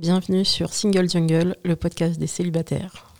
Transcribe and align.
Bienvenue 0.00 0.44
sur 0.44 0.72
Single 0.74 1.10
Jungle, 1.10 1.56
le 1.64 1.74
podcast 1.74 2.20
des 2.20 2.28
célibataires. 2.28 3.12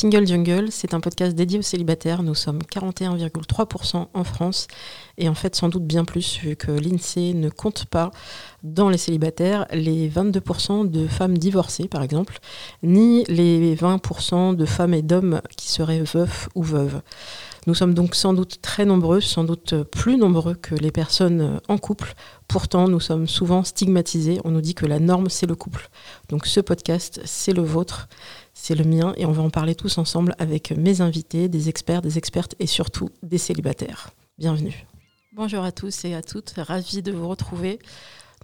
Single 0.00 0.26
Jungle, 0.26 0.68
c'est 0.70 0.94
un 0.94 1.00
podcast 1.00 1.36
dédié 1.36 1.58
aux 1.58 1.62
célibataires. 1.62 2.22
Nous 2.22 2.34
sommes 2.34 2.60
41,3% 2.60 4.06
en 4.14 4.24
France 4.24 4.66
et 5.18 5.28
en 5.28 5.34
fait 5.34 5.54
sans 5.54 5.68
doute 5.68 5.84
bien 5.84 6.06
plus 6.06 6.38
vu 6.38 6.56
que 6.56 6.70
l'INSEE 6.70 7.34
ne 7.34 7.50
compte 7.50 7.84
pas 7.84 8.10
dans 8.62 8.88
les 8.88 8.96
célibataires 8.96 9.66
les 9.72 10.08
22% 10.08 10.90
de 10.90 11.06
femmes 11.06 11.36
divorcées 11.36 11.86
par 11.86 12.02
exemple, 12.02 12.38
ni 12.82 13.24
les 13.24 13.76
20% 13.76 14.56
de 14.56 14.64
femmes 14.64 14.94
et 14.94 15.02
d'hommes 15.02 15.42
qui 15.58 15.68
seraient 15.68 16.00
veufs 16.00 16.48
ou 16.54 16.62
veuves. 16.62 17.02
Nous 17.66 17.74
sommes 17.74 17.94
donc 17.94 18.14
sans 18.14 18.32
doute 18.32 18.60
très 18.62 18.84
nombreux, 18.84 19.20
sans 19.20 19.44
doute 19.44 19.82
plus 19.82 20.16
nombreux 20.16 20.54
que 20.54 20.74
les 20.74 20.90
personnes 20.90 21.60
en 21.68 21.76
couple. 21.76 22.14
Pourtant, 22.48 22.88
nous 22.88 23.00
sommes 23.00 23.28
souvent 23.28 23.64
stigmatisés. 23.64 24.40
On 24.44 24.50
nous 24.50 24.62
dit 24.62 24.74
que 24.74 24.86
la 24.86 24.98
norme, 24.98 25.28
c'est 25.28 25.46
le 25.46 25.54
couple. 25.54 25.90
Donc 26.30 26.46
ce 26.46 26.60
podcast, 26.60 27.20
c'est 27.24 27.52
le 27.52 27.62
vôtre 27.62 28.08
c'est 28.62 28.74
le 28.74 28.84
mien 28.84 29.14
et 29.16 29.24
on 29.24 29.32
va 29.32 29.42
en 29.42 29.50
parler 29.50 29.74
tous 29.74 29.96
ensemble 29.96 30.34
avec 30.38 30.72
mes 30.72 31.00
invités, 31.00 31.48
des 31.48 31.68
experts, 31.68 32.02
des 32.02 32.18
expertes 32.18 32.54
et 32.58 32.66
surtout 32.66 33.08
des 33.22 33.38
célibataires. 33.38 34.10
Bienvenue. 34.38 34.86
Bonjour 35.32 35.64
à 35.64 35.72
tous 35.72 36.04
et 36.04 36.14
à 36.14 36.22
toutes, 36.22 36.52
ravi 36.56 37.02
de 37.02 37.10
vous 37.10 37.28
retrouver. 37.28 37.78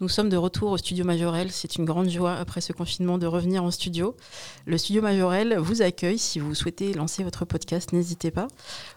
Nous 0.03 0.11
sommes 0.11 0.29
de 0.29 0.37
retour 0.37 0.73
au 0.73 0.77
studio 0.77 1.07
Majorel. 1.07 1.51
C'est 1.51 1.77
une 1.77 1.87
grande 1.87 2.11
joie 2.11 2.35
après 2.35 2.61
ce 2.61 2.75
confinement 2.75 3.17
de 3.17 3.27
revenir 3.27 3.65
en 3.65 3.71
studio. 3.71 4.15
Le 4.67 4.77
studio 4.77 5.01
Majorel 5.01 5.57
vous 5.57 5.81
accueille 5.81 6.19
si 6.19 6.39
vous 6.39 6.55
souhaitez 6.55 6.93
lancer 6.93 7.25
votre 7.25 7.47
podcast, 7.47 7.95
n'hésitez 7.95 8.31
pas. 8.31 8.47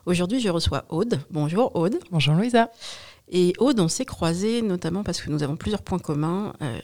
Aujourd'hui, 0.05 0.41
je 0.41 0.49
reçois 0.49 0.83
Aude. 0.89 1.21
Bonjour 1.31 1.73
Aude. 1.77 1.99
Bonjour 2.11 2.33
Louisa. 2.33 2.69
Et 3.29 3.53
Aude, 3.59 3.79
on 3.79 3.87
s'est 3.87 4.03
croisés 4.03 4.61
notamment 4.61 5.03
parce 5.03 5.21
que 5.21 5.29
nous 5.29 5.41
avons 5.41 5.55
plusieurs 5.55 5.83
points 5.83 5.99
communs. 5.99 6.51
Euh, 6.61 6.77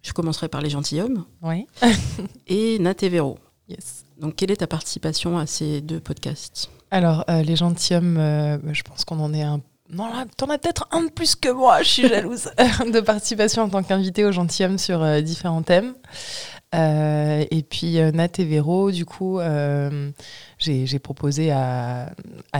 je 0.00 0.14
commencerai 0.14 0.48
par 0.48 0.62
les 0.62 0.70
gentilshommes. 0.70 1.26
Oui. 1.42 1.66
et 2.46 2.78
Nat 2.78 2.94
et 3.02 3.10
Véro. 3.10 3.38
Yes. 3.68 4.06
Donc, 4.18 4.36
quelle 4.36 4.50
est 4.50 4.56
ta 4.56 4.66
participation 4.66 5.36
à 5.36 5.44
ces 5.44 5.82
deux 5.82 6.00
podcasts? 6.00 6.70
Alors, 6.90 7.22
euh, 7.28 7.42
les 7.42 7.56
gentilshommes, 7.56 8.16
euh, 8.16 8.56
je 8.72 8.82
pense 8.82 9.04
qu'on 9.04 9.20
en 9.20 9.34
est 9.34 9.42
un. 9.42 9.60
Non, 9.90 10.08
là, 10.08 10.26
t'en 10.36 10.50
as 10.50 10.58
peut-être 10.58 10.86
un 10.90 11.04
de 11.04 11.10
plus 11.10 11.34
que 11.34 11.48
moi, 11.48 11.82
je 11.82 11.88
suis 11.88 12.08
jalouse, 12.08 12.50
de 12.92 13.00
participation 13.00 13.62
en 13.62 13.68
tant 13.68 13.82
qu'invité 13.82 14.24
aux 14.24 14.32
gentilshommes 14.32 14.78
sur 14.78 15.02
euh, 15.02 15.20
différents 15.20 15.62
thèmes. 15.62 15.94
et 16.74 17.66
puis, 17.68 17.98
Nat 18.12 18.28
et 18.38 18.44
Véro, 18.44 18.90
du 18.90 19.06
coup, 19.06 19.40
j'ai 20.58 20.98
proposé 20.98 21.50
à, 21.50 22.12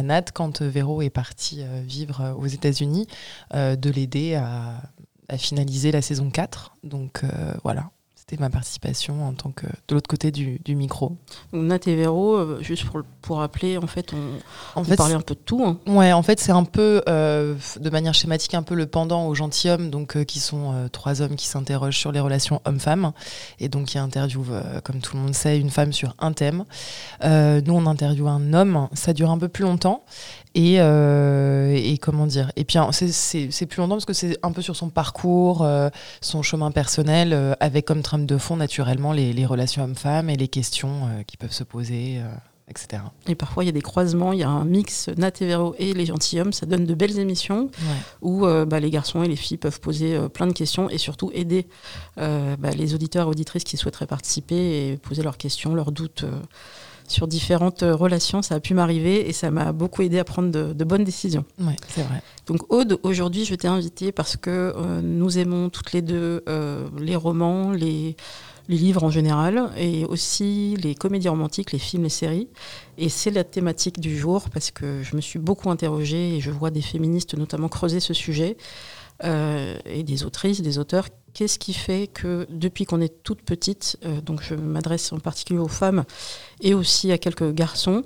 Nat, 0.02 0.22
quand 0.32 0.62
Véro 0.62 1.02
est 1.02 1.10
parti 1.10 1.62
vivre 1.84 2.34
aux 2.38 2.46
États-Unis, 2.46 3.06
de 3.52 3.90
l'aider 3.90 4.34
à, 4.34 4.80
à, 5.28 5.36
finaliser 5.36 5.92
la 5.92 6.00
saison 6.00 6.30
4. 6.30 6.76
Donc, 6.82 7.20
voilà. 7.62 7.90
C'était 8.28 8.42
ma 8.42 8.50
participation 8.50 9.26
en 9.26 9.32
tant 9.32 9.52
que 9.52 9.64
de 9.66 9.94
l'autre 9.94 10.06
côté 10.06 10.30
du, 10.30 10.60
micro. 10.76 11.16
Donc 11.54 11.62
Nat 11.62 11.78
et 11.86 11.96
Véro, 11.96 12.36
euh, 12.36 12.58
juste 12.60 12.84
pour, 12.84 13.00
pour 13.22 13.38
rappeler, 13.38 13.78
en 13.78 13.86
fait, 13.86 14.12
on, 14.76 14.84
parlait 14.84 15.14
un 15.14 15.22
peu 15.22 15.34
de 15.34 15.40
tout. 15.40 15.64
Hein. 15.64 15.78
Ouais, 15.86 16.12
en 16.12 16.22
fait, 16.22 16.38
c'est 16.38 16.52
un 16.52 16.64
peu, 16.64 17.00
euh, 17.08 17.54
de 17.80 17.88
manière 17.88 18.12
schématique, 18.12 18.52
un 18.52 18.62
peu 18.62 18.74
le 18.74 18.84
pendant 18.84 19.28
aux 19.28 19.34
gentilshommes, 19.34 19.88
donc 19.88 20.14
euh, 20.14 20.24
qui 20.24 20.40
sont 20.40 20.90
trois 20.92 21.22
hommes 21.22 21.36
qui 21.36 21.46
s'interrogent 21.46 21.96
sur 21.96 22.12
les 22.12 22.20
relations 22.20 22.60
hommes-femmes, 22.66 23.12
et 23.60 23.70
donc 23.70 23.86
qui 23.86 23.98
interviewent, 23.98 24.60
comme 24.84 25.00
tout 25.00 25.16
le 25.16 25.22
monde 25.22 25.34
sait, 25.34 25.58
une 25.58 25.70
femme 25.70 25.94
sur 25.94 26.14
un 26.18 26.34
thème. 26.34 26.66
nous, 27.24 27.74
on 27.74 27.86
interviewe 27.86 28.28
un 28.28 28.52
homme, 28.52 28.88
ça 28.92 29.14
dure 29.14 29.30
un 29.30 29.38
peu 29.38 29.48
plus 29.48 29.64
longtemps, 29.64 30.04
euh, 30.58 31.72
et, 31.74 31.98
comment 31.98 32.26
dire? 32.26 32.50
Et 32.56 32.64
puis 32.64 32.78
c'est 32.92 33.66
plus 33.66 33.80
longtemps 33.80 33.94
parce 33.94 34.04
que 34.04 34.12
c'est 34.12 34.38
un 34.42 34.52
peu 34.52 34.62
sur 34.62 34.76
son 34.76 34.90
parcours, 34.90 35.62
euh, 35.62 35.88
son 36.20 36.42
chemin 36.42 36.70
personnel, 36.70 37.32
euh, 37.32 37.54
avec 37.60 37.86
comme 37.86 38.02
trame 38.02 38.26
de 38.26 38.38
fond 38.38 38.56
naturellement 38.56 39.12
les, 39.12 39.46
relations 39.46 39.84
hommes-femmes 39.84 40.28
et 40.30 40.36
les 40.36 40.48
questions 40.48 41.08
qui 41.26 41.36
peuvent 41.36 41.52
se 41.52 41.64
poser. 41.64 42.20
Etc. 42.70 43.02
Et 43.26 43.34
parfois, 43.34 43.64
il 43.64 43.66
y 43.66 43.70
a 43.70 43.72
des 43.72 43.80
croisements, 43.80 44.34
il 44.34 44.40
y 44.40 44.42
a 44.42 44.48
un 44.50 44.66
mix 44.66 45.08
Nat 45.16 45.32
et 45.40 45.46
Véro 45.46 45.74
et 45.78 45.94
les 45.94 46.04
gentilshommes. 46.04 46.52
Ça 46.52 46.66
donne 46.66 46.84
de 46.84 46.94
belles 46.94 47.18
émissions 47.18 47.70
où 48.20 48.44
bah, 48.44 48.78
les 48.78 48.90
garçons 48.90 49.22
et 49.22 49.28
les 49.28 49.36
filles 49.36 49.56
peuvent 49.56 49.80
poser 49.80 50.18
plein 50.28 50.46
de 50.46 50.52
questions 50.52 50.90
et 50.90 50.98
surtout 50.98 51.30
aider 51.32 51.66
bah, 52.16 52.70
les 52.76 52.94
auditeurs 52.94 53.26
et 53.28 53.30
auditrices 53.30 53.64
qui 53.64 53.78
souhaiteraient 53.78 54.06
participer 54.06 54.90
et 54.90 54.96
poser 54.98 55.22
leurs 55.22 55.38
questions, 55.38 55.74
leurs 55.74 55.92
doutes 55.92 56.26
sur 57.10 57.26
différentes 57.26 57.82
euh, 57.82 57.94
relations. 57.94 58.42
Ça 58.42 58.56
a 58.56 58.60
pu 58.60 58.74
m'arriver 58.74 59.28
et 59.28 59.32
ça 59.32 59.50
m'a 59.50 59.72
beaucoup 59.72 60.02
aidé 60.02 60.18
à 60.18 60.24
prendre 60.24 60.50
de, 60.50 60.84
bonnes 60.84 61.04
décisions. 61.04 61.44
Oui, 61.60 61.74
c'est 61.88 62.02
vrai. 62.02 62.22
Donc 62.46 62.72
Aude, 62.72 62.98
aujourd'hui, 63.02 63.44
je 63.44 63.54
t'ai 63.54 63.68
invitée 63.68 64.12
parce 64.12 64.36
que 64.36 64.72
euh, 64.76 65.00
nous 65.02 65.38
aimons 65.38 65.68
toutes 65.68 65.92
les 65.92 66.02
deux 66.02 66.42
euh, 66.48 66.88
les 66.98 67.16
romans, 67.16 67.72
les, 67.72 68.16
livres 68.68 69.02
en 69.02 69.10
général, 69.10 69.70
et 69.78 70.04
aussi 70.04 70.76
les 70.76 70.94
comédies 70.94 71.30
romantiques, 71.30 71.72
les 71.72 71.78
films, 71.78 72.02
les 72.02 72.10
séries. 72.10 72.48
Et 72.98 73.08
c'est 73.08 73.30
la 73.30 73.42
thématique 73.42 73.98
du 73.98 74.18
jour 74.18 74.50
parce 74.52 74.70
que 74.70 75.02
je 75.02 75.16
me 75.16 75.22
suis 75.22 75.38
beaucoup 75.38 75.70
interrogée 75.70 76.36
et 76.36 76.40
je 76.40 76.50
vois 76.50 76.70
des 76.70 76.82
féministes 76.82 77.34
notamment 77.34 77.68
creuser 77.68 78.00
ce 78.00 78.12
sujet. 78.12 78.58
Et 79.22 80.02
des 80.04 80.24
autrices, 80.24 80.62
des 80.62 80.78
auteurs 80.78 81.08
Qu'est-ce 81.38 81.60
qui 81.60 81.72
fait 81.72 82.08
que 82.08 82.48
depuis 82.50 82.84
qu'on 82.84 83.00
est 83.00 83.22
toute 83.22 83.42
petite, 83.42 83.96
euh, 84.04 84.20
donc 84.20 84.42
je 84.42 84.56
m'adresse 84.56 85.12
en 85.12 85.20
particulier 85.20 85.60
aux 85.60 85.68
femmes 85.68 86.04
et 86.60 86.74
aussi 86.74 87.12
à 87.12 87.18
quelques 87.18 87.54
garçons, 87.54 88.02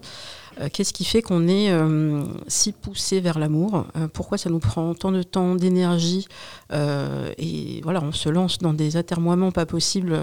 euh, 0.60 0.68
qu'est-ce 0.70 0.92
qui 0.92 1.06
fait 1.06 1.22
qu'on 1.22 1.48
est 1.48 1.70
euh, 1.70 2.24
si 2.46 2.72
poussé 2.72 3.20
vers 3.20 3.38
l'amour 3.38 3.86
Pourquoi 4.12 4.36
ça 4.36 4.50
nous 4.50 4.58
prend 4.58 4.92
tant 4.94 5.12
de 5.12 5.22
temps, 5.22 5.54
d'énergie 5.54 6.26
Et 6.72 7.80
voilà, 7.82 8.02
on 8.02 8.12
se 8.12 8.28
lance 8.28 8.58
dans 8.58 8.74
des 8.74 8.98
atermoiements 8.98 9.50
pas 9.50 9.64
possibles. 9.66 10.18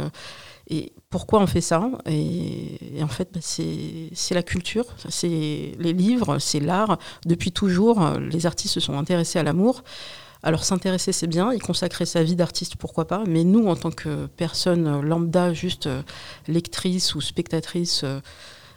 et 0.70 0.94
pourquoi 1.10 1.42
on 1.42 1.48
fait 1.48 1.62
ça? 1.62 1.90
Et, 2.06 3.02
en 3.02 3.08
fait, 3.08 3.30
bah, 3.34 3.40
c'est 3.42 4.36
la 4.36 4.44
culture, 4.44 4.86
c'est 5.10 5.74
les 5.80 5.94
livres, 5.94 6.38
c'est 6.38 6.60
l'art. 6.60 7.00
Depuis 7.26 7.52
toujours, 7.52 8.08
les 8.20 8.46
artistes 8.46 8.76
se 8.76 8.80
sont 8.80 9.00
intéressés 9.00 9.40
à 9.40 9.44
l'amour. 9.44 9.84
Alors 10.42 10.64
s'intéresser, 10.64 11.12
c'est 11.12 11.28
bien, 11.28 11.54
y 11.54 11.60
consacrer 11.60 12.06
sa 12.06 12.24
vie 12.24 12.36
d'artiste, 12.36 12.78
pourquoi 12.78 13.06
pas, 13.08 13.24
mais 13.28 13.44
nous, 13.44 13.68
en 13.68 13.76
tant 13.76 13.92
que 13.92 14.26
personne 14.26 15.02
lambda, 15.02 15.54
juste 15.54 15.88
euh, 15.88 16.02
lectrice 16.48 17.14
ou 17.14 17.22
spectatrice, 17.22 18.02
euh, 18.06 18.22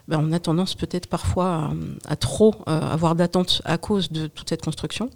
ben, 0.09 0.19
on 0.21 0.33
a 0.33 0.41
tendance 0.41 0.75
peut-être 0.75 1.07
parfois 1.07 1.71
à, 2.09 2.17
trop 2.17 2.57
euh, 2.69 2.81
avoir 2.81 3.15
d'attentes 3.15 3.63
à 3.65 3.79
cause 3.79 4.11
de 4.11 4.27
toute 4.27 4.49
cette 4.49 4.63
construction. 4.63 5.11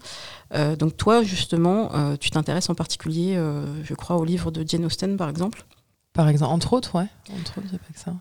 donc 0.79 0.97
toi, 0.97 1.25
justement, 1.25 1.91
tu 2.19 2.31
t'intéresses 2.31 2.71
en 2.71 2.77
particulier, 2.77 3.37
je 3.83 3.95
crois, 3.95 4.17
au 4.17 4.25
livre 4.25 4.53
de 4.53 4.65
Jane 4.67 4.84
Austen, 4.84 5.17
par 5.17 5.28
exemple? 5.28 5.65
Par 6.13 6.28
exemple, 6.28 6.53
entre 6.53 6.73
autres, 6.73 6.95
ouais. 6.95 7.09
Entre 7.37 7.59
autres, 7.59 7.71
pas 7.71 7.93
que 7.93 7.99
ça. 7.99 8.15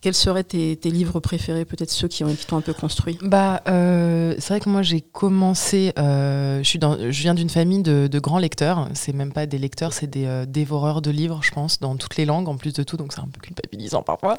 Quels 0.00 0.14
seraient 0.14 0.44
tes, 0.44 0.76
livres 0.84 1.20
préférés, 1.20 1.64
peut-être 1.64 1.90
ceux 1.90 2.08
qui, 2.08 2.24
ont, 2.24 2.34
t'ont 2.48 2.56
un 2.56 2.60
peu 2.60 2.72
construit? 2.72 3.18
Bah, 3.22 3.62
euh, 3.68 4.34
c'est 4.38 4.54
vrai 4.54 4.60
que 4.60 4.68
moi 4.68 4.82
j'ai 4.82 5.00
commencé. 5.00 5.92
Euh, 5.98 6.62
je 6.62 6.78
dans, 6.78 6.96
je 6.98 7.22
viens 7.22 7.34
d'une 7.34 7.50
famille 7.50 7.82
de, 7.82 8.18
grands 8.18 8.38
lecteurs. 8.38 8.88
C'est 8.94 9.12
même 9.12 9.32
pas 9.32 9.46
des 9.46 9.58
lecteurs, 9.58 9.92
c'est 9.92 10.06
des 10.06 10.26
euh, 10.26 10.46
dévoreurs 10.46 11.02
de 11.02 11.10
livres, 11.10 11.40
je 11.42 11.50
pense, 11.50 11.80
dans 11.80 11.96
toutes 11.96 12.16
les 12.16 12.24
langues 12.24 12.48
en 12.48 12.56
plus 12.56 12.72
de 12.72 12.82
tout. 12.82 12.96
Donc 12.96 13.12
c'est 13.12 13.20
un 13.20 13.28
peu 13.28 13.40
culpabilisant 13.40 14.02
parfois. 14.02 14.36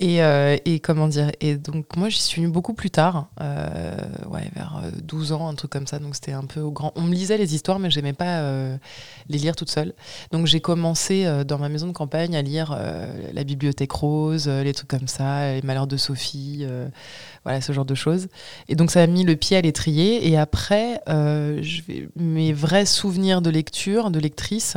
Et, 0.00 0.18
et 0.64 0.80
comment 0.80 1.08
dire? 1.08 1.30
Et 1.40 1.56
donc 1.56 1.96
moi 1.96 2.08
j'y 2.08 2.20
suis 2.20 2.40
venue 2.40 2.52
beaucoup 2.52 2.74
plus 2.74 2.90
tard, 2.90 3.28
ouais, 3.40 4.50
vers 4.54 4.82
12 5.02 5.32
ans, 5.32 5.48
un 5.48 5.54
truc 5.54 5.70
comme 5.70 5.86
ça. 5.86 5.98
Donc 5.98 6.14
c'était 6.14 6.32
un 6.32 6.44
peu 6.44 6.60
au 6.60 6.70
grand. 6.70 6.92
On 6.96 7.02
me 7.02 7.14
lisait 7.14 7.38
les 7.38 7.54
histoires, 7.54 7.78
mais 7.78 7.90
j'aimais 7.90 8.12
pas 8.12 8.42
les 9.28 9.38
lire 9.38 9.56
toute 9.56 9.70
seule. 9.70 9.94
Donc 10.32 10.46
j'ai 10.46 10.60
commencé 10.60 11.26
dans 11.46 11.58
ma 11.58 11.68
maison 11.68 11.86
de 11.86 11.92
campagne 11.92 12.36
à 12.36 12.42
lire 12.42 12.78
la 13.32 13.44
Bibliothèque 13.44 13.92
Rose, 13.92 14.48
les 14.48 14.73
trucs 14.74 14.88
comme 14.88 15.08
ça, 15.08 15.52
les 15.52 15.62
malheurs 15.62 15.86
de 15.86 15.96
Sophie, 15.96 16.60
euh, 16.62 16.88
voilà 17.44 17.60
ce 17.60 17.72
genre 17.72 17.84
de 17.84 17.94
choses. 17.94 18.28
Et 18.68 18.74
donc 18.74 18.90
ça 18.90 19.02
a 19.02 19.06
mis 19.06 19.24
le 19.24 19.36
pied 19.36 19.56
à 19.56 19.60
l'étrier. 19.60 20.28
Et 20.28 20.36
après, 20.36 21.00
euh, 21.08 21.62
mes 22.16 22.52
vrais 22.52 22.86
souvenirs 22.86 23.42
de 23.42 23.50
lecture, 23.50 24.10
de 24.10 24.18
lectrice, 24.18 24.76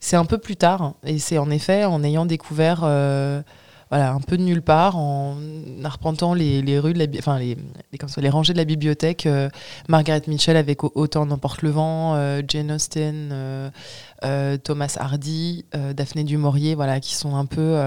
c'est 0.00 0.16
un 0.16 0.24
peu 0.24 0.38
plus 0.38 0.56
tard. 0.56 0.94
Et 1.04 1.18
c'est 1.18 1.38
en 1.38 1.50
effet 1.50 1.84
en 1.84 2.02
ayant 2.02 2.26
découvert 2.26 2.80
euh, 2.84 3.42
voilà, 3.90 4.12
un 4.12 4.20
peu 4.20 4.36
de 4.36 4.42
nulle 4.42 4.62
part, 4.62 4.96
en 4.96 5.36
arpentant 5.84 6.34
les, 6.34 6.60
les 6.60 6.78
rues 6.78 6.92
de 6.92 6.98
la, 6.98 7.06
enfin 7.18 7.38
les, 7.38 7.56
les, 7.92 7.98
comme 7.98 8.08
ça, 8.08 8.20
les 8.20 8.30
rangées 8.30 8.52
de 8.52 8.58
la 8.58 8.64
bibliothèque, 8.64 9.26
euh, 9.26 9.48
Margaret 9.88 10.22
Mitchell 10.26 10.56
avec 10.56 10.82
Autant 10.82 11.26
n'emporte 11.26 11.62
le 11.62 11.70
vent, 11.70 12.14
euh, 12.16 12.42
Jane 12.46 12.72
Austen, 12.72 13.28
euh, 13.32 14.56
Thomas 14.58 14.96
Hardy, 14.98 15.64
Daphné 15.72 16.24
du 16.24 16.36
Maurier, 16.36 16.74
voilà, 16.74 16.98
qui 16.98 17.14
sont 17.14 17.36
un 17.36 17.46
peu 17.46 17.78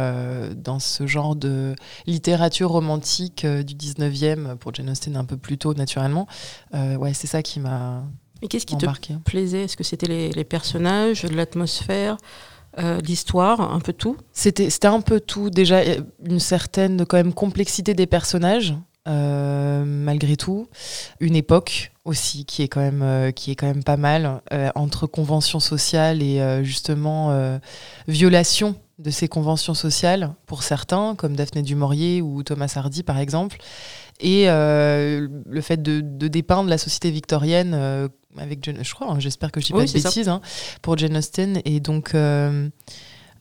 dans 0.55 0.79
ce 0.79 1.05
genre 1.05 1.35
de 1.35 1.75
littérature 2.07 2.69
romantique 2.69 3.45
du 3.45 3.75
19e, 3.75 4.55
pour 4.55 4.73
Jane 4.73 4.89
Austen 4.89 5.17
un 5.17 5.25
peu 5.25 5.37
plus 5.37 5.57
tôt 5.57 5.73
naturellement. 5.73 6.27
ouais, 6.73 7.13
c'est 7.13 7.27
ça 7.27 7.41
qui 7.41 7.59
m'a. 7.59 8.03
Et 8.41 8.47
qu'est-ce 8.47 8.65
qui 8.65 8.77
te 8.77 8.85
plaisait? 9.25 9.63
Est-ce 9.63 9.75
que 9.75 9.83
c'était 9.83 10.07
les, 10.07 10.31
les 10.31 10.45
personnages, 10.45 11.23
l'atmosphère? 11.23 12.15
L'histoire, 13.03 13.61
un 13.61 13.79
peu 13.79 13.93
tout 13.93 14.17
C'était 14.31 14.85
un 14.85 15.01
peu 15.01 15.19
tout. 15.19 15.49
Déjà, 15.49 15.81
une 16.25 16.39
certaine 16.39 17.05
quand 17.05 17.17
même 17.17 17.33
complexité 17.33 17.93
des 17.93 18.07
personnages. 18.07 18.73
malgré 19.05 20.35
tout, 20.35 20.67
une 21.19 21.35
époque 21.35 21.91
aussi 22.05 22.45
qui 22.45 22.63
est 22.63 22.67
quand 22.67 22.81
même, 22.81 23.33
qui 23.33 23.51
est 23.51 23.55
quand 23.55 23.67
même 23.67 23.83
pas 23.83 23.97
mal 23.97 24.41
entre 24.75 25.07
conventions 25.07 25.59
sociales 25.59 26.21
et 26.21 26.63
justement 26.63 27.59
violation 28.07 28.75
de 28.99 29.09
ces 29.09 29.27
conventions 29.27 29.73
sociales 29.73 30.35
pour 30.45 30.63
certains, 30.63 31.15
comme 31.15 31.35
Daphné 31.35 31.61
du 31.61 31.75
Maurier 31.75 32.21
ou 32.21 32.43
Thomas 32.43 32.71
Hardy 32.75 33.03
par 33.03 33.17
exemple, 33.17 33.57
et 34.19 34.49
euh, 34.49 35.27
le 35.45 35.61
fait 35.61 35.81
de, 35.81 36.01
dépeindre 36.27 36.69
la 36.69 36.77
société 36.77 37.09
victorienne 37.09 37.73
euh, 37.73 38.07
avec 38.37 38.69
je 38.83 38.93
crois, 38.93 39.11
hein, 39.11 39.19
j'espère 39.19 39.51
que 39.51 39.59
je 39.59 39.67
dis 39.67 39.73
pas 39.73 39.85
de 39.85 39.91
bêtises, 39.91 40.29
hein, 40.29 40.41
pour 40.81 40.97
Jane 40.97 41.17
Austen, 41.17 41.61
et 41.65 41.79
donc 41.79 42.13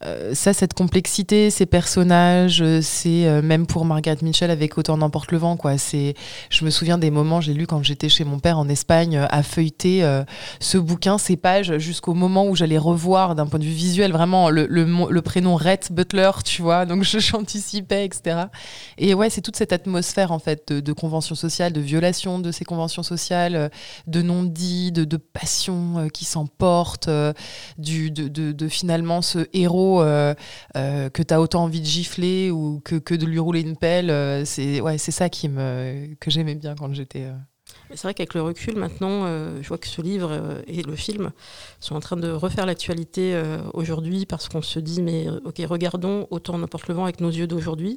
euh, 0.05 0.33
ça, 0.35 0.53
cette 0.53 0.75
complexité, 0.75 1.51
ces 1.51 1.67
personnages, 1.67 2.63
euh, 2.63 2.81
c'est 2.81 3.27
euh, 3.27 3.43
même 3.43 3.67
pour 3.67 3.85
Margaret 3.85 4.19
Mitchell 4.23 4.51
avec 4.51 4.79
Autant 4.79 4.97
n'emporte 4.97 5.33
le 5.33 5.39
vent. 5.39 5.57
Quoi. 5.57 5.75
Je 5.77 6.65
me 6.65 6.71
souviens 6.71 6.99
des 6.99 7.11
moments, 7.11 7.41
j'ai 7.41 7.53
lu 7.53 7.67
quand 7.67 7.83
j'étais 7.83 8.09
chez 8.09 8.25
mon 8.25 8.39
père 8.39 8.59
en 8.59 8.69
Espagne, 8.69 9.27
à 9.31 9.43
feuilleter 9.43 10.07
ce 10.61 10.79
bouquin, 10.79 11.19
ces 11.19 11.37
pages, 11.37 11.79
jusqu'au 11.79 12.15
moment 12.15 12.47
où 12.47 12.55
j'allais 12.55 12.79
revoir 12.79 13.35
d'un 13.35 13.47
point 13.47 13.59
de 13.59 13.65
vue 13.65 13.71
visuel 13.71 14.13
vraiment 14.13 14.51
le, 14.51 15.21
prénom 15.21 15.57
Rhett 15.57 15.91
Butler, 15.93 16.31
tu 16.45 16.63
vois. 16.63 16.87
Donc 16.87 17.03
j'anticipais, 17.19 18.05
etc. 18.05 18.47
Et 18.99 19.15
ouais, 19.15 19.31
c'est 19.31 19.41
toute 19.41 19.57
cette 19.57 19.73
atmosphère 19.73 20.31
en 20.33 20.39
fait 20.39 20.73
de, 20.73 20.93
conventions 20.93 21.35
sociales, 21.35 21.73
de 21.73 21.81
violation 21.81 22.39
de 22.39 22.53
ces 22.53 22.65
conventions 22.65 23.03
sociales, 23.03 23.71
de 24.07 24.23
non-dits, 24.23 24.93
de, 24.93 25.05
de 25.05 25.17
passion 25.17 26.09
qui 26.13 26.25
s'emporte, 26.25 27.09
de, 27.09 27.35
de, 27.79 28.53
de 28.53 28.69
finalement 28.69 29.23
ce 29.23 29.47
héros 29.53 29.88
euh, 30.01 30.35
euh, 30.77 31.09
que 31.11 31.23
tu 31.23 31.35
as 31.35 31.41
autant 31.41 31.65
envie 31.65 31.81
de 31.81 31.87
gifler 31.87 32.51
ou 32.51 32.81
que, 32.85 33.15
de 33.15 33.27
lui 33.27 33.39
rouler 33.39 33.61
une 33.61 33.77
pelle. 33.77 34.11
Euh, 34.11 34.45
c'est 34.45 34.81
ouais, 34.81 34.99
ça 34.99 35.29
qui 35.29 35.49
me, 35.49 36.15
que 36.21 36.31
j'aimais 36.31 36.55
bien 36.55 36.75
quand 36.75 36.93
j'étais. 36.93 37.27
C'est 37.91 38.03
vrai 38.03 38.15
qu'avec 38.15 38.35
le 38.35 38.43
recul, 38.43 38.77
maintenant, 38.77 39.27
je 39.61 39.67
vois 39.67 39.79
que 39.79 39.87
ce 39.87 40.03
livre 40.03 40.63
et 40.67 40.83
le 40.83 40.95
film 40.95 41.31
sont 41.81 41.95
en 41.95 42.01
train 42.01 42.17
de 42.17 42.31
refaire 42.31 42.67
l'actualité 42.67 43.41
aujourd'hui 43.73 44.27
parce 44.27 44.49
qu'on 44.49 44.63
se 44.63 44.79
dit, 44.79 45.03
mais 45.03 45.27
ok, 45.45 45.61
regardons 45.67 46.27
autant 46.31 46.59
n'importe 46.59 46.89
le 46.89 46.95
vent 46.95 47.05
avec 47.05 47.21
nos 47.21 47.31
yeux 47.31 47.47
d'aujourd'hui. 47.47 47.97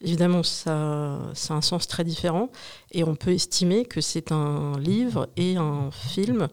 Évidemment, 0.00 0.42
ça, 0.42 1.18
ça 1.34 1.54
a 1.54 1.56
un 1.56 1.60
sens 1.60 1.86
très 1.86 2.04
différent 2.04 2.50
et 2.92 3.04
on 3.04 3.14
peut 3.14 3.32
estimer 3.32 3.84
que 3.84 4.00
c'est 4.00 4.32
un 4.32 4.78
livre 4.78 5.28
et 5.36 5.56
un 5.56 5.90
film 5.92 6.48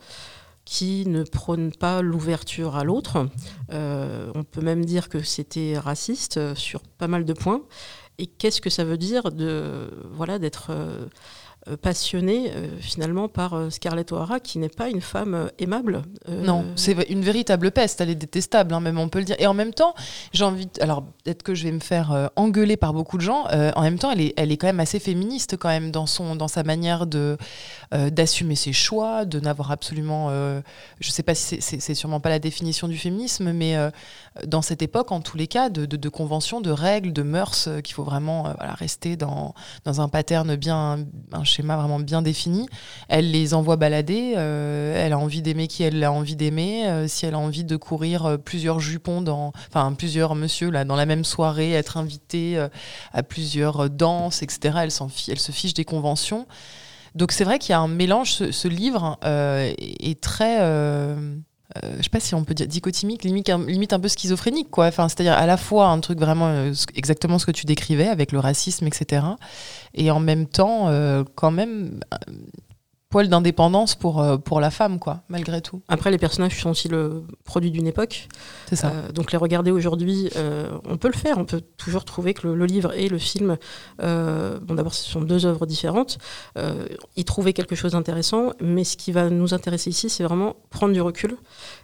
qui 0.68 1.06
ne 1.08 1.24
prône 1.24 1.72
pas 1.72 2.02
l'ouverture 2.02 2.76
à 2.76 2.84
l'autre. 2.84 3.30
Euh, 3.72 4.30
on 4.36 4.44
peut 4.44 4.60
même 4.60 4.84
dire 4.84 5.08
que 5.08 5.22
c'était 5.22 5.80
raciste 5.80 6.54
sur 6.56 6.82
pas 6.82 7.08
mal 7.08 7.24
de 7.24 7.32
points. 7.32 7.62
Et 8.18 8.28
qu'est-ce 8.28 8.60
que 8.60 8.70
ça 8.70 8.84
veut 8.84 8.98
dire 8.98 9.32
de 9.32 9.90
voilà 10.12 10.40
d'être 10.40 10.72
euh, 10.72 11.06
euh, 11.06 11.06
passionnée 11.76 12.52
euh, 12.56 12.68
finalement 12.80 13.28
par 13.28 13.54
euh, 13.54 13.70
Scarlett 13.70 14.12
O'Hara, 14.12 14.40
qui 14.40 14.60
n'est 14.60 14.70
pas 14.70 14.90
une 14.90 15.02
femme 15.02 15.50
aimable. 15.60 16.04
Non, 16.28 16.66
c'est 16.76 16.94
une 17.10 17.22
véritable 17.22 17.72
peste, 17.72 18.00
elle 18.02 18.10
est 18.10 18.16
détestable, 18.16 18.74
hein, 18.74 18.80
même 18.80 18.98
on 18.98 19.10
peut 19.10 19.20
le 19.20 19.26
dire. 19.26 19.36
Et 19.40 19.48
en 19.48 19.54
même 19.54 19.74
temps, 19.74 19.94
j'ai 20.34 20.44
envie, 20.44 20.68
alors 20.80 21.04
peut-être 21.24 21.44
que 21.44 21.56
je 21.56 21.64
vais 21.64 21.72
me 21.72 21.80
faire 21.80 22.30
engueuler 22.36 22.78
par 22.78 22.94
beaucoup 22.94 23.18
de 23.18 23.22
gens, 23.22 23.46
en 23.48 23.82
même 23.82 24.00
temps, 24.00 24.12
elle 24.12 24.22
est, 24.22 24.34
elle 24.38 24.52
est 24.52 24.58
quand 24.58 24.68
même 24.68 24.80
assez 24.80 25.00
féministe 25.00 25.58
quand 25.58 25.70
même 25.70 25.92
dans, 25.92 26.06
son, 26.06 26.36
dans 26.36 26.48
sa 26.48 26.64
manière 26.64 27.08
de 27.08 27.38
d'assumer 27.92 28.56
ses 28.56 28.74
choix, 28.74 29.26
de 29.26 29.40
n'avoir 29.40 29.72
absolument, 29.72 30.30
je 31.00 31.10
sais 31.10 31.24
pas 31.24 31.36
si 31.36 31.62
c'est 31.62 31.96
sûrement 31.96 32.20
pas 32.20 32.30
la 32.30 32.40
définition 32.40 32.88
du 32.88 32.98
féminisme, 32.98 33.52
mais 33.54 33.76
dans 34.46 34.62
cette 34.62 34.82
époque, 34.82 35.12
en 35.12 35.22
tous 35.22 35.38
les 35.38 35.48
cas, 35.48 35.70
de, 35.70 35.86
de, 35.86 36.10
conventions, 36.10 36.62
de 36.62 36.72
règles, 36.72 37.14
de 37.14 37.24
mœurs, 37.24 37.70
qu'il 37.84 37.94
faut 37.94 38.04
vraiment 38.04 38.54
voilà, 38.58 38.74
rester 38.74 39.16
dans, 39.16 39.54
dans 39.86 40.02
un 40.02 40.10
pattern 40.10 40.56
bien, 40.56 41.00
schéma 41.58 41.76
vraiment 41.76 42.00
bien 42.00 42.22
défini. 42.22 42.68
Elle 43.10 43.32
les 43.32 43.54
envoie 43.54 43.78
balader. 43.78 44.34
Euh, 44.38 44.94
elle 44.96 45.14
a 45.14 45.18
envie 45.18 45.42
d'aimer 45.42 45.68
qui 45.68 45.84
elle 45.84 46.04
a 46.04 46.12
envie 46.12 46.36
d'aimer. 46.36 46.88
Euh, 46.88 47.08
si 47.08 47.26
elle 47.26 47.34
a 47.34 47.40
envie 47.40 47.64
de 47.64 47.76
courir 47.76 48.26
euh, 48.26 48.38
plusieurs 48.38 48.80
jupons 48.80 49.22
dans, 49.22 49.52
enfin 49.68 49.92
plusieurs 49.94 50.36
monsieur 50.36 50.70
là 50.70 50.86
dans 50.86 50.96
la 50.96 51.06
même 51.06 51.26
soirée, 51.26 51.72
être 51.72 51.98
invitée 51.98 52.58
à 53.14 53.24
plusieurs 53.24 53.90
danses, 53.90 54.44
etc. 54.44 54.80
Elle 54.84 54.92
s'en 54.92 55.10
elle 55.28 55.40
se 55.40 55.52
fiche 55.52 55.74
des 55.74 55.86
conventions. 55.86 56.48
Donc 57.16 57.32
c'est 57.32 57.44
vrai 57.44 57.58
qu'il 57.58 57.72
y 57.72 57.74
a 57.74 57.80
un 57.80 57.88
mélange. 57.88 58.34
Ce, 58.34 58.68
livre 58.68 59.18
est 59.24 60.22
très 60.22 60.60
je 61.76 61.98
je 61.98 62.04
sais 62.04 62.10
pas 62.10 62.20
si 62.20 62.34
on 62.34 62.44
peut 62.44 62.54
dire 62.54 62.68
dichotomique, 62.68 63.24
limite, 63.24 63.50
un 63.50 64.00
peu 64.00 64.08
schizophrénique, 64.08 64.70
quoi. 64.72 64.86
Enfin, 64.88 65.10
c'est-à-dire 65.10 65.34
à 65.34 65.46
la 65.46 65.58
fois 65.58 65.88
un 65.88 66.00
truc 66.00 66.20
vraiment 66.20 66.72
exactement 66.96 67.40
ce 67.40 67.46
que 67.46 67.52
tu 67.52 67.66
décrivais 67.66 68.08
avec 68.08 68.32
le 68.32 68.40
racisme, 68.40 68.88
etc 68.88 69.22
et 69.98 70.12
en 70.12 70.20
même 70.20 70.46
temps, 70.46 70.88
euh, 70.88 71.24
quand 71.36 71.52
même, 71.52 72.00
poil 73.10 73.30
d'indépendance 73.30 73.96
pour, 73.96 74.22
euh, 74.22 74.38
pour 74.38 74.60
la 74.60 74.70
femme, 74.70 75.00
quoi, 75.00 75.22
malgré 75.30 75.62
tout. 75.62 75.82
Après, 75.88 76.12
les 76.12 76.18
personnages 76.18 76.60
sont 76.60 76.72
aussi 76.72 76.88
le 76.90 77.24
produit 77.46 77.72
d'une 77.72 77.88
époque. 77.88 78.28
C'est 78.68 78.76
ça. 78.76 78.90
Euh, 78.90 79.12
donc 79.12 79.32
les 79.32 79.38
regarder 79.38 79.72
aujourd'hui, 79.72 80.30
on 80.86 80.98
peut 80.98 81.08
le 81.08 81.18
faire. 81.18 81.38
On 81.38 81.46
peut 81.46 81.62
toujours 81.78 82.06
trouver 82.06 82.34
que 82.34 82.48
le, 82.48 82.66
livre 82.66 82.94
et 82.94 83.08
le 83.08 83.18
film, 83.18 83.58
bon 84.00 84.76
d'abord, 84.76 84.94
ce 84.94 85.10
sont 85.10 85.22
deux 85.22 85.46
œuvres 85.46 85.66
différentes, 85.66 86.18
y 87.16 87.26
trouver 87.26 87.54
quelque 87.54 87.76
chose 87.76 87.94
d'intéressant. 87.94 88.52
Mais 88.62 88.84
ce 88.84 88.98
qui 88.98 89.12
va 89.12 89.30
nous 89.30 89.54
intéresser 89.54 89.90
ici, 89.90 90.10
c'est 90.10 90.24
vraiment 90.24 90.56
prendre 90.70 90.94
du 90.94 91.02
recul 91.02 91.38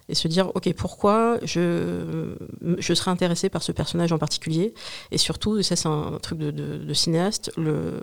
et 0.10 0.16
se 0.16 0.28
dire, 0.28 0.52
OK, 0.56 0.72
pourquoi 0.74 1.38
je, 1.44 2.36
je 2.78 2.94
serais 2.94 3.12
intéressé 3.12 3.50
par 3.50 3.64
ce 3.64 3.72
personnage 3.72 4.12
en 4.12 4.18
particulier 4.18 4.74
Et 5.12 5.18
surtout, 5.18 5.62
ça 5.62 5.76
c'est 5.76 5.88
un 5.88 6.18
truc 6.22 6.40
de, 6.40 6.52
de, 6.52 6.94
cinéaste, 6.94 7.52
le, 7.58 8.02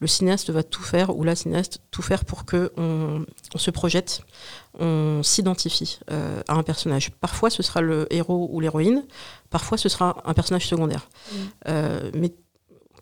le, 0.00 0.06
cinéaste 0.06 0.50
va 0.50 0.62
tout 0.62 0.82
faire, 0.82 1.16
ou 1.16 1.24
la 1.24 1.34
cinéaste, 1.34 1.80
tout 1.90 2.02
faire 2.02 2.24
pour 2.24 2.44
qu'on 2.44 3.24
on 3.54 3.58
se 3.58 3.70
projette, 3.70 4.22
on 4.78 5.22
s'identifie 5.22 5.98
euh, 6.10 6.42
à 6.48 6.54
un 6.54 6.62
personnage. 6.62 7.10
Parfois, 7.10 7.50
ce 7.50 7.62
sera 7.62 7.80
le 7.80 8.06
héros 8.12 8.48
ou 8.52 8.60
l'héroïne, 8.60 9.04
parfois, 9.50 9.78
ce 9.78 9.88
sera 9.88 10.22
un 10.24 10.34
personnage 10.34 10.66
secondaire. 10.66 11.08
Mmh. 11.08 11.36
Euh, 11.68 12.10
mais 12.14 12.32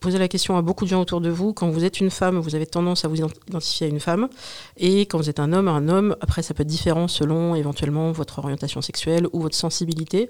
posez 0.07 0.19
la 0.19 0.29
question 0.29 0.57
à 0.57 0.63
beaucoup 0.63 0.85
de 0.85 0.91
gens 0.91 1.01
autour 1.01 1.21
de 1.21 1.31
vous. 1.31 1.53
Quand 1.53 1.69
vous 1.69 1.85
êtes 1.85 1.99
une 1.99 2.11
femme, 2.11 2.39
vous 2.39 2.55
avez 2.55 2.65
tendance 2.65 3.05
à 3.05 3.09
vous 3.09 3.17
identifier 3.17 3.89
à 3.89 3.91
une 3.91 3.99
femme. 3.99 4.29
Et 4.77 5.01
quand 5.01 5.19
vous 5.19 5.29
êtes 5.29 5.41
un 5.41 5.53
homme, 5.53 5.67
un 5.67 5.89
homme, 5.89 6.15
après, 6.21 6.43
ça 6.43 6.55
peut 6.55 6.63
être 6.63 6.69
différent 6.69 7.09
selon 7.09 7.57
éventuellement 7.57 8.13
votre 8.13 8.39
orientation 8.39 8.81
sexuelle 8.83 9.27
ou 9.33 9.41
votre 9.41 9.57
sensibilité. 9.57 10.29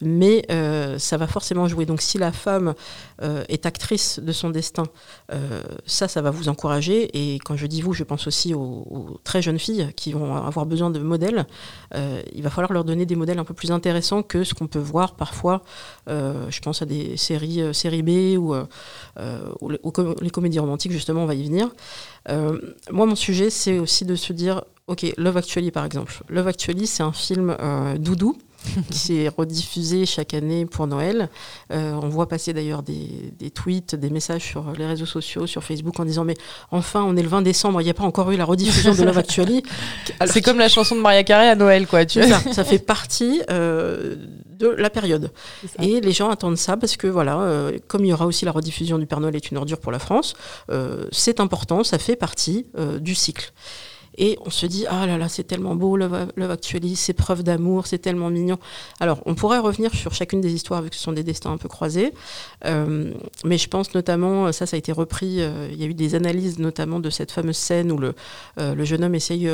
Mais 0.00 0.44
euh, 0.52 0.96
ça 1.00 1.16
va 1.16 1.26
forcément 1.26 1.66
jouer. 1.66 1.86
Donc 1.86 2.02
si 2.02 2.18
la 2.18 2.30
femme 2.30 2.74
euh, 3.20 3.42
est 3.48 3.66
actrice 3.66 4.20
de 4.20 4.30
son 4.30 4.50
destin, 4.50 4.84
euh, 5.32 5.60
ça, 5.86 6.06
ça 6.06 6.22
va 6.22 6.30
vous 6.30 6.48
encourager. 6.48 7.10
Et 7.12 7.40
quand 7.40 7.56
je 7.56 7.66
dis 7.66 7.82
vous, 7.82 7.94
je 7.94 8.04
pense 8.04 8.28
aussi 8.28 8.54
aux, 8.54 9.18
très 9.24 9.42
jeunes 9.42 9.58
filles 9.58 9.88
qui 9.96 10.12
vont 10.12 10.36
avoir 10.36 10.66
besoin 10.66 10.90
de 10.90 11.00
modèles. 11.00 11.46
il 11.92 12.42
va 12.44 12.50
falloir 12.50 12.72
leur 12.72 12.84
donner 12.84 13.06
des 13.06 13.16
modèles 13.16 13.40
un 13.40 13.44
peu 13.44 13.54
plus 13.54 13.72
intéressants 13.72 14.22
que 14.22 14.44
ce 14.44 14.54
qu'on 14.54 14.68
peut 14.68 14.78
voir 14.78 15.16
parfois. 15.16 15.64
je 16.06 16.60
pense 16.60 16.80
à 16.80 16.86
des 16.86 17.16
séries, 17.16 17.74
série 17.74 18.02
B 18.02 18.38
ou 18.38 18.54
euh, 19.18 19.50
les 20.20 20.30
comédies 20.30 20.58
romantiques, 20.58 20.92
justement, 20.92 21.22
on 21.22 21.26
va 21.26 21.34
y 21.34 21.44
venir. 21.44 21.70
Euh, 22.28 22.58
moi, 22.90 23.06
mon 23.06 23.14
sujet, 23.14 23.50
c'est 23.50 23.78
aussi 23.78 24.04
de 24.04 24.14
se 24.14 24.32
dire, 24.32 24.64
ok, 24.86 25.06
Love 25.16 25.36
Actually, 25.36 25.70
par 25.70 25.84
exemple. 25.84 26.22
Love 26.28 26.48
Actually, 26.48 26.86
c'est 26.86 27.02
un 27.02 27.12
film 27.12 27.56
euh, 27.60 27.96
doudou 27.98 28.36
qui 28.90 29.20
est 29.20 29.28
rediffusé 29.28 30.06
chaque 30.06 30.34
année 30.34 30.66
pour 30.66 30.86
Noël. 30.86 31.28
on 31.70 32.08
voit 32.08 32.28
passer 32.28 32.52
d'ailleurs 32.52 32.82
des, 32.82 33.50
tweets, 33.54 33.94
des 33.94 34.10
messages 34.10 34.42
sur 34.42 34.72
les 34.72 34.86
réseaux 34.86 35.06
sociaux, 35.06 35.46
sur 35.46 35.62
Facebook, 35.62 35.98
en 36.00 36.04
disant 36.04 36.24
mais 36.24 36.36
enfin 36.70 37.02
on 37.02 37.16
est 37.16 37.22
le 37.22 37.28
20 37.28 37.42
décembre, 37.42 37.80
il 37.80 37.84
n'y 37.84 37.90
a 37.90 37.94
pas 37.94 38.04
encore 38.04 38.30
eu 38.30 38.36
la 38.36 38.44
rediffusion 38.44 38.94
de 38.94 39.02
Love 39.02 39.18
Actually. 39.18 39.62
C'est 40.26 40.42
comme 40.42 40.58
la 40.58 40.68
chanson 40.68 40.96
de 40.96 41.00
Maria 41.00 41.24
Carey 41.24 41.48
à 41.48 41.54
Noël, 41.54 41.86
quoi. 41.86 42.04
Tu 42.04 42.22
ça, 42.22 42.40
ça 42.52 42.64
fait 42.64 42.78
partie 42.78 43.40
de 44.58 44.68
la 44.68 44.90
période. 44.90 45.30
Et 45.80 46.00
les 46.00 46.12
gens 46.12 46.30
attendent 46.30 46.56
ça 46.56 46.76
parce 46.76 46.96
que, 46.96 47.06
voilà, 47.06 47.40
euh, 47.40 47.78
comme 47.86 48.04
il 48.04 48.08
y 48.08 48.12
aura 48.12 48.26
aussi 48.26 48.44
la 48.44 48.52
rediffusion 48.52 48.98
du 48.98 49.06
Père 49.06 49.20
Noël 49.20 49.36
est 49.36 49.50
une 49.50 49.56
ordure 49.56 49.78
pour 49.78 49.92
la 49.92 49.98
France, 49.98 50.34
euh, 50.70 51.06
c'est 51.12 51.40
important, 51.40 51.84
ça 51.84 51.98
fait 51.98 52.16
partie 52.16 52.66
euh, 52.78 52.98
du 52.98 53.14
cycle. 53.14 53.52
Et 54.18 54.38
on 54.44 54.50
se 54.50 54.66
dit, 54.66 54.84
ah 54.88 55.06
là 55.06 55.18
là, 55.18 55.28
c'est 55.28 55.44
tellement 55.44 55.74
beau, 55.74 55.96
Love, 55.96 56.28
Actually, 56.50 56.96
c'est 56.96 57.12
preuve 57.12 57.42
d'amour, 57.42 57.86
c'est 57.86 57.98
tellement 57.98 58.30
mignon. 58.30 58.58
Alors, 59.00 59.20
on 59.26 59.34
pourrait 59.34 59.58
revenir 59.58 59.94
sur 59.94 60.14
chacune 60.14 60.40
des 60.40 60.54
histoires, 60.54 60.82
vu 60.82 60.90
que 60.90 60.96
ce 60.96 61.02
sont 61.02 61.12
des 61.12 61.22
destins 61.22 61.52
un 61.52 61.56
peu 61.56 61.68
croisés. 61.68 62.12
Euh, 62.64 63.12
mais 63.44 63.58
je 63.58 63.68
pense 63.68 63.94
notamment, 63.94 64.52
ça, 64.52 64.66
ça 64.66 64.76
a 64.76 64.78
été 64.78 64.92
repris, 64.92 65.40
euh, 65.40 65.68
il 65.70 65.80
y 65.80 65.84
a 65.84 65.86
eu 65.86 65.94
des 65.94 66.14
analyses 66.14 66.58
notamment 66.58 67.00
de 67.00 67.10
cette 67.10 67.30
fameuse 67.30 67.56
scène 67.56 67.92
où 67.92 67.98
le, 67.98 68.14
euh, 68.58 68.74
le 68.74 68.84
jeune 68.84 69.04
homme 69.04 69.14
essaye 69.14 69.48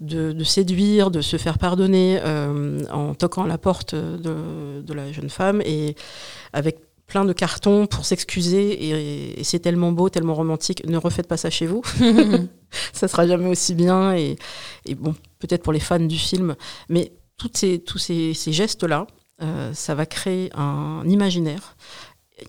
de, 0.00 0.44
séduire, 0.44 1.10
de 1.10 1.20
se 1.20 1.36
faire 1.36 1.58
pardonner 1.58 2.20
en 2.90 3.14
toquant 3.14 3.44
la 3.44 3.58
porte 3.58 3.94
de, 3.94 4.80
de 4.80 4.94
la 4.94 5.12
jeune 5.12 5.30
femme 5.30 5.62
et 5.64 5.94
avec 6.52 6.78
plein 7.12 7.24
de 7.26 7.32
cartons 7.34 7.86
pour 7.86 8.06
s'excuser 8.06 9.38
et, 9.38 9.44
c'est 9.44 9.58
tellement 9.58 9.92
beau, 9.92 10.08
tellement 10.08 10.34
romantique. 10.34 10.82
Ne 10.86 10.96
refaites 10.96 11.28
pas 11.28 11.36
ça 11.36 11.50
chez 11.50 11.66
vous. 11.66 11.82
ça 12.92 13.08
sera 13.08 13.26
jamais 13.26 13.48
aussi 13.48 13.74
bien 13.74 14.14
et, 14.14 14.36
bon, 14.96 15.14
peut-être 15.38 15.62
pour 15.62 15.72
les 15.72 15.80
fans 15.80 16.00
du 16.00 16.18
film, 16.18 16.56
mais 16.88 17.12
tous 17.36 17.50
ces, 17.54 18.32
gestes-là, 18.34 19.06
ça 19.72 19.94
va 19.96 20.06
créer 20.06 20.50
un 20.54 21.02
imaginaire 21.08 21.76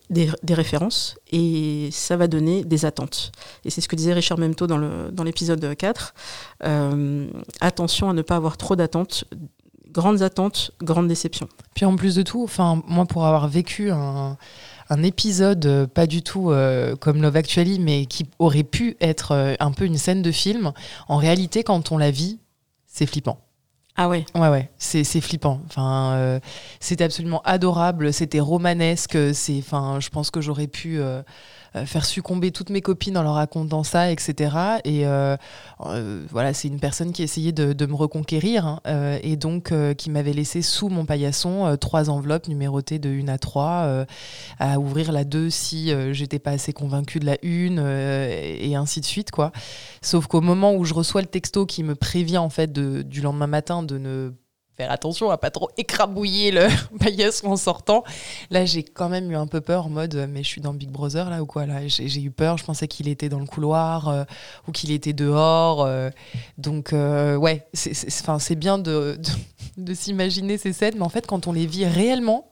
des, 0.10 0.53
références 0.53 1.15
et 1.32 1.89
ça 1.92 2.18
va 2.18 2.27
donner 2.27 2.63
des 2.63 2.86
attentes. 2.86 3.32
Et 3.65 3.70
c'est 3.70 3.82
ce 3.82 3.88
que 3.88 3.96
disait 3.96 4.13
Richard 4.13 4.38
Memto 4.38 4.68
dans 4.68 5.24
l'épisode 5.24 5.60
dans 5.60 5.74
4. 5.74 6.13
Euh, 6.63 7.27
attention 7.62 8.10
à 8.10 8.13
ne 8.13 8.22
pas 8.22 8.36
avoir 8.36 8.58
trop 8.58 8.75
d'attentes. 8.75 9.25
Grandes 9.89 10.24
attentes, 10.24 10.72
grandes 10.82 11.08
déceptions. 11.08 11.48
Puis 11.75 11.86
en 11.86 11.96
plus 11.96 12.15
de 12.15 12.24
tout, 12.24 12.50
moi 12.88 13.06
pour 13.06 13.25
avoir 13.25 13.48
vécu 13.48 13.92
un, 13.92 14.38
épisode 15.02 15.66
euh, 15.66 15.88
pas 15.88 16.06
du 16.06 16.22
tout 16.22 16.52
euh, 16.52 16.96
comme 16.96 17.22
Love 17.22 17.38
Actually, 17.38 17.80
mais 17.80 18.06
qui 18.06 18.28
aurait 18.38 18.64
pu 18.64 18.98
être 19.02 19.56
un 19.60 19.72
peu 19.72 19.86
une 19.86 19.98
scène 19.98 20.22
de 20.22 20.32
film, 20.32 20.74
en 21.08 21.18
réalité, 21.18 21.64
quand 21.64 21.92
on 21.92 21.98
la 21.98 22.12
vit, 22.12 22.40
c'est 22.86 23.06
flippant. 23.06 23.40
Ah 23.96 24.10
ouais 24.10 24.26
Ouais, 24.34 24.50
ouais, 24.50 24.72
c'est, 24.80 25.04
flippant. 25.22 25.62
Enfin, 25.68 26.14
euh, 26.14 26.40
c'était 26.80 27.04
absolument 27.04 27.42
adorable, 27.44 28.12
c'était 28.12 28.40
romanesque. 28.40 29.18
C'est, 29.34 29.60
enfin, 29.60 30.00
je 30.00 30.10
pense 30.10 30.32
que 30.32 30.42
j'aurais 30.42 30.66
pu 30.68 31.00
euh, 31.00 31.04
euh, 31.04 31.22
faire 31.86 32.06
succomber 32.06 32.51
toutes 32.51 32.70
mes 32.70 32.82
copines 32.82 33.18
en 33.18 33.24
leur 33.24 33.34
racontant 33.34 33.84
ça, 33.84 34.12
etc. 34.12 34.56
Et 34.84 35.08
euh, 35.08 35.36
euh, 35.86 36.24
voilà, 36.30 36.53
c'est 36.53 36.68
une 36.68 36.80
personne 36.80 37.12
qui 37.12 37.24
essayait 37.24 37.51
de, 37.51 37.74
de 37.74 37.86
me 37.86 37.96
reconquérir 37.96 38.65
hein, 38.68 39.18
et 39.22 39.36
donc 39.36 39.74
qui 39.98 40.10
m'avait 40.10 40.34
laissé 40.34 40.62
sous 40.62 40.89
mon 40.89 41.06
paillasson 41.06 41.75
trois 41.80 42.10
enveloppes 42.10 42.48
numérotées 42.48 43.00
de 43.00 43.10
1 43.10 43.27
à 43.27 43.38
3 43.38 44.06
à 44.60 44.80
ouvrir 44.80 45.12
la 45.12 45.24
2 45.24 45.50
si 45.50 45.92
j'étais 46.12 46.39
pas 46.39 46.51
assez 46.51 46.74
convaincue 46.74 47.20
de 47.20 47.25
la 47.25 47.38
1 47.44 47.77
et 47.77 48.75
ainsi 48.75 49.01
de 49.01 49.06
suite 49.06 49.32
quoi. 49.32 49.51
Sauf 50.01 50.27
qu'au 50.27 50.42
moment 50.42 50.74
où 50.74 50.86
je 50.86 50.94
reçois 50.94 51.22
le 51.22 51.27
texto 51.27 51.65
qui 51.65 51.84
me 51.84 51.96
prévient 51.96 52.38
en 52.38 52.50
fait 52.50 52.72
du 52.72 53.22
lendemain 53.22 53.48
matin 53.48 53.84
de 53.84 53.98
ne 53.98 54.32
faire 54.75 54.92
attention 54.92 55.30
à 55.30 55.38
pas 55.38 55.51
trop 55.51 55.70
écrabouiller 55.77 56.51
le 56.51 56.68
paillasson 57.00 57.48
en 57.48 57.58
sortant. 57.58 58.03
Là, 58.50 58.65
j'ai 58.65 58.84
quand 58.84 59.10
même 59.10 59.32
eu 59.32 59.36
un 59.36 59.48
peu 59.48 59.62
peur 59.62 59.88
en 59.88 59.89
mode, 59.89 60.27
mais 60.30 60.44
je 60.44 60.48
suis 60.48 60.62
dans 60.62 60.74
Big 60.74 60.89
Brother 60.89 61.30
là 61.30 61.42
ou 61.42 61.46
quoi 61.46 61.65
là 61.65 61.88
J'ai 61.88 62.22
eu 62.22 62.32
peur, 62.32 62.58
je 62.58 62.63
pensais 62.63 62.88
qu'il 62.88 63.08
était 63.08 63.30
dans 63.30 63.39
le 63.39 63.46
couloir 63.46 64.08
euh, 64.08 64.24
ou 64.68 64.72
qu'il 64.72 64.92
était 64.92 65.13
dehors. 65.13 65.82
Euh. 65.82 66.10
donc, 66.58 66.94
euh, 66.94 67.36
ouais, 67.36 67.68
c'est 67.74 68.56
bien 68.56 68.77
de, 68.77 69.20
de, 69.20 69.32
de 69.77 69.94
s'imaginer 69.94 70.58
ces 70.58 70.74
scènes, 70.74 70.96
mais 70.96 71.06
en 71.06 71.10
fait, 71.10 71.27
quand 71.27 71.48
on 71.48 71.53
les 71.53 71.65
vit 71.65 71.86
réellement, 71.86 72.50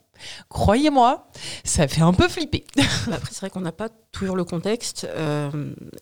croyez-moi, 0.49 1.27
ça 1.63 1.87
fait 1.87 2.01
un 2.01 2.13
peu 2.13 2.27
flipper. 2.27 2.65
Après, 3.11 3.29
c'est 3.31 3.41
vrai 3.41 3.49
qu'on 3.49 3.61
n'a 3.61 3.71
pas 3.71 3.89
toujours 4.11 4.35
le 4.35 4.43
contexte. 4.43 5.07
Euh, 5.09 5.49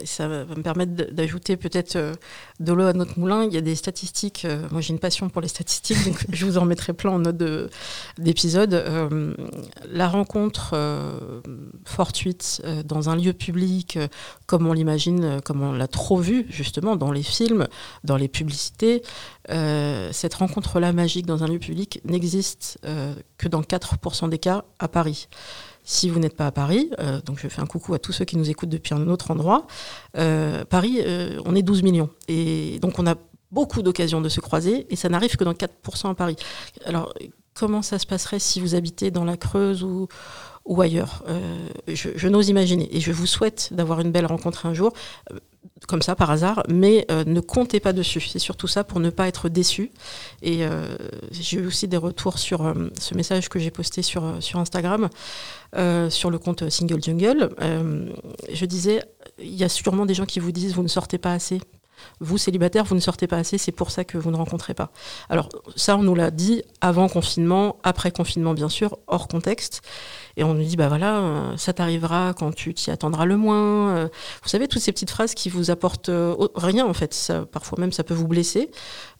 ça 0.03 0.27
va 0.27 0.45
me 0.45 0.61
permettre 0.61 1.13
d'ajouter 1.13 1.57
peut-être 1.57 1.95
euh, 1.95 2.13
de 2.59 2.73
l'eau 2.73 2.85
à 2.85 2.93
notre 2.93 3.19
moulin. 3.19 3.43
Il 3.43 3.53
y 3.53 3.57
a 3.57 3.61
des 3.61 3.75
statistiques. 3.75 4.45
Euh, 4.45 4.67
moi, 4.71 4.81
j'ai 4.81 4.93
une 4.93 4.99
passion 4.99 5.29
pour 5.29 5.41
les 5.41 5.47
statistiques, 5.47 6.03
donc 6.05 6.25
je 6.31 6.45
vous 6.45 6.57
en 6.57 6.65
mettrai 6.65 6.93
plein 6.93 7.11
en 7.11 7.19
note 7.19 7.37
d'épisode. 8.17 8.83
la 9.89 10.07
rencontre 10.07 10.75
fortuite 11.85 12.61
dans 12.85 13.09
un 13.09 13.15
lieu 13.15 13.33
public, 13.33 13.99
comme 14.45 14.67
on 14.67 14.73
l'imagine, 14.73 15.41
comme 15.43 15.61
on 15.61 15.71
l'a 15.71 15.87
trop 15.87 16.17
vu 16.17 16.45
justement 16.49 16.95
dans 16.95 17.11
les 17.11 17.23
films, 17.23 17.67
dans 18.03 18.17
les 18.17 18.27
publicités, 18.27 19.03
cette 19.47 20.33
rencontre-là 20.33 20.91
magique 20.93 21.25
dans 21.25 21.43
un 21.43 21.47
lieu 21.47 21.59
public 21.59 22.01
n'existe 22.05 22.79
que 23.37 23.47
dans 23.47 23.61
4% 23.61 24.29
des 24.29 24.39
cas 24.39 24.65
à 24.79 24.87
Paris. 24.87 25.27
Si 25.89 26.08
vous 26.08 26.19
n'êtes 26.19 26.36
pas 26.36 26.46
à 26.46 26.51
Paris, 26.51 26.91
euh, 27.00 27.19
donc 27.22 27.39
je 27.39 27.48
fais 27.48 27.62
un 27.62 27.65
coucou 27.65 27.96
à 27.96 28.00
tous 28.00 28.12
ceux 28.12 28.24
qui 28.24 28.38
nous 28.38 28.48
écoutent 28.51 28.69
depuis 28.69 28.93
un 28.93 29.08
autre 29.08 29.31
endroit, 29.31 29.65
euh, 30.17 30.63
Paris, 30.63 31.00
euh, 31.03 31.41
on 31.46 31.55
est 31.55 31.63
12 31.63 31.81
millions. 31.81 32.12
Et 32.27 32.77
donc 32.79 33.00
on 33.00 33.08
a 33.08 33.15
beaucoup 33.51 33.81
d'occasions 33.81 34.22
de 34.22 34.29
se 34.29 34.39
croiser 34.39 34.86
et 34.91 34.96
ça 34.96 35.10
n'arrive 35.10 35.36
que 35.36 35.43
dans 35.43 35.53
4% 35.53 36.12
à 36.12 36.13
Paris. 36.13 36.36
Alors 36.86 37.12
comment 37.55 37.81
ça 37.81 37.98
se 37.98 38.05
passerait 38.05 38.38
si 38.38 38.60
vous 38.60 38.75
habitez 38.75 39.10
dans 39.10 39.24
la 39.24 39.36
Creuse 39.36 39.81
ou, 39.81 40.08
ailleurs? 40.79 41.24
Je 41.88 42.27
n'ose 42.27 42.50
imaginer 42.50 42.96
et 42.96 43.00
je 43.00 43.12
vous 43.12 43.25
souhaite 43.25 43.74
d'avoir 43.74 44.00
une 44.00 44.12
belle 44.12 44.27
rencontre 44.27 44.67
un 44.67 44.75
jour 44.75 44.93
comme 45.87 46.01
ça 46.01 46.15
par 46.15 46.29
hasard, 46.29 46.63
mais 46.69 47.05
euh, 47.09 47.23
ne 47.25 47.39
comptez 47.39 47.79
pas 47.79 47.93
dessus. 47.93 48.21
C'est 48.21 48.39
surtout 48.39 48.67
ça 48.67 48.83
pour 48.83 48.99
ne 48.99 49.09
pas 49.09 49.27
être 49.27 49.49
déçu. 49.49 49.91
Et 50.41 50.65
euh, 50.65 50.95
j'ai 51.31 51.57
eu 51.57 51.65
aussi 51.65 51.87
des 51.87 51.97
retours 51.97 52.37
sur 52.37 52.65
euh, 52.65 52.73
ce 52.99 53.15
message 53.15 53.49
que 53.49 53.59
j'ai 53.59 53.71
posté 53.71 54.01
sur, 54.01 54.37
sur 54.39 54.59
Instagram, 54.59 55.09
sur 56.09 56.31
le 56.31 56.39
compte 56.39 56.69
Single 56.69 57.01
Jungle. 57.01 57.49
je 58.51 58.65
disais, 58.65 59.03
il 59.39 59.55
y 59.55 59.63
a 59.63 59.69
sûrement 59.69 60.05
des 60.05 60.13
gens 60.13 60.25
qui 60.25 60.39
vous 60.39 60.51
disent 60.51 60.73
vous 60.73 60.83
ne 60.83 60.87
sortez 60.87 61.17
pas 61.17 61.33
assez. 61.33 61.61
Vous, 62.20 62.38
célibataire, 62.38 62.84
vous 62.86 62.96
ne 62.96 63.00
sortez 63.00 63.27
pas 63.27 63.38
assez, 63.38 63.58
c'est 63.58 63.72
pour 63.72 63.91
ça 63.91 64.03
que 64.03 64.18
vous 64.18 64.32
ne 64.32 64.38
rencontrez 64.38 64.74
pas. 64.74 64.91
Alors 65.29 65.50
ça, 65.75 65.98
on 65.98 66.03
nous 66.03 66.15
l'a 66.15 66.32
dit 66.32 66.63
avant 66.82 67.08
confinement, 67.08 67.77
après 67.84 68.12
confinement 68.12 68.53
bien 68.53 68.70
sûr, 68.70 68.98
hors 69.08 69.27
contexte. 69.27 69.82
Et 70.39 70.44
on 70.46 70.53
nous 70.53 70.63
dit, 70.63 70.77
bah 70.77 70.88
voilà, 70.88 71.20
euh, 71.20 71.58
ça 71.58 71.74
t'arrivera 71.74 72.34
quand 72.34 72.56
tu 72.56 72.74
t'y 72.74 72.91
attendras 72.91 73.25
le 73.25 73.36
moins. 73.36 73.89
Euh, 73.89 74.08
vous 74.41 74.48
savez, 74.48 74.70
toutes 74.70 74.82
ces 74.82 74.94
petites 74.94 75.10
phrases 75.10 75.34
qui 75.34 75.50
vous 75.50 75.70
apportent 75.70 76.08
euh, 76.08 76.34
rien, 76.56 76.86
en 76.86 76.94
fait. 76.94 77.34
Parfois 77.51 77.77
même, 77.77 77.91
ça 77.91 78.06
peut 78.06 78.13
vous 78.13 78.27
blesser. 78.27 78.72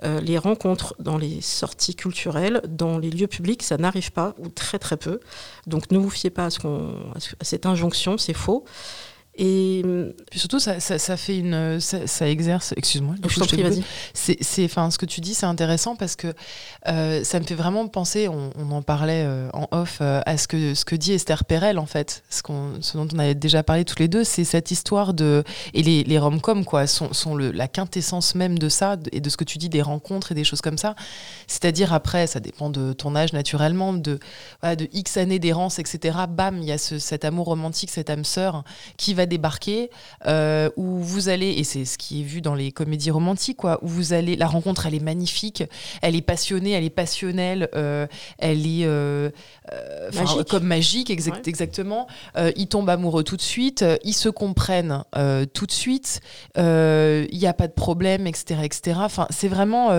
les 0.02 0.38
rencontres 0.38 0.96
dans 1.00 1.18
les 1.18 1.42
sorties 1.42 1.96
culturelles, 1.96 2.62
dans 2.70 2.98
les 2.98 3.10
lieux 3.10 3.28
publics, 3.28 3.64
ça 3.64 3.78
n'arrive 3.78 4.14
pas, 4.14 4.34
ou 4.38 4.48
très 4.48 4.80
très 4.80 4.96
peu. 4.96 5.20
Donc 5.68 5.92
ne 5.92 5.98
vous 5.98 6.10
fiez 6.10 6.30
pas 6.30 6.46
à 6.46 7.20
cette 7.42 7.66
injonction, 7.66 8.18
c'est 8.18 8.34
faux. 8.34 8.64
Et 9.42 9.84
puis 10.30 10.40
surtout, 10.40 10.60
ça, 10.60 10.80
ça, 10.82 11.18
fait 11.18 11.38
une, 11.38 11.80
ça, 11.80 12.30
exerce. 12.30 12.74
Excuse-moi. 12.76 13.16
Je 13.26 13.40
t'en 13.40 13.46
prie, 13.46 13.64
vas-y. 13.64 13.84
C'est, 14.14 14.66
enfin, 14.66 14.92
ce 14.92 14.98
que 14.98 15.06
tu 15.06 15.22
dis, 15.22 15.34
c'est 15.34 15.46
intéressant 15.46 15.96
parce 15.96 16.18
que 16.18 16.34
euh, 16.88 17.24
ça 17.24 17.40
me 17.40 17.46
fait 17.46 17.56
vraiment 17.56 17.88
penser. 17.88 18.28
On, 18.28 18.72
en 18.72 18.82
parlait 18.82 19.24
euh, 19.26 19.50
en 19.54 19.68
off 19.72 20.00
euh, 20.02 20.22
à 20.26 20.38
ce 20.38 20.48
que 20.48 20.76
ce 20.76 20.86
que 20.86 20.96
dit 20.96 21.14
Esther 21.14 21.46
Perel 21.46 21.80
en 21.80 21.86
fait, 21.86 22.24
ce, 22.30 22.44
qu'on, 22.44 22.74
ce 22.82 22.98
dont 22.98 23.08
on 23.14 23.20
avait 23.20 23.34
déjà 23.34 23.64
parlé 23.64 23.86
tous 23.86 23.98
les 24.00 24.08
deux, 24.08 24.24
c'est 24.24 24.44
cette 24.44 24.72
histoire 24.72 25.14
de 25.14 25.44
et 25.74 25.82
les, 25.82 26.04
les 26.04 26.20
rom-coms 26.20 26.66
quoi 26.66 26.86
sont, 26.86 27.14
sont 27.14 27.34
le, 27.34 27.52
la 27.52 27.68
quintessence 27.68 28.36
même 28.36 28.60
de 28.60 28.70
ça 28.70 28.98
et 29.12 29.22
de 29.22 29.30
ce 29.30 29.38
que 29.38 29.44
tu 29.44 29.58
dis 29.58 29.70
des 29.70 29.82
rencontres 29.82 30.34
et 30.34 30.36
des 30.36 30.44
choses 30.44 30.62
comme 30.62 30.78
ça. 30.78 30.96
C'est-à-dire 31.48 31.94
après, 31.94 32.28
ça 32.28 32.40
dépend 32.40 32.70
de 32.70 32.94
ton 32.94 33.16
âge 33.16 33.34
naturellement, 33.34 33.94
de 33.94 34.20
voilà, 34.62 34.76
de 34.76 34.88
X 34.92 35.18
années 35.18 35.40
d'errance, 35.40 35.80
etc. 35.80 36.18
Bam, 36.30 36.58
il 36.58 36.66
y 36.66 36.72
a 36.72 36.78
ce, 36.78 37.00
cet 37.00 37.26
amour 37.26 37.48
romantique, 37.48 37.90
cette 37.90 38.10
âme 38.10 38.26
sœur 38.26 38.64
qui 38.98 39.14
va 39.14 39.26
débarquer, 39.30 39.90
euh, 40.26 40.70
où 40.76 41.00
vous 41.00 41.30
allez, 41.30 41.52
et 41.52 41.64
c'est 41.64 41.86
ce 41.86 41.98
qui 41.98 42.22
est 42.22 42.24
vu 42.24 42.42
dans 42.42 42.56
les 42.56 42.74
comédies 42.74 43.12
romantiques, 43.12 43.58
quoi, 43.58 43.80
où 43.82 43.88
vous 43.88 44.12
allez, 44.12 44.36
la 44.36 44.48
rencontre, 44.48 44.86
elle 44.86 44.96
est 44.96 45.04
magnifique, 45.04 45.64
elle 46.02 46.16
est 46.16 46.22
passionnée, 46.22 46.72
elle 46.72 46.84
est 46.84 46.90
passionnelle, 46.90 47.70
euh, 47.76 48.08
elle 48.38 48.66
est 48.66 48.86
euh, 48.86 49.30
comme 50.50 50.64
magique, 50.64 51.10
exactement. 51.10 52.08
ils 52.58 52.68
tombent 52.68 52.90
amoureux 52.90 53.24
tout 53.24 53.38
de 53.38 53.42
suite, 53.42 53.86
ils 54.04 54.14
se 54.14 54.30
comprennent 54.30 55.04
tout 55.54 55.66
de 55.66 55.72
suite, 55.72 56.20
il 56.58 57.30
n'y 57.32 57.48
a 57.48 57.54
pas 57.54 57.68
de 57.68 57.74
problème, 57.74 58.28
etc., 58.28 58.62
etc. 58.64 59.00
Enfin, 59.02 59.28
c'est 59.30 59.48
vraiment, 59.48 59.90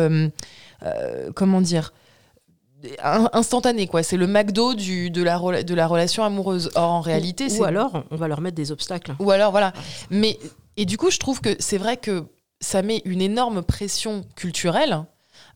comment 1.35 1.61
dire 1.61 1.93
instantané 3.33 3.87
quoi. 3.87 4.03
C'est 4.03 4.17
le 4.17 4.27
McDo 4.27 4.75
du, 4.75 5.11
de, 5.11 5.23
la, 5.23 5.39
de 5.63 5.75
la 5.75 5.87
relation 5.87 6.25
amoureuse. 6.25 6.71
Or 6.75 6.91
en 6.91 7.01
réalité 7.01 7.49
ou, 7.51 7.61
ou 7.61 7.65
alors 7.65 8.05
on 8.11 8.17
va 8.17 8.29
leur 8.29 8.41
mettre 8.41 8.57
des 8.57 8.73
obstacles. 8.73 9.15
Ou 9.19 9.31
alors 9.31 9.51
voilà. 9.51 9.73
Mais 10.11 10.39
et 10.77 10.85
du 10.85 10.97
coup 10.97 11.11
je 11.11 11.19
trouve 11.19 11.41
que 11.41 11.57
c'est 11.59 11.79
vrai 11.79 11.97
que 11.97 12.25
ça 12.61 12.83
met 12.83 13.03
une 13.05 13.23
énorme 13.23 13.63
pression 13.63 14.23
culturelle 14.37 15.05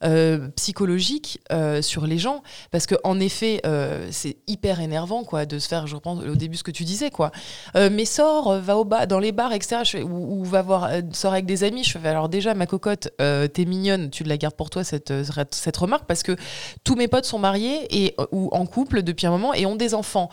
euh, 0.05 0.49
psychologique 0.57 1.41
euh, 1.53 1.81
sur 1.83 2.07
les 2.07 2.19
gens. 2.19 2.43
Parce 2.71 2.87
que 2.87 2.95
en 3.05 3.21
effet 3.21 3.61
euh, 3.65 4.09
c'est 4.11 4.37
hyper 4.47 4.81
énervant 4.81 5.25
quoi 5.25 5.47
de 5.47 5.59
se 5.59 5.69
faire 5.69 5.87
je 5.87 5.95
reprends 5.95 6.17
au 6.19 6.35
début 6.35 6.57
ce 6.57 6.63
que 6.63 6.71
tu 6.71 6.85
disais 6.85 7.11
quoi. 7.11 7.31
Mais 7.75 8.05
sors 8.05 8.59
va 8.61 8.77
au 8.77 8.85
bas 8.85 9.07
dans 9.07 9.19
les 9.19 9.33
bars 9.33 9.53
etc 9.53 10.03
ou, 10.05 10.45
va 10.45 10.63
voir 10.63 10.91
sors 11.13 11.33
avec 11.33 11.47
des 11.47 11.65
amis 11.65 11.85
je 11.85 11.99
fais 11.99 12.09
alors 12.09 12.29
déjà 12.29 12.55
ma 12.55 12.67
cocotte 12.67 13.11
t'es 13.19 13.65
mignonne 13.65 14.11
tu 14.11 14.25
la 14.25 14.37
gardes 14.37 14.55
pour 14.55 14.71
toi 14.71 14.85
cette, 14.85 15.13
cette 15.51 15.77
remarque 15.77 16.07
parce 16.07 16.23
que 16.23 16.37
tous 16.85 16.95
mes 16.95 17.09
potes 17.09 17.25
sont 17.25 17.39
mariés 17.39 17.87
et 17.91 18.15
ou 18.33 18.49
en 18.53 18.67
couple 18.67 19.03
depuis 19.03 19.27
un 19.27 19.31
moment 19.31 19.55
et 19.55 19.67
ont 19.67 19.77
des 19.77 19.95
enfants 19.95 20.29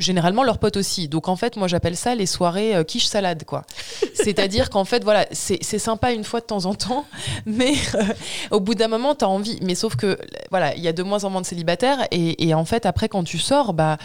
généralement 0.00 0.42
leurs 0.42 0.58
potes 0.58 0.76
aussi. 0.76 1.08
Donc 1.08 1.28
en 1.28 1.36
fait, 1.36 1.56
moi 1.56 1.68
j'appelle 1.68 1.96
ça 1.96 2.14
les 2.14 2.26
soirées 2.26 2.74
euh, 2.74 2.84
quiche 2.84 3.06
salade 3.06 3.44
quoi. 3.44 3.64
C'est-à-dire 4.14 4.70
qu'en 4.70 4.84
fait 4.84 5.04
voilà, 5.04 5.26
c'est 5.30 5.62
sympa 5.78 6.12
une 6.12 6.24
fois 6.24 6.40
de 6.40 6.46
temps 6.46 6.64
en 6.64 6.74
temps, 6.74 7.04
mais 7.46 7.74
euh, 7.94 8.02
au 8.50 8.60
bout 8.60 8.74
d'un 8.74 8.88
moment 8.88 9.14
tu 9.14 9.24
as 9.24 9.28
envie. 9.28 9.58
Mais 9.62 9.74
sauf 9.74 9.96
que 9.96 10.18
voilà, 10.50 10.74
il 10.74 10.82
y 10.82 10.88
a 10.88 10.92
de 10.92 11.02
moins 11.02 11.24
en 11.24 11.30
moins 11.30 11.42
de 11.42 11.46
célibataires 11.46 12.06
et, 12.10 12.54
en 12.54 12.64
fait 12.64 12.86
après 12.86 13.08
quand 13.08 13.22
tu 13.22 13.38
sors, 13.38 13.74
bah 13.74 13.98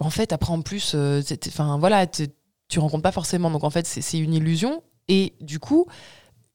en 0.00 0.10
fait 0.10 0.32
après 0.32 0.52
en 0.52 0.60
plus, 0.60 0.92
euh, 0.94 1.22
enfin 1.48 1.78
voilà, 1.78 2.06
tu 2.06 2.78
rencontres 2.78 3.02
pas 3.02 3.12
forcément. 3.12 3.50
Donc 3.50 3.64
en 3.64 3.70
fait 3.70 3.86
c'est 3.86 4.18
une 4.18 4.34
illusion 4.34 4.82
et 5.08 5.34
du 5.40 5.58
coup 5.58 5.86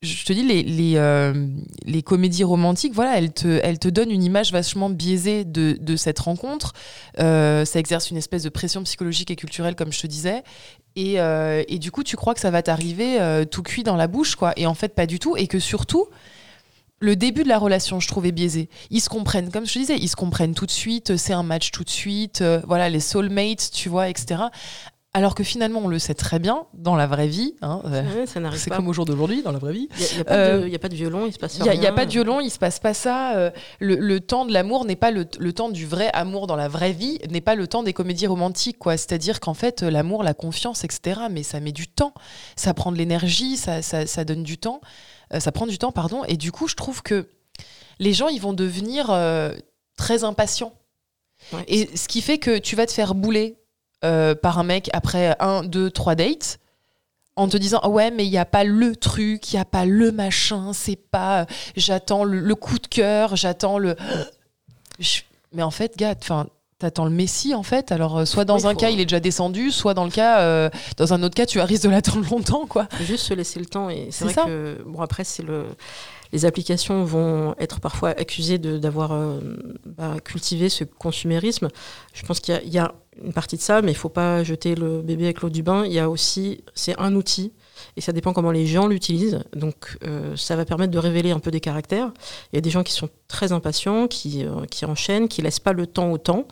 je 0.04 0.24
te 0.24 0.32
dis, 0.32 0.42
les, 0.42 0.62
les, 0.62 0.94
euh, 0.96 1.48
les, 1.84 2.02
comédies 2.02 2.44
romantiques, 2.44 2.92
voilà, 2.92 3.18
elles 3.18 3.32
te, 3.32 3.60
elles 3.62 3.78
te 3.78 3.88
donnent 3.88 4.10
une 4.10 4.22
image 4.22 4.52
vachement 4.52 4.90
biaisée 4.90 5.44
de, 5.44 5.76
de 5.80 5.96
cette 5.96 6.18
rencontre. 6.18 6.72
Euh, 7.18 7.64
ça 7.64 7.78
exerce 7.78 8.10
une 8.10 8.16
espèce 8.16 8.42
de 8.42 8.48
pression 8.48 8.82
psychologique 8.84 9.30
et 9.30 9.36
culturelle, 9.36 9.74
comme 9.74 9.92
je 9.92 10.00
te 10.00 10.06
disais. 10.06 10.42
Et, 10.96 11.20
euh, 11.20 11.64
et 11.68 11.78
du 11.78 11.90
coup, 11.90 12.04
tu 12.04 12.16
crois 12.16 12.34
que 12.34 12.40
ça 12.40 12.50
va 12.50 12.62
t'arriver 12.62 13.18
tout 13.50 13.62
cuit 13.62 13.82
dans 13.82 13.96
la 13.96 14.06
bouche, 14.06 14.36
quoi. 14.36 14.52
Et 14.56 14.66
en 14.66 14.74
fait, 14.74 14.94
pas 14.94 15.06
du 15.06 15.18
tout. 15.18 15.36
Et 15.36 15.46
que 15.46 15.58
surtout, 15.58 16.06
le 17.00 17.16
début 17.16 17.42
de 17.42 17.48
la 17.48 17.58
relation, 17.58 18.00
je 18.00 18.08
trouvais 18.08 18.32
biaisé. 18.32 18.68
Ils 18.90 19.00
se 19.00 19.08
comprennent, 19.08 19.50
comme 19.50 19.66
je 19.66 19.74
te 19.74 19.78
disais, 19.78 19.96
ils 19.96 20.08
se 20.08 20.16
comprennent 20.16 20.54
tout 20.54 20.66
de 20.66 20.70
suite, 20.70 21.16
c'est 21.16 21.32
un 21.32 21.42
match 21.42 21.70
tout 21.70 21.84
de 21.84 21.90
suite, 21.90 22.44
voilà, 22.66 22.88
les 22.88 23.00
soulmates, 23.00 23.70
tu 23.72 23.88
vois, 23.88 24.08
etc. 24.08 24.44
Alors 25.16 25.36
que 25.36 25.44
finalement, 25.44 25.80
on 25.84 25.86
le 25.88 26.00
sait 26.00 26.14
très 26.14 26.40
bien 26.40 26.66
dans 26.74 26.96
la 26.96 27.06
vraie 27.06 27.28
vie. 27.28 27.54
Hein, 27.62 27.82
n'arrive 28.40 28.58
c'est 28.60 28.68
comme 28.70 28.88
au 28.88 28.92
jour 28.92 29.04
d'aujourd'hui, 29.04 29.42
dans 29.42 29.52
la 29.52 29.60
vraie 29.60 29.72
vie. 29.72 29.88
Il 29.96 30.16
n'y 30.16 30.20
a, 30.26 30.32
a 30.32 30.34
Euh, 30.36 30.74
a 30.74 30.78
pas 30.80 30.88
de 30.88 30.96
violon, 30.96 31.24
il 31.26 31.32
se 31.32 31.38
passe 31.38 31.54
n'y 31.60 31.68
a, 31.68 31.70
rien. 31.70 31.80
il 31.80 31.84
y 31.84 31.86
a 31.86 31.92
pas 31.92 32.04
de 32.04 32.10
violon, 32.10 32.40
il 32.40 32.50
se 32.50 32.58
passe 32.58 32.80
pas 32.80 32.94
ça. 32.94 33.36
euh, 33.36 33.50
le, 33.78 33.94
le 33.94 34.18
temps 34.20 34.44
de 34.44 34.52
l'amour 34.52 34.84
n'est 34.84 34.96
pas 34.96 35.12
le, 35.12 35.24
le 35.38 35.52
temps 35.52 35.68
du 35.68 35.86
vrai 35.86 36.10
amour 36.14 36.48
dans 36.48 36.56
la 36.56 36.66
vraie 36.66 36.90
vie, 36.92 37.20
n'est 37.30 37.40
pas 37.40 37.54
le 37.54 37.68
temps 37.68 37.84
des 37.84 37.92
comédies 37.92 38.26
romantiques. 38.26 38.78
quoi. 38.78 38.96
C'est-à-dire 38.96 39.38
qu'en 39.38 39.54
fait, 39.54 39.84
euh, 39.84 39.90
l'amour, 39.90 40.24
la 40.24 40.34
confiance, 40.34 40.82
etc., 40.82 41.20
mais 41.30 41.44
ça 41.44 41.60
met 41.60 41.70
du 41.72 41.86
temps. 41.86 42.12
Ça 42.56 42.74
prend 42.74 42.90
de 42.90 42.96
l'énergie, 42.98 43.56
ça, 43.56 43.82
ça, 43.82 44.06
ça 44.08 44.24
donne 44.24 44.42
du 44.42 44.58
temps. 44.58 44.80
Euh, 45.32 45.38
ça 45.38 45.52
prend 45.52 45.68
du 45.68 45.78
temps, 45.78 45.92
pardon. 45.92 46.24
Et 46.26 46.36
du 46.36 46.50
coup, 46.50 46.66
je 46.66 46.74
trouve 46.74 47.02
que 47.02 47.28
les 48.00 48.12
gens, 48.14 48.26
ils 48.26 48.40
vont 48.40 48.52
devenir 48.52 49.10
euh, 49.10 49.54
très 49.96 50.24
impatients. 50.24 50.72
Ouais. 51.52 51.62
Et 51.68 51.96
ce 51.96 52.08
qui 52.08 52.20
fait 52.20 52.38
que 52.38 52.58
tu 52.58 52.74
vas 52.74 52.86
te 52.86 52.92
faire 52.92 53.14
bouler 53.14 53.58
euh, 54.04 54.34
par 54.34 54.58
un 54.58 54.64
mec 54.64 54.90
après 54.92 55.34
un, 55.40 55.62
deux, 55.64 55.90
trois 55.90 56.14
dates 56.14 56.58
en 57.36 57.48
te 57.48 57.56
disant 57.56 57.80
Ah 57.82 57.88
ouais 57.88 58.10
mais 58.10 58.24
il 58.26 58.30
n'y 58.30 58.38
a 58.38 58.44
pas 58.44 58.62
le 58.64 58.94
truc, 58.94 59.52
il 59.52 59.56
n'y 59.56 59.60
a 59.60 59.64
pas 59.64 59.84
le 59.86 60.12
machin, 60.12 60.72
c'est 60.72 60.96
pas 60.96 61.46
j'attends 61.76 62.22
le, 62.24 62.38
le 62.40 62.54
coup 62.54 62.78
de 62.78 62.86
cœur, 62.86 63.34
j'attends 63.36 63.78
le 63.78 63.96
Je- 64.98 65.20
mais 65.52 65.62
en 65.62 65.70
fait 65.70 65.96
gars, 65.96 66.14
enfin 66.20 66.46
t'attends 66.78 67.04
le 67.04 67.10
messie 67.10 67.54
en 67.54 67.62
fait. 67.62 67.92
Alors 67.92 68.18
euh, 68.18 68.24
soit 68.24 68.44
dans 68.44 68.58
Oui, 68.58 68.66
un 68.66 68.74
cas 68.74 68.90
il 68.90 69.00
est 69.00 69.04
déjà 69.06 69.20
descendu, 69.20 69.70
soit 69.70 69.94
dans 69.94 70.04
le 70.04 70.10
cas 70.10 70.40
euh, 70.40 70.68
dans 70.96 71.12
un 71.14 71.22
autre 71.22 71.34
cas 71.34 71.46
tu 71.46 71.58
risques 71.60 71.84
de 71.84 71.88
l'attendre 71.90 72.24
longtemps 72.30 72.66
quoi. 72.66 72.86
Juste 73.00 73.24
se 73.26 73.34
laisser 73.34 73.58
le 73.60 73.66
temps. 73.66 73.88
Et 73.90 74.08
c'est 74.10 74.18
C'est 74.18 74.24
vrai 74.24 74.32
ça. 74.34 74.44
que, 74.44 74.82
bon, 74.86 75.00
après, 75.00 75.24
c'est 75.24 75.42
le. 75.42 75.66
Les 76.34 76.44
applications 76.46 77.04
vont 77.04 77.54
être 77.58 77.78
parfois 77.78 78.10
accusées 78.10 78.58
d'avoir 78.58 79.12
euh, 79.12 79.38
bah, 79.86 80.16
cultivé 80.24 80.68
ce 80.68 80.82
consumérisme. 80.82 81.68
Je 82.12 82.26
pense 82.26 82.40
qu'il 82.40 82.60
y 82.64 82.70
y, 82.70 82.78
a 82.78 82.92
une 83.24 83.32
partie 83.32 83.56
de 83.56 83.62
ça, 83.62 83.82
mais 83.82 83.92
il 83.92 83.96
faut 83.96 84.08
pas 84.08 84.42
jeter 84.42 84.74
le 84.74 85.00
bébé 85.00 85.26
avec 85.26 85.42
l'eau 85.42 85.48
du 85.48 85.62
bain. 85.62 85.86
Il 85.86 85.92
y 85.92 86.00
a 86.00 86.10
aussi, 86.10 86.64
c'est 86.74 86.98
un 87.00 87.14
outil, 87.14 87.52
et 87.96 88.00
ça 88.00 88.12
dépend 88.12 88.32
comment 88.32 88.50
les 88.50 88.66
gens 88.66 88.86
l'utilisent. 88.86 89.40
Donc, 89.54 89.98
euh, 90.04 90.36
ça 90.36 90.56
va 90.56 90.64
permettre 90.64 90.92
de 90.92 90.98
révéler 90.98 91.30
un 91.30 91.40
peu 91.40 91.50
des 91.50 91.60
caractères. 91.60 92.12
Il 92.52 92.56
y 92.56 92.58
a 92.58 92.60
des 92.60 92.70
gens 92.70 92.82
qui 92.82 92.92
sont 92.92 93.08
très 93.28 93.52
impatients, 93.52 94.06
qui, 94.06 94.44
euh, 94.44 94.64
qui 94.70 94.84
enchaînent, 94.84 95.28
qui 95.28 95.42
laissent 95.42 95.60
pas 95.60 95.72
le 95.72 95.86
temps 95.86 96.10
au 96.10 96.18
temps. 96.18 96.46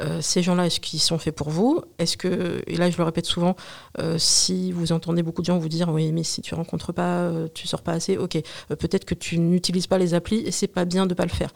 Euh, 0.00 0.20
ces 0.20 0.42
gens-là, 0.42 0.66
est-ce 0.66 0.80
qu'ils 0.80 1.00
sont 1.00 1.18
faits 1.18 1.34
pour 1.34 1.50
vous? 1.50 1.82
Est-ce 1.98 2.16
que, 2.16 2.62
et 2.66 2.76
là 2.76 2.90
je 2.90 2.98
le 2.98 3.04
répète 3.04 3.26
souvent, 3.26 3.56
euh, 3.98 4.16
si 4.18 4.72
vous 4.72 4.92
entendez 4.92 5.22
beaucoup 5.22 5.40
de 5.40 5.46
gens 5.46 5.58
vous 5.58 5.70
dire 5.70 5.88
oui 5.88 6.12
mais 6.12 6.22
si 6.22 6.42
tu 6.42 6.54
rencontres 6.54 6.92
pas, 6.92 7.32
tu 7.54 7.66
sors 7.66 7.80
pas 7.80 7.92
assez, 7.92 8.18
ok, 8.18 8.38
peut-être 8.78 9.06
que 9.06 9.14
tu 9.14 9.38
n'utilises 9.38 9.86
pas 9.86 9.96
les 9.96 10.12
applis 10.12 10.40
et 10.40 10.50
c'est 10.50 10.66
pas 10.66 10.84
bien 10.84 11.06
de 11.06 11.14
pas 11.14 11.24
le 11.24 11.30
faire. 11.30 11.50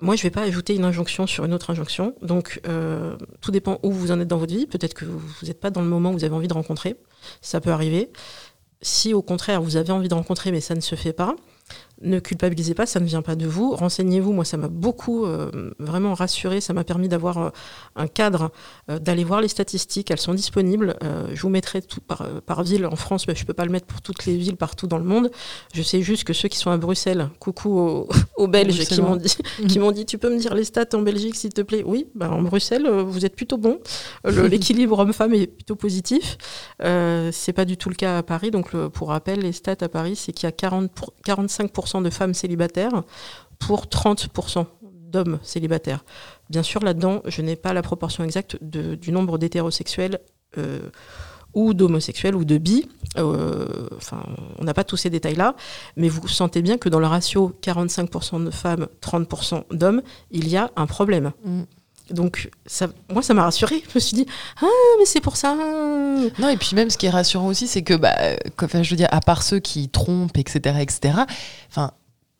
Moi, 0.00 0.14
je 0.14 0.22
vais 0.22 0.30
pas 0.30 0.42
ajouter 0.42 0.74
une 0.74 0.84
injonction 0.84 1.26
sur 1.26 1.44
une 1.44 1.54
autre 1.54 1.70
injonction. 1.70 2.14
Donc, 2.20 2.60
euh, 2.66 3.16
tout 3.40 3.50
dépend 3.50 3.78
où 3.82 3.90
vous 3.90 4.10
en 4.10 4.20
êtes 4.20 4.28
dans 4.28 4.36
votre 4.36 4.54
vie. 4.54 4.66
Peut-être 4.66 4.92
que 4.94 5.06
vous 5.06 5.46
n'êtes 5.46 5.60
pas 5.60 5.70
dans 5.70 5.80
le 5.80 5.88
moment 5.88 6.10
où 6.10 6.12
vous 6.14 6.24
avez 6.24 6.34
envie 6.34 6.48
de 6.48 6.54
rencontrer. 6.54 6.96
Ça 7.40 7.60
peut 7.60 7.70
arriver. 7.70 8.10
Si 8.82 9.14
au 9.14 9.22
contraire 9.22 9.62
vous 9.62 9.76
avez 9.76 9.90
envie 9.90 10.08
de 10.08 10.14
rencontrer 10.14 10.52
mais 10.52 10.60
ça 10.60 10.74
ne 10.74 10.80
se 10.80 10.94
fait 10.96 11.14
pas, 11.14 11.34
ne 12.02 12.18
culpabilisez 12.20 12.74
pas, 12.74 12.84
ça 12.86 13.00
ne 13.00 13.06
vient 13.06 13.22
pas 13.22 13.36
de 13.36 13.46
vous. 13.46 13.74
Renseignez-vous. 13.74 14.32
Moi, 14.32 14.44
ça 14.44 14.56
m'a 14.56 14.68
beaucoup 14.68 15.24
euh, 15.24 15.72
vraiment 15.78 16.12
rassuré. 16.14 16.60
Ça 16.60 16.72
m'a 16.74 16.84
permis 16.84 17.08
d'avoir 17.08 17.38
euh, 17.38 17.50
un 17.96 18.06
cadre, 18.06 18.50
euh, 18.90 18.98
d'aller 18.98 19.24
voir 19.24 19.40
les 19.40 19.48
statistiques. 19.48 20.10
Elles 20.10 20.18
sont 20.20 20.34
disponibles. 20.34 20.96
Je 21.32 21.40
vous 21.40 21.48
mettrai 21.48 21.80
tout 21.82 22.00
par, 22.00 22.26
par 22.42 22.62
ville 22.62 22.84
en 22.86 22.96
France, 22.96 23.26
mais 23.26 23.34
je 23.34 23.42
ne 23.42 23.46
peux 23.46 23.54
pas 23.54 23.64
le 23.64 23.70
mettre 23.70 23.86
pour 23.86 24.02
toutes 24.02 24.26
les 24.26 24.36
villes 24.36 24.56
partout 24.56 24.86
dans 24.86 24.98
le 24.98 25.04
monde. 25.04 25.30
Je 25.74 25.82
sais 25.82 26.02
juste 26.02 26.24
que 26.24 26.32
ceux 26.32 26.48
qui 26.48 26.58
sont 26.58 26.70
à 26.70 26.76
Bruxelles, 26.76 27.28
coucou 27.38 27.78
aux, 27.78 28.08
aux 28.36 28.46
Belges 28.48 28.84
qui 28.84 29.00
m'ont 29.00 29.16
dit, 29.16 29.36
qui 29.68 29.78
m'ont 29.78 29.92
dit, 29.92 30.04
tu 30.04 30.18
peux 30.18 30.28
me 30.32 30.38
dire 30.38 30.54
les 30.54 30.64
stats 30.64 30.84
en 30.94 31.00
Belgique, 31.02 31.34
s'il 31.36 31.52
te 31.54 31.62
plaît? 31.62 31.82
Oui, 31.86 32.08
bah, 32.14 32.30
en 32.30 32.42
Bruxelles, 32.42 32.86
vous 32.88 33.24
êtes 33.24 33.36
plutôt 33.36 33.56
bon. 33.56 33.78
L'équilibre 34.24 34.98
homme-femme 34.98 35.32
est 35.34 35.46
plutôt 35.46 35.76
positif. 35.76 36.36
C'est 36.80 37.52
pas 37.54 37.64
du 37.64 37.76
tout 37.76 37.88
le 37.88 37.94
cas 37.94 38.18
à 38.18 38.22
Paris. 38.22 38.50
Donc, 38.50 38.72
le- 38.72 38.88
pour 38.90 39.08
rappel, 39.08 39.40
les 39.40 39.52
stats 39.52 39.76
à 39.80 39.88
Paris, 39.88 40.16
c'est 40.16 40.32
qu'il 40.32 40.46
y 40.46 40.48
a 40.48 40.52
40 40.52 40.90
pour- 40.92 41.12
45% 41.26 41.85
de 41.94 42.10
femmes 42.10 42.34
célibataires 42.34 43.02
pour 43.58 43.86
30% 43.86 44.66
d'hommes 44.82 45.38
célibataires. 45.42 46.04
Bien 46.50 46.62
sûr, 46.62 46.82
là-dedans, 46.82 47.22
je 47.26 47.40
n'ai 47.42 47.56
pas 47.56 47.72
la 47.72 47.82
proportion 47.82 48.24
exacte 48.24 48.58
de- 48.60 48.94
du 48.96 49.12
nombre 49.12 49.38
d'hétérosexuels 49.38 50.18
euh, 50.58 50.80
ou 51.54 51.72
d'homosexuels 51.74 52.34
ou 52.34 52.44
de 52.44 52.58
bi. 52.58 52.88
Euh, 53.16 53.88
Enfin, 53.96 54.22
on 54.58 54.64
n'a 54.64 54.74
pas 54.74 54.84
tous 54.84 54.96
ces 54.98 55.08
détails-là, 55.10 55.54
mais 55.96 56.08
vous 56.08 56.28
sentez 56.28 56.60
bien 56.60 56.76
que 56.76 56.88
dans 56.90 57.00
le 57.00 57.06
ratio 57.06 57.52
45% 57.62 58.44
de 58.44 58.50
femmes, 58.50 58.88
30% 59.00 59.64
d'hommes, 59.70 60.02
il 60.30 60.48
y 60.48 60.56
a 60.56 60.70
un 60.76 60.86
problème. 60.86 61.32
Mm. 61.44 61.62
Donc, 62.10 62.50
ça, 62.66 62.86
moi, 63.12 63.22
ça 63.22 63.34
m'a 63.34 63.42
rassurée. 63.42 63.82
Je 63.88 63.94
me 63.96 64.00
suis 64.00 64.14
dit, 64.14 64.26
ah, 64.62 64.66
mais 64.98 65.04
c'est 65.06 65.20
pour 65.20 65.36
ça. 65.36 65.54
Non, 66.38 66.48
et 66.48 66.56
puis 66.56 66.70
même 66.74 66.88
ce 66.90 66.96
qui 66.98 67.06
est 67.06 67.10
rassurant 67.10 67.46
aussi, 67.48 67.66
c'est 67.66 67.82
que, 67.82 67.94
bah, 67.94 68.14
euh, 68.20 68.36
que- 68.56 68.64
enfin, 68.64 68.82
je 68.82 68.90
veux 68.90 68.96
dire, 68.96 69.08
à 69.10 69.20
part 69.20 69.42
ceux 69.42 69.58
qui 69.58 69.88
trompent, 69.88 70.38
etc., 70.38 70.76
etc., 70.80 71.14
enfin, 71.68 71.90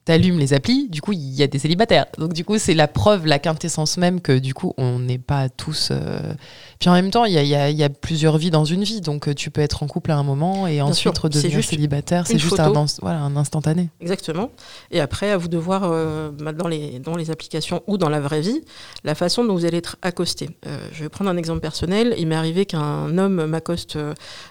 t'allumes 0.06 0.38
les 0.38 0.54
applis, 0.54 0.88
du 0.88 1.02
coup, 1.02 1.12
il 1.12 1.34
y 1.34 1.42
a 1.42 1.46
des 1.48 1.58
célibataires. 1.58 2.06
Donc, 2.16 2.32
du 2.32 2.44
coup, 2.44 2.56
c'est 2.58 2.72
la 2.74 2.88
preuve, 2.88 3.26
la 3.26 3.38
quintessence 3.38 3.98
même 3.98 4.20
que, 4.22 4.38
du 4.38 4.54
coup, 4.54 4.72
on 4.78 4.98
n'est 5.00 5.18
pas 5.18 5.48
tous. 5.50 5.88
euh, 5.90 6.32
Puis 6.78 6.88
en 6.88 6.92
même 6.92 7.10
temps, 7.10 7.24
il 7.24 7.32
y 7.32 7.38
a, 7.38 7.42
il 7.42 7.48
y 7.48 7.54
a- 7.54 7.70
il 7.70 7.76
y 7.76 7.82
a 7.82 7.88
plusieurs 7.88 8.38
vies 8.38 8.50
dans 8.50 8.64
une 8.64 8.84
vie. 8.84 9.00
Donc, 9.00 9.28
euh, 9.28 9.34
tu 9.34 9.50
peux 9.50 9.60
être 9.62 9.82
en 9.82 9.86
couple 9.88 10.12
à 10.12 10.16
un 10.16 10.22
moment 10.22 10.66
et 10.66 10.80
ensuite 10.80 11.14
sûr, 11.14 11.22
redevenir 11.22 11.64
célibataire. 11.64 12.26
C'est 12.26 12.34
juste 12.38 12.60
un, 12.60 12.72
ins- 12.84 12.98
voilà, 13.02 13.18
un 13.20 13.34
instantané. 13.36 13.88
Exactement. 14.00 14.50
Et 14.90 15.00
après, 15.00 15.30
à 15.32 15.36
vous 15.38 15.48
de 15.48 15.58
voir 15.58 15.82
euh, 15.84 16.30
bah, 16.30 16.52
dans, 16.52 16.68
les, 16.68 16.98
dans 17.00 17.16
les 17.16 17.30
applications 17.30 17.82
ou 17.88 17.98
dans 17.98 18.08
la 18.08 18.20
vraie 18.20 18.42
vie, 18.42 18.60
la 19.04 19.14
façon 19.16 19.44
dont 19.44 19.54
vous 19.54 19.64
allez 19.64 19.78
être 19.78 19.96
accosté. 20.02 20.50
Euh, 20.66 20.78
je 20.92 21.02
vais 21.02 21.08
prendre 21.08 21.30
un 21.30 21.36
exemple 21.36 21.60
personnel. 21.60 22.14
Il 22.16 22.26
m'est 22.28 22.36
arrivé 22.36 22.64
qu'un 22.66 23.18
homme 23.18 23.46
m'accoste 23.46 23.98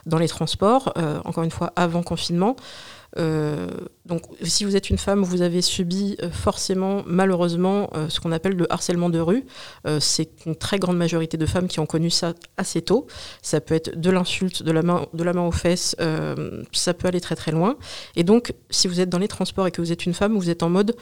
dans 0.05 0.17
les 0.17 0.27
transports, 0.27 0.93
encore 1.23 1.43
une 1.45 1.51
fois 1.51 1.71
avant 1.77 2.03
confinement. 2.03 2.55
Euh, 3.17 3.67
donc, 4.05 4.23
si 4.41 4.65
vous 4.65 4.75
êtes 4.75 4.89
une 4.89 4.97
femme, 4.97 5.23
vous 5.23 5.41
avez 5.41 5.61
subi 5.61 6.17
euh, 6.21 6.29
forcément, 6.29 7.03
malheureusement, 7.05 7.89
euh, 7.95 8.09
ce 8.09 8.19
qu'on 8.19 8.31
appelle 8.31 8.55
le 8.55 8.71
harcèlement 8.71 9.09
de 9.09 9.19
rue. 9.19 9.45
C'est 9.99 10.45
une 10.45 10.55
très 10.55 10.79
grande 10.79 10.97
majorité 10.97 11.37
de 11.37 11.45
femmes 11.45 11.67
qui 11.67 11.79
ont 11.79 11.85
connu 11.85 12.09
ça 12.09 12.33
assez 12.57 12.81
tôt. 12.81 13.07
Ça 13.41 13.61
peut 13.61 13.75
être 13.75 13.99
de 13.99 14.09
l'insulte, 14.09 14.63
de 14.63 14.71
la 14.71 14.81
main, 14.81 15.05
de 15.13 15.23
la 15.23 15.35
aux 15.35 15.51
fesses. 15.51 15.95
ça 16.71 16.93
peut 16.93 17.07
aller 17.07 17.21
très 17.21 17.35
très 17.35 17.51
loin. 17.51 17.77
Et 18.15 18.23
donc, 18.23 18.53
si 18.69 18.87
vous 18.87 18.99
êtes 18.99 19.09
dans 19.09 19.19
les 19.19 19.27
transports 19.27 19.67
et 19.67 19.71
que 19.71 19.81
vous 19.81 19.91
êtes 19.91 20.05
une 20.05 20.13
femme, 20.13 20.37
vous 20.37 20.49
êtes 20.49 20.63
en 20.63 20.69
mode 20.69 20.95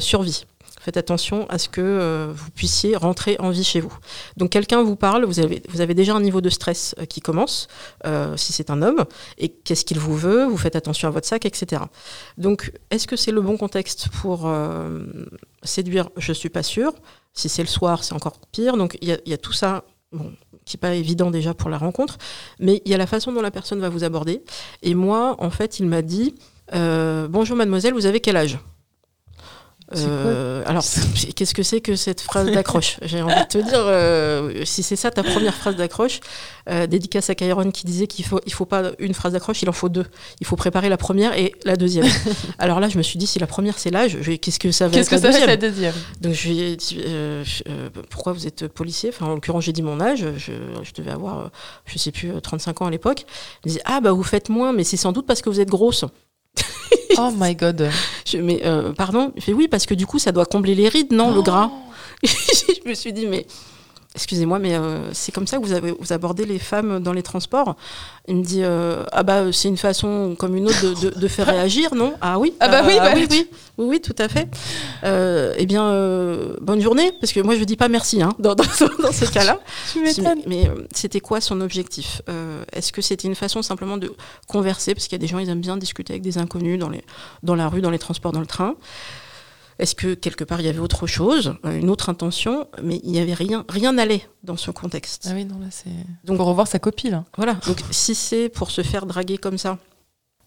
survie. 0.00 0.46
Faites 0.88 0.96
attention 0.96 1.46
à 1.50 1.58
ce 1.58 1.68
que 1.68 1.82
euh, 1.82 2.32
vous 2.34 2.50
puissiez 2.50 2.96
rentrer 2.96 3.36
en 3.40 3.50
vie 3.50 3.62
chez 3.62 3.78
vous. 3.78 3.94
Donc 4.38 4.48
quelqu'un 4.48 4.82
vous 4.82 4.96
parle, 4.96 5.26
vous 5.26 5.38
avez, 5.38 5.94
déjà 5.94 6.14
un 6.14 6.20
niveau 6.22 6.40
de 6.40 6.48
stress 6.48 6.94
euh, 6.98 7.04
qui 7.04 7.20
commence, 7.20 7.68
euh, 8.06 8.38
si 8.38 8.54
c'est 8.54 8.70
un 8.70 8.80
homme, 8.80 9.04
et 9.36 9.50
qu'est-ce 9.50 9.84
qu'il 9.84 9.98
vous 9.98 10.16
veut, 10.16 10.46
vous 10.46 10.56
faites 10.56 10.76
attention 10.76 11.06
à 11.06 11.10
votre 11.10 11.26
sac, 11.26 11.44
etc. 11.44 11.82
Donc 12.38 12.72
est-ce 12.90 13.06
que 13.06 13.16
c'est 13.16 13.32
le 13.32 13.42
bon 13.42 13.58
contexte 13.58 14.08
pour 14.08 14.50
séduire? 15.62 16.08
Je 16.16 16.32
suis 16.32 16.48
pas 16.48 16.62
sûre. 16.62 16.94
Si 17.34 17.50
c'est 17.50 17.60
le 17.62 17.68
soir, 17.68 18.02
c'est 18.02 18.14
encore 18.14 18.38
pire. 18.50 18.78
Donc 18.78 18.96
il 19.02 19.08
y, 19.26 19.34
a- 19.34 19.36
tout 19.36 19.52
ça. 19.52 19.84
Qui 20.64 20.76
n'est 20.76 20.80
pas 20.80 20.94
évident 20.94 21.30
déjà 21.30 21.52
pour 21.52 21.68
la 21.68 21.76
rencontre, 21.76 22.16
mais 22.60 22.80
il 22.86 22.90
y 22.90 22.94
a 22.94 22.96
la 22.96 23.06
façon 23.06 23.30
dont 23.30 23.42
la 23.42 23.50
personne 23.50 23.78
va 23.78 23.90
vous 23.90 24.04
aborder. 24.04 24.42
Et 24.80 24.94
moi, 24.94 25.36
en 25.38 25.50
fait, 25.50 25.80
il 25.80 25.84
m'a 25.84 26.00
dit 26.00 26.34
Bonjour 26.72 27.58
mademoiselle, 27.58 27.92
vous 27.92 28.06
avez 28.06 28.20
quel 28.20 28.36
âge? 28.38 28.58
Euh, 29.96 30.62
alors, 30.66 30.84
qu'est-ce 31.34 31.54
que 31.54 31.62
c'est 31.62 31.80
que 31.80 31.96
cette 31.96 32.20
phrase 32.20 32.50
d'accroche? 32.50 32.98
J'ai 33.02 33.22
envie 33.22 33.34
de 33.34 33.48
te 33.48 33.58
dire, 33.58 33.80
euh, 33.80 34.64
si 34.64 34.82
c'est 34.82 34.96
ça 34.96 35.10
ta 35.10 35.22
première 35.22 35.54
phrase 35.54 35.76
d'accroche, 35.76 36.20
euh, 36.68 36.86
dédicace 36.86 37.30
à 37.30 37.34
Kyron 37.34 37.70
qui 37.70 37.86
disait 37.86 38.06
qu'il 38.06 38.24
faut, 38.24 38.40
il 38.44 38.52
faut 38.52 38.66
pas 38.66 38.92
une 38.98 39.14
phrase 39.14 39.32
d'accroche, 39.32 39.62
il 39.62 39.68
en 39.68 39.72
faut 39.72 39.88
deux. 39.88 40.04
Il 40.40 40.46
faut 40.46 40.56
préparer 40.56 40.88
la 40.90 40.98
première 40.98 41.36
et 41.38 41.54
la 41.64 41.76
deuxième. 41.76 42.06
alors 42.58 42.80
là, 42.80 42.88
je 42.88 42.98
me 42.98 43.02
suis 43.02 43.18
dit, 43.18 43.26
si 43.26 43.38
la 43.38 43.46
première 43.46 43.78
c'est 43.78 43.90
l'âge, 43.90 44.18
qu'est-ce 44.40 44.58
que 44.58 44.70
ça 44.72 44.88
va 44.88 44.94
Qu'est-ce 44.94 45.14
être 45.14 45.22
que 45.22 45.26
la 45.26 45.32
ça 45.32 45.38
va 45.48 45.56
deuxième 45.56 45.56
être 45.56 45.62
la 45.62 45.68
deuxième? 45.68 45.94
donc 46.20 46.34
je 46.34 46.48
lui 46.48 46.60
ai 46.60 46.76
dit 46.76 46.98
euh, 47.06 47.44
euh, 47.68 47.88
pourquoi 48.10 48.32
vous 48.32 48.46
êtes 48.46 48.68
policier? 48.68 49.10
Enfin 49.10 49.26
en 49.26 49.34
l'occurrence 49.34 49.64
j'ai 49.64 49.72
dit 49.72 49.82
mon 49.82 50.00
âge, 50.00 50.24
je, 50.36 50.52
je 50.82 50.92
devais 50.94 51.10
avoir 51.10 51.38
euh, 51.38 51.48
je 51.86 51.98
sais 51.98 52.12
plus 52.12 52.30
euh, 52.30 52.40
35 52.40 52.82
ans 52.82 52.86
à 52.86 52.90
l'époque. 52.90 53.24
Il 53.64 53.72
me 53.72 53.78
ah 53.84 54.00
bah 54.00 54.12
vous 54.12 54.22
faites 54.22 54.48
moins 54.48 54.72
mais 54.72 54.84
c'est 54.84 54.96
sans 54.96 55.12
doute 55.12 55.26
parce 55.26 55.40
que 55.40 55.48
vous 55.48 55.60
êtes 55.60 55.70
grosse. 55.70 56.04
Oh 57.18 57.30
my 57.34 57.54
god. 57.54 57.88
Je, 58.26 58.38
mais 58.38 58.60
euh, 58.64 58.92
pardon, 58.92 59.32
il 59.36 59.42
fait 59.42 59.52
oui 59.52 59.68
parce 59.68 59.86
que 59.86 59.94
du 59.94 60.06
coup 60.06 60.18
ça 60.18 60.32
doit 60.32 60.46
combler 60.46 60.74
les 60.74 60.88
rides 60.88 61.12
non 61.12 61.32
le 61.32 61.38
Oh. 61.40 61.42
gras? 61.42 61.70
je 62.24 62.88
me 62.88 62.94
suis 62.94 63.12
dit 63.12 63.26
mais 63.26 63.46
excusez-moi, 64.18 64.58
mais 64.58 64.74
euh, 64.74 65.12
c'est 65.12 65.32
comme 65.32 65.46
ça 65.46 65.58
que 65.58 65.62
vous, 65.62 65.72
avez, 65.72 65.92
vous 65.92 66.12
abordez 66.12 66.44
les 66.44 66.58
femmes 66.58 67.00
dans 67.00 67.12
les 67.12 67.22
transports? 67.22 67.76
Il 68.26 68.36
me 68.36 68.42
dit, 68.42 68.62
euh, 68.62 69.04
ah 69.12 69.22
bah 69.22 69.52
c'est 69.52 69.68
une 69.68 69.76
façon 69.76 70.34
comme 70.36 70.56
une 70.56 70.66
autre 70.66 71.00
de, 71.00 71.10
de, 71.10 71.28
faire 71.28 71.46
réagir, 71.54 71.94
non? 71.94 72.14
Ah 72.20 72.38
oui, 72.38 72.52
ah 72.60 72.68
bah 72.68 72.82
oui, 72.84 72.94
bah 72.98 73.12
oui, 73.14 73.26
oui, 73.30 73.46
oui, 73.78 73.86
oui, 73.88 74.00
tout 74.00 74.14
à 74.18 74.28
fait. 74.28 74.48
Euh, 75.04 75.54
eh 75.56 75.66
bien, 75.66 75.92
bonne 76.60 76.80
journée, 76.80 77.12
parce 77.20 77.32
que 77.32 77.40
moi 77.40 77.56
je 77.56 77.64
dis 77.64 77.76
pas 77.76 77.88
merci 77.88 78.20
hein, 78.20 78.34
dans, 78.38 78.54
dans, 78.54 78.64
dans 79.00 79.12
ce 79.12 79.24
cas-là. 79.32 79.60
mais, 80.02 80.12
mais 80.46 80.70
c'était 80.92 81.20
quoi 81.20 81.40
son 81.40 81.60
objectif? 81.60 82.22
Est-ce 82.72 82.92
que 82.92 83.00
c'était 83.00 83.28
une 83.28 83.36
façon 83.36 83.62
simplement 83.62 83.96
de 83.96 84.12
converser, 84.46 84.94
parce 84.94 85.06
qu'il 85.06 85.14
y 85.14 85.20
a 85.20 85.24
des 85.24 85.28
gens 85.28 85.38
ils 85.38 85.48
aiment 85.48 85.60
bien 85.60 85.76
discuter 85.76 86.12
avec 86.12 86.22
des 86.22 86.38
inconnus 86.38 86.78
dans 86.78 86.90
les, 86.90 87.04
dans 87.42 87.54
la 87.54 87.68
rue, 87.68 87.80
dans 87.80 87.90
les 87.90 87.98
transports, 87.98 88.32
dans 88.32 88.40
le 88.40 88.46
train. 88.46 88.74
Est-ce 89.78 89.94
que 89.94 90.14
quelque 90.14 90.42
part 90.42 90.60
il 90.60 90.66
y 90.66 90.68
avait 90.68 90.80
autre 90.80 91.06
chose, 91.06 91.54
euh, 91.64 91.78
une 91.78 91.88
autre 91.88 92.08
intention, 92.08 92.66
mais 92.82 93.00
il 93.04 93.12
n'y 93.12 93.20
avait 93.20 93.34
rien, 93.34 93.64
rien 93.68 93.92
n'allait 93.92 94.28
dans 94.42 94.56
ce 94.56 94.70
contexte. 94.72 95.28
Ah 95.30 95.34
oui, 95.34 95.44
non, 95.44 95.58
là 95.60 95.66
c'est. 95.70 95.90
Donc, 96.24 96.40
revoir 96.40 96.66
sa 96.66 96.78
copie, 96.78 97.10
là. 97.10 97.24
Voilà. 97.36 97.54
Donc, 97.66 97.80
si 97.90 98.14
c'est 98.14 98.48
pour 98.48 98.70
se 98.70 98.82
faire 98.82 99.06
draguer 99.06 99.38
comme 99.38 99.58
ça, 99.58 99.78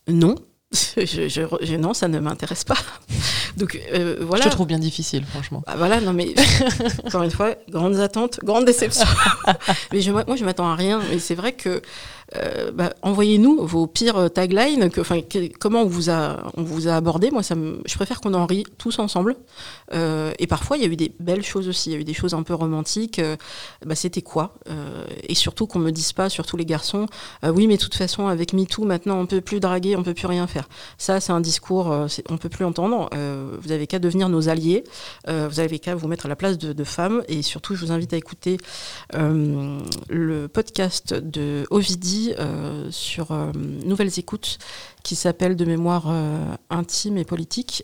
non. 0.07 0.35
Je, 0.73 1.75
non, 1.75 1.93
ça 1.93 2.07
ne 2.07 2.19
m'intéresse 2.19 2.63
pas. 2.63 2.77
Donc 3.57 3.77
euh, 3.93 4.17
voilà. 4.21 4.45
Je 4.45 4.49
te 4.49 4.53
trouve 4.53 4.67
bien 4.67 4.79
difficile, 4.79 5.25
franchement. 5.25 5.63
Bah, 5.65 5.75
voilà, 5.77 5.99
non 5.99 6.13
mais 6.13 6.33
encore 7.05 7.23
une 7.23 7.31
fois, 7.31 7.55
grandes 7.69 7.97
attentes, 7.97 8.39
grandes 8.43 8.65
déceptions. 8.65 9.05
mais 9.91 9.99
je, 9.99 10.11
moi, 10.11 10.35
je 10.37 10.45
m'attends 10.45 10.69
à 10.69 10.75
rien. 10.75 11.01
Mais 11.09 11.19
c'est 11.19 11.35
vrai 11.35 11.51
que 11.51 11.81
euh, 12.37 12.71
bah, 12.71 12.93
envoyez-nous 13.01 13.65
vos 13.65 13.87
pires 13.87 14.31
taglines, 14.31 14.89
que, 14.89 15.01
comment 15.57 15.81
on 15.81 15.85
vous 15.85 16.09
a, 16.09 16.95
abordé. 16.95 17.31
Moi, 17.31 17.43
ça 17.43 17.55
je 17.85 17.95
préfère 17.95 18.21
qu'on 18.21 18.33
en 18.33 18.45
rit 18.45 18.63
tous 18.77 18.99
ensemble. 18.99 19.35
Euh, 19.93 20.31
et 20.39 20.47
parfois, 20.47 20.77
il 20.77 20.83
y 20.83 20.85
a 20.85 20.89
eu 20.89 20.95
des 20.95 21.11
belles 21.19 21.43
choses 21.43 21.67
aussi. 21.67 21.89
Il 21.89 21.93
y 21.93 21.95
a 21.95 21.99
eu 21.99 22.03
des 22.03 22.13
choses 22.13 22.33
un 22.33 22.43
peu 22.43 22.53
romantiques. 22.53 23.19
Euh, 23.19 23.35
bah, 23.85 23.95
C'était 23.95 24.21
quoi? 24.21 24.55
Et 25.27 25.35
surtout 25.35 25.67
qu'on 25.67 25.79
me 25.79 25.91
dise 25.91 26.13
pas, 26.13 26.29
surtout 26.29 26.57
les 26.57 26.65
garçons, 26.65 27.05
oui, 27.43 27.67
mais 27.67 27.77
de 27.77 27.81
toute 27.81 27.95
façon, 27.95 28.27
avec 28.27 28.53
MeToo, 28.53 28.83
maintenant, 28.83 29.19
on 29.19 29.25
peut 29.25 29.41
plus 29.41 29.59
draguer, 29.59 29.95
on 29.95 30.03
peut 30.03 30.13
plus 30.13 30.27
rien 30.27 30.47
faire. 30.47 30.67
Ça, 30.97 31.19
c'est 31.19 31.31
un 31.31 31.41
discours, 31.41 31.93
on 32.29 32.37
peut 32.37 32.49
plus 32.49 32.65
entendre. 32.65 33.09
vous 33.61 33.71
avez 33.71 33.87
qu'à 33.87 33.99
devenir 33.99 34.29
nos 34.29 34.49
alliés. 34.49 34.83
vous 35.27 35.59
avez 35.59 35.79
qu'à 35.79 35.95
vous 35.95 36.07
mettre 36.07 36.25
à 36.25 36.29
la 36.29 36.35
place 36.35 36.57
de, 36.57 36.73
de, 36.73 36.83
femmes. 36.83 37.23
Et 37.27 37.41
surtout, 37.41 37.75
je 37.75 37.85
vous 37.85 37.91
invite 37.91 38.13
à 38.13 38.17
écouter 38.17 38.57
le 39.13 40.47
podcast 40.47 41.13
de 41.13 41.65
Ovidie 41.69 42.20
euh, 42.29 42.87
sur 42.91 43.31
euh, 43.31 43.51
Nouvelles 43.53 44.19
Écoutes 44.19 44.57
qui 45.03 45.15
s'appelle 45.15 45.55
de 45.55 45.65
mémoire 45.65 46.05
euh, 46.07 46.55
intime 46.69 47.17
et 47.17 47.25
politique. 47.25 47.83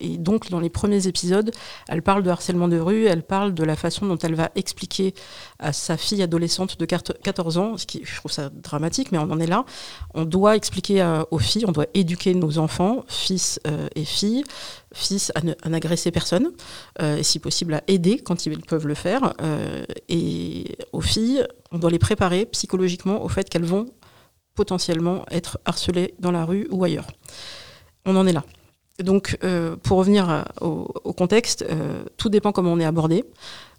et 0.00 0.18
donc, 0.18 0.50
dans 0.50 0.60
les 0.60 0.68
premiers 0.68 1.06
épisodes, 1.06 1.50
elle 1.88 2.02
parle 2.02 2.22
de 2.22 2.28
harcèlement 2.28 2.68
de 2.68 2.78
rue, 2.78 3.06
elle 3.06 3.22
parle 3.22 3.54
de 3.54 3.64
la 3.64 3.74
façon 3.74 4.04
dont 4.04 4.18
elle 4.18 4.34
va 4.34 4.50
expliquer 4.54 5.14
à 5.58 5.72
sa 5.72 5.96
fille 5.96 6.22
adolescente 6.22 6.78
de 6.78 6.84
14 6.84 7.56
ans, 7.56 7.78
ce 7.78 7.86
qui 7.86 8.02
je 8.04 8.16
trouve 8.16 8.30
ça 8.30 8.50
dramatique, 8.50 9.12
mais 9.12 9.18
on 9.18 9.30
en 9.30 9.40
est 9.40 9.46
là. 9.46 9.64
On 10.12 10.26
doit 10.26 10.54
expliquer 10.56 11.22
aux 11.30 11.38
filles, 11.38 11.64
on 11.66 11.72
doit 11.72 11.86
éduquer 11.94 12.34
nos 12.34 12.58
enfants, 12.58 13.04
fils 13.08 13.58
et 13.96 14.04
filles, 14.04 14.44
fils 14.92 15.32
à 15.34 15.68
n'agresser 15.68 16.10
personne, 16.10 16.52
et 17.00 17.22
si 17.22 17.38
possible 17.38 17.74
à 17.74 17.82
aider 17.86 18.18
quand 18.18 18.44
ils 18.44 18.60
peuvent 18.60 18.86
le 18.86 18.94
faire, 18.94 19.32
et 20.10 20.76
aux 20.92 21.00
filles 21.00 21.46
on 21.72 21.78
doit 21.78 21.90
les 21.90 21.98
préparer 21.98 22.46
psychologiquement 22.46 23.24
au 23.24 23.28
fait 23.28 23.48
qu'elles 23.48 23.64
vont 23.64 23.86
potentiellement 24.54 25.24
être 25.30 25.58
harcelées 25.64 26.14
dans 26.18 26.30
la 26.30 26.44
rue 26.44 26.68
ou 26.70 26.84
ailleurs. 26.84 27.06
On 28.04 28.16
en 28.16 28.26
est 28.26 28.32
là. 28.32 28.44
Donc, 28.98 29.38
euh, 29.42 29.74
pour 29.76 29.98
revenir 29.98 30.44
au, 30.60 30.84
contexte, 31.12 31.64
euh, 31.68 32.04
tout 32.18 32.28
dépend 32.28 32.52
comment 32.52 32.72
on 32.72 32.78
est 32.78 32.84
abordé. 32.84 33.24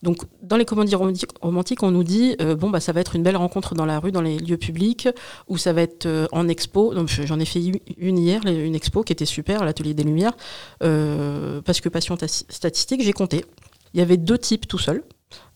Donc, 0.02 0.24
dans 0.42 0.58
les 0.58 0.66
comédies 0.66 0.96
romantiques, 0.96 1.84
on 1.84 1.92
nous 1.92 2.04
dit 2.04 2.36
euh, 2.42 2.56
bon, 2.56 2.70
bah, 2.70 2.80
ça 2.80 2.92
va 2.92 3.00
être 3.00 3.16
une 3.16 3.24
belle 3.24 3.38
rencontre 3.38 3.76
dans 3.76 3.86
la 3.86 4.00
rue, 4.00 4.12
dans 4.12 4.22
les 4.22 4.38
lieux 4.38 4.58
publics, 4.58 5.08
ou 5.48 5.58
ça 5.58 5.72
va 5.72 5.84
être 5.84 6.28
en 6.32 6.48
expo. 6.48 6.94
Donc, 6.94 7.10
j'en 7.10 7.40
ai 7.40 7.46
fait 7.46 7.62
une 7.98 8.18
hier, 8.18 8.46
une 8.46 8.76
expo 8.76 9.04
qui 9.04 9.14
était 9.14 9.26
super, 9.26 9.64
l'atelier 9.64 9.94
des 9.94 10.04
Lumières, 10.04 10.36
parce 10.80 11.80
que 11.80 11.90
passion 11.90 12.18
statistique, 12.28 13.04
j'ai 13.04 13.14
compté. 13.14 13.46
Il 13.94 14.00
y 14.00 14.04
avait 14.04 14.18
deux 14.18 14.40
types 14.40 14.68
tout 14.68 14.80
seuls. 14.80 15.04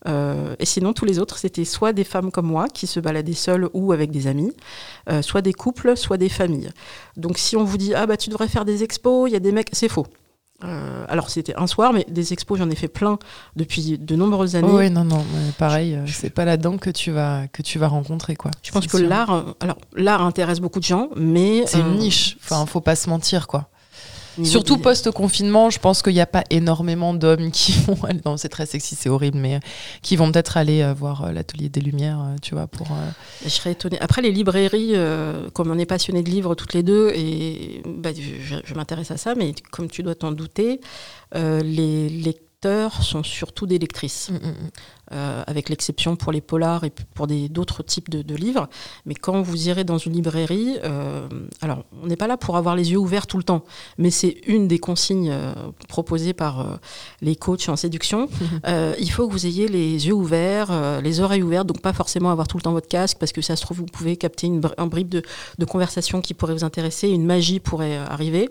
Euh, 0.08 0.56
et 0.60 0.66
sinon, 0.66 0.94
tous 0.94 1.06
les 1.06 1.20
autres, 1.20 1.38
c'était 1.38 1.66
soit 1.66 1.94
des 1.94 2.04
femmes 2.04 2.32
comme 2.32 2.48
moi 2.48 2.68
qui 2.68 2.88
se 2.88 3.00
baladaient 3.00 3.34
seules 3.34 3.70
ou 3.74 3.92
avec 3.92 4.12
des 4.12 4.28
amis, 4.28 4.54
euh, 5.10 5.22
soit 5.22 5.42
des 5.42 5.54
couples, 5.54 5.98
soit 5.98 6.18
des 6.18 6.30
familles. 6.30 6.70
Donc 7.16 7.38
si 7.38 7.56
on 7.56 7.64
vous 7.64 7.78
dit, 7.78 7.94
ah 7.94 8.06
bah 8.06 8.18
tu 8.18 8.30
devrais 8.30 8.48
faire 8.48 8.66
des 8.66 8.84
expos, 8.84 9.30
il 9.30 9.34
y 9.34 9.36
a 9.36 9.40
des 9.40 9.52
mecs, 9.52 9.70
c'est 9.74 9.90
faux. 9.90 10.08
Euh, 10.64 11.06
alors 11.08 11.30
c'était 11.30 11.56
un 11.56 11.68
soir, 11.68 11.94
mais 11.94 12.06
des 12.10 12.34
expos, 12.34 12.58
j'en 12.58 12.70
ai 12.72 12.76
fait 12.76 12.88
plein 12.88 13.20
depuis 13.56 13.98
de 14.00 14.16
nombreuses 14.16 14.56
années. 14.56 14.68
oui, 14.72 14.90
non, 14.90 15.04
non, 15.04 15.24
pareil, 15.60 16.00
c'est 16.08 16.32
pas 16.32 16.46
là-dedans 16.46 16.78
que 16.78 16.90
tu 16.90 17.12
vas 17.12 17.48
que 17.48 17.62
tu 17.62 17.78
vas 17.78 17.88
rencontrer 17.88 18.36
quoi. 18.36 18.50
Je 18.64 18.72
pense 18.72 18.88
que 18.88 18.98
l'art, 18.98 19.56
alors 19.60 19.78
l'art 19.96 20.24
intéresse 20.24 20.60
beaucoup 20.60 20.80
de 20.80 20.86
gens, 20.86 21.10
mais 21.16 21.64
c'est 21.68 21.80
une 21.80 21.98
niche. 21.98 22.38
Enfin, 22.44 22.66
faut 22.66 22.82
pas 22.82 22.96
se 22.96 23.08
mentir 23.08 23.48
quoi. 23.48 23.70
Surtout 24.44 24.78
post-confinement, 24.78 25.70
je 25.70 25.80
pense 25.80 26.02
qu'il 26.02 26.14
n'y 26.14 26.22
a 26.22 26.28
pas 26.28 26.44
énormément 26.50 27.14
d'hommes 27.14 27.52
qui 27.52 27.72
vont. 27.88 27.98
Non, 28.26 28.38
c'est 28.38 28.50
très 28.50 28.66
sexy, 28.66 28.96
c'est 28.96 29.10
horrible, 29.10 29.38
mais 29.38 29.56
euh, 29.56 29.60
qui 30.02 30.16
vont 30.16 30.32
peut-être 30.32 30.58
aller 30.58 30.82
euh, 30.82 30.94
voir 30.94 31.26
euh, 31.26 31.32
l'atelier 31.32 31.70
des 31.70 31.82
Lumières, 31.82 32.20
tu 32.42 32.56
vois, 32.56 32.68
pour. 32.68 32.88
Je 33.44 33.50
serais 33.50 33.72
étonnée. 33.72 34.00
Après, 34.00 34.22
les 34.22 34.32
librairies, 34.32 34.94
comme 35.54 35.72
on 35.72 35.78
est 35.78 35.86
passionné 35.86 36.24
de 36.24 36.30
livres 36.30 36.56
toutes 36.56 36.74
les 36.74 36.84
deux, 36.84 37.12
et 37.16 37.82
bah, 37.86 38.10
je, 38.14 38.74
m'intéresse 38.74 39.12
à 39.12 39.18
ça, 39.18 39.36
mais 39.36 39.54
comme 39.72 39.90
tu 39.90 40.04
dois 40.04 40.16
t'en 40.16 40.32
douter, 40.32 40.82
les, 41.34 42.10
les 42.10 42.34
sont 42.64 43.24
surtout 43.24 43.68
des 43.68 43.78
lectrices, 43.78 44.30
mm, 44.30 44.36
mm, 44.36 44.50
mm. 44.50 44.70
Euh, 45.14 45.42
avec 45.48 45.70
l'exception 45.70 46.18
pour 46.18 46.34
les 46.34 46.42
polars 46.42 46.84
et 46.84 46.90
pour 46.90 47.28
d'autres 47.28 47.82
types 47.82 48.10
de, 48.10 48.36
livres. 48.36 48.68
Mais 49.06 49.16
quand 49.16 49.42
vous 49.42 49.70
irez 49.70 49.86
dans 49.86 49.98
une 49.98 50.12
librairie, 50.12 50.78
euh, 50.84 51.30
alors 51.62 51.86
on 52.04 52.08
n'est 52.08 52.18
pas 52.18 52.28
là 52.28 52.36
pour 52.36 52.58
avoir 52.58 52.76
les 52.76 52.92
yeux 52.92 52.98
ouverts 52.98 53.26
tout 53.26 53.38
le 53.38 53.44
temps, 53.44 53.64
mais 53.98 54.12
c'est 54.12 54.42
une 54.48 54.68
des 54.68 54.80
consignes 54.80 55.30
euh, 55.32 55.54
proposées 55.88 56.34
par 56.34 56.80
les 57.22 57.38
coachs 57.38 57.70
en 57.70 57.78
séduction. 57.78 58.28
il 59.00 59.12
faut 59.12 59.28
que 59.28 59.32
vous 59.32 59.46
ayez 59.46 59.70
les 59.70 60.08
yeux 60.08 60.14
ouverts, 60.14 61.02
les 61.02 61.22
oreilles 61.22 61.44
ouvertes, 61.44 61.68
donc 61.68 61.82
pas 61.82 61.94
forcément 61.94 62.32
avoir 62.32 62.50
tout 62.50 62.58
le 62.58 62.64
temps 62.64 62.74
votre 62.74 62.90
casque, 62.90 63.18
parce 63.18 63.32
que 63.32 63.42
ça 63.42 63.56
se 63.56 63.62
trouve, 63.62 63.78
vous 63.78 63.86
pouvez 63.86 64.18
capter 64.18 64.48
une, 64.48 64.62
un 64.78 64.88
bribe 64.88 65.10
de, 65.10 65.22
de 65.58 65.66
conversation 65.66 66.20
qui 66.22 66.34
pourrait 66.34 66.54
vous 66.54 66.66
intéresser, 66.66 67.08
une 67.08 67.26
magie 67.26 67.62
pourrait 67.62 67.98
arriver 67.98 68.50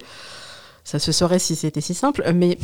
ça 0.86 1.00
se 1.00 1.10
saurait 1.10 1.40
si 1.40 1.56
c'était 1.56 1.80
si 1.80 1.94
simple. 1.94 2.22
Mais 2.32 2.58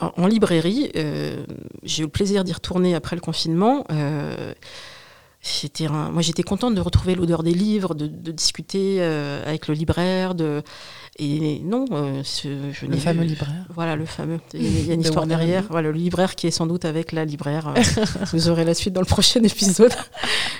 en, 0.00 0.28
librairie, 0.28 0.92
euh, 0.94 1.44
j'ai 1.82 2.02
eu 2.02 2.06
le 2.06 2.10
plaisir 2.10 2.44
d'y 2.44 2.52
retourner 2.52 2.94
après 2.94 3.16
le 3.16 3.20
confinement. 3.20 3.84
Euh, 3.90 4.54
moi, 5.90 6.22
j'étais 6.22 6.44
contente 6.44 6.76
de 6.76 6.80
retrouver 6.80 7.16
l'odeur 7.16 7.42
des 7.42 7.52
livres, 7.52 7.96
de, 7.96 8.06
discuter 8.30 8.98
euh, 9.00 9.42
avec 9.44 9.66
le 9.66 9.74
libraire, 9.74 10.36
de, 10.36 10.62
et 11.16 11.60
non, 11.64 11.84
euh, 11.92 12.22
je 12.24 12.86
le 12.86 12.96
fameux 12.96 13.22
libraire. 13.22 13.66
Voilà, 13.72 13.94
le 13.94 14.04
fameux. 14.04 14.40
Il 14.52 14.86
y 14.86 14.90
a 14.90 14.94
une 14.94 15.00
histoire 15.00 15.26
derrière. 15.26 15.62
Voilà, 15.70 15.92
le 15.92 15.96
libraire 15.96 16.34
qui 16.34 16.48
est 16.48 16.50
sans 16.50 16.66
doute 16.66 16.84
avec 16.84 17.12
la 17.12 17.24
libraire. 17.24 17.72
Euh, 17.94 18.24
vous 18.32 18.48
aurez 18.48 18.64
la 18.64 18.74
suite 18.74 18.92
dans 18.92 19.00
le 19.00 19.06
prochain 19.06 19.42
épisode. 19.42 19.92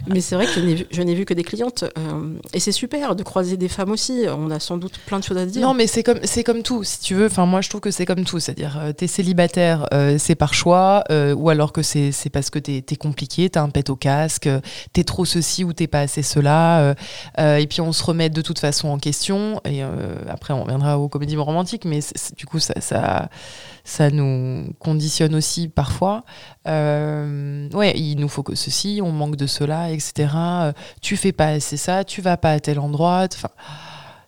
Mais 0.07 0.21
c'est 0.21 0.35
vrai 0.35 0.47
que 0.47 0.61
je 0.91 1.03
n'ai 1.03 1.15
vu 1.15 1.25
que 1.25 1.35
des 1.35 1.43
clientes. 1.43 1.85
Euh, 1.99 2.39
et 2.53 2.61
c'est 2.61 2.73
super 2.73 3.17
de 3.17 3.23
croiser 3.23 3.57
des 3.57 3.69
femmes 3.69 3.91
aussi. 3.91 4.25
On 4.29 4.51
a 4.51 4.61
sans 4.61 4.77
doute 4.77 4.99
plein 5.07 5.19
de 5.19 5.25
choses 5.25 5.37
à 5.37 5.47
dire. 5.47 5.63
Non, 5.63 5.75
mais 5.75 5.87
c'est 5.87 6.03
comme, 6.03 6.21
c'est 6.23 6.45
comme 6.45 6.63
tout, 6.63 6.85
si 6.85 7.01
tu 7.01 7.15
veux. 7.15 7.27
Enfin, 7.27 7.47
moi, 7.47 7.61
je 7.61 7.69
trouve 7.69 7.81
que 7.81 7.91
c'est 7.91 8.07
comme 8.07 8.25
tout. 8.25 8.39
C'est-à-dire, 8.39 8.93
tu 8.97 9.05
es 9.05 9.09
célibataire, 9.09 9.89
c'est 10.19 10.35
par 10.35 10.55
choix, 10.55 11.05
ou 11.11 11.49
alors 11.51 11.73
que 11.73 11.83
c'est, 11.83 12.13
parce 12.33 12.51
que 12.51 12.59
tu 12.59 12.77
es, 12.77 12.97
compliqué, 12.97 13.51
tu 13.51 13.59
as 13.59 13.63
un 13.63 13.71
pet 13.71 13.91
au 13.91 13.97
casque, 13.97 14.49
tu 14.93 15.01
es 15.01 15.05
trop 15.05 15.25
ceci 15.25 15.65
ou 15.65 15.73
t'es 15.73 15.87
pas 15.87 16.01
assez 16.01 16.23
cela. 16.23 16.95
et 17.39 17.67
puis, 17.67 17.81
on 17.81 17.93
se 17.93 18.05
remet 18.05 18.31
de 18.31 18.43
toute 18.43 18.59
façon 18.59 18.89
en 18.89 18.99
question. 18.99 19.61
Et 19.65 19.83
après, 20.29 20.44
après, 20.45 20.53
on 20.53 20.65
reviendra 20.65 20.99
aux 20.99 21.09
comédies 21.09 21.37
romantiques, 21.37 21.87
mais 21.87 22.01
du 22.37 22.45
coup, 22.45 22.59
ça, 22.59 22.75
ça, 23.83 24.11
nous 24.11 24.67
conditionne 24.79 25.35
aussi 25.35 25.69
parfois. 25.69 26.23
Euh, 26.69 27.67
ouais, 27.71 27.95
il 27.97 28.17
nous 28.17 28.29
faut 28.29 28.43
que 28.43 28.55
ceci, 28.55 29.01
on 29.03 29.11
manque 29.11 29.37
de 29.37 29.47
cela, 29.47 29.91
etc. 29.91 30.29
Euh, 30.35 30.73
tu 31.01 31.17
fais 31.17 31.33
pas 31.33 31.47
assez 31.47 31.79
ça, 31.79 32.05
tu 32.05 32.21
vas 32.21 32.37
pas 32.37 32.51
à 32.51 32.61
tel 32.61 32.79
endroit. 32.79 33.27
Enfin, 33.33 33.49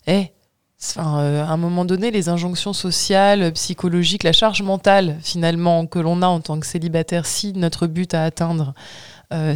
eh, 0.06 0.32
Enfin, 0.78 1.20
euh, 1.20 1.42
à 1.42 1.48
un 1.48 1.56
moment 1.56 1.84
donné, 1.84 2.10
les 2.10 2.28
injonctions 2.28 2.74
sociales, 2.74 3.52
psychologiques, 3.52 4.22
la 4.22 4.32
charge 4.32 4.62
mentale 4.62 5.18
finalement 5.22 5.86
que 5.86 5.98
l'on 5.98 6.22
a 6.22 6.26
en 6.26 6.40
tant 6.40 6.60
que 6.60 6.66
célibataire, 6.66 7.26
si 7.26 7.54
notre 7.54 7.86
but 7.86 8.14
à 8.14 8.24
atteindre, 8.24 8.74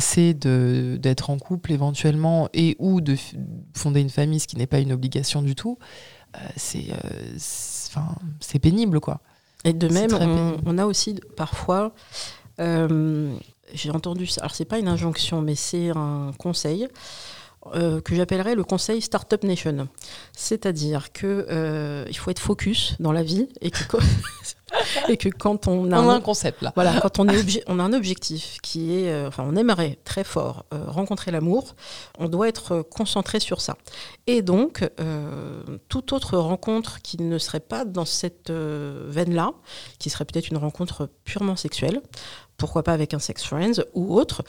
c'est 0.01 0.35
d'être 0.35 1.31
en 1.31 1.39
couple 1.39 1.71
éventuellement 1.73 2.49
et 2.53 2.75
ou 2.81 3.01
de 3.01 3.17
fonder 3.73 4.01
une 4.01 4.11
famille, 4.11 4.41
ce 4.41 4.49
qui 4.49 4.57
n'est 4.57 4.67
pas 4.67 4.81
une 4.81 4.93
obligation 4.93 5.43
du 5.43 5.55
tout, 5.55 5.79
euh, 5.79 6.20
c'est 6.57 6.87
euh, 6.91 7.37
c'est 8.41 8.59
pénible 8.59 9.01
quoi. 9.01 9.21
Et 9.65 9.73
de 9.73 9.89
même, 9.89 10.11
on, 10.65 10.79
a 10.79 10.87
aussi 10.87 11.21
parfois, 11.37 11.93
euh, 12.61 13.35
j'ai 13.75 13.91
entendu 13.91 14.27
ça, 14.27 14.41
alors 14.41 14.55
c'est 14.55 14.65
pas 14.65 14.79
une 14.79 14.89
injonction, 14.89 15.43
mais 15.43 15.55
c'est 15.55 15.91
un 15.91 16.33
conseil 16.39 16.89
que 17.73 18.15
j'appellerais 18.15 18.55
le 18.55 18.65
conseil 18.65 19.01
Startup 19.01 19.43
Nation. 19.45 19.89
C'est-à-dire 20.37 21.13
que 21.13 22.07
il 22.09 22.17
faut 22.17 22.31
être 22.31 22.39
focus 22.39 22.97
dans 23.01 23.13
la 23.13 23.23
vie 23.23 23.49
et 23.61 23.71
que 23.71 23.79
et 25.09 25.17
que 25.17 25.29
quand 25.29 25.67
on 25.67 25.91
a, 25.93 26.01
On 26.01 26.09
a 26.09 26.15
un, 26.15 26.21
concept 26.21 26.63
là. 26.63 26.73
voilà, 26.75 27.01
quand 27.01 27.19
on, 27.19 27.29
est 27.29 27.63
on 27.67 27.79
a 27.79 27.83
un 27.83 27.93
objectif 27.93 28.59
qui 28.63 28.95
est, 28.95 29.11
euh, 29.11 29.29
enfin, 29.29 29.45
on 29.47 29.57
aimerait 29.57 29.99
très 30.05 30.25
fort 30.25 30.67
euh, 30.73 30.85
rencontrer 30.87 31.31
l'amour, 31.31 31.75
on 32.19 32.29
doit 32.29 32.49
être 32.49 32.73
euh, 32.73 32.83
concentré 32.83 33.41
sur 33.41 33.61
ça. 33.61 33.77
Et 34.27 34.43
donc, 34.43 34.89
euh, 35.01 35.63
toute 35.89 36.13
autre 36.13 36.39
rencontre 36.39 37.01
qui 37.03 37.21
ne 37.21 37.39
serait 37.39 37.59
pas 37.59 37.85
dans 37.85 38.05
cette 38.05 38.51
euh, 38.51 39.07
veine-là, 39.09 39.53
qui 39.99 40.11
serait 40.11 40.25
peut-être 40.25 40.51
une 40.51 40.57
rencontre 40.57 41.11
purement 41.25 41.57
sexuelle, 41.57 42.01
pourquoi 42.61 42.83
pas 42.83 42.93
avec 42.93 43.15
un 43.15 43.19
sex 43.19 43.43
friends 43.43 43.83
ou 43.95 44.15
autre, 44.15 44.43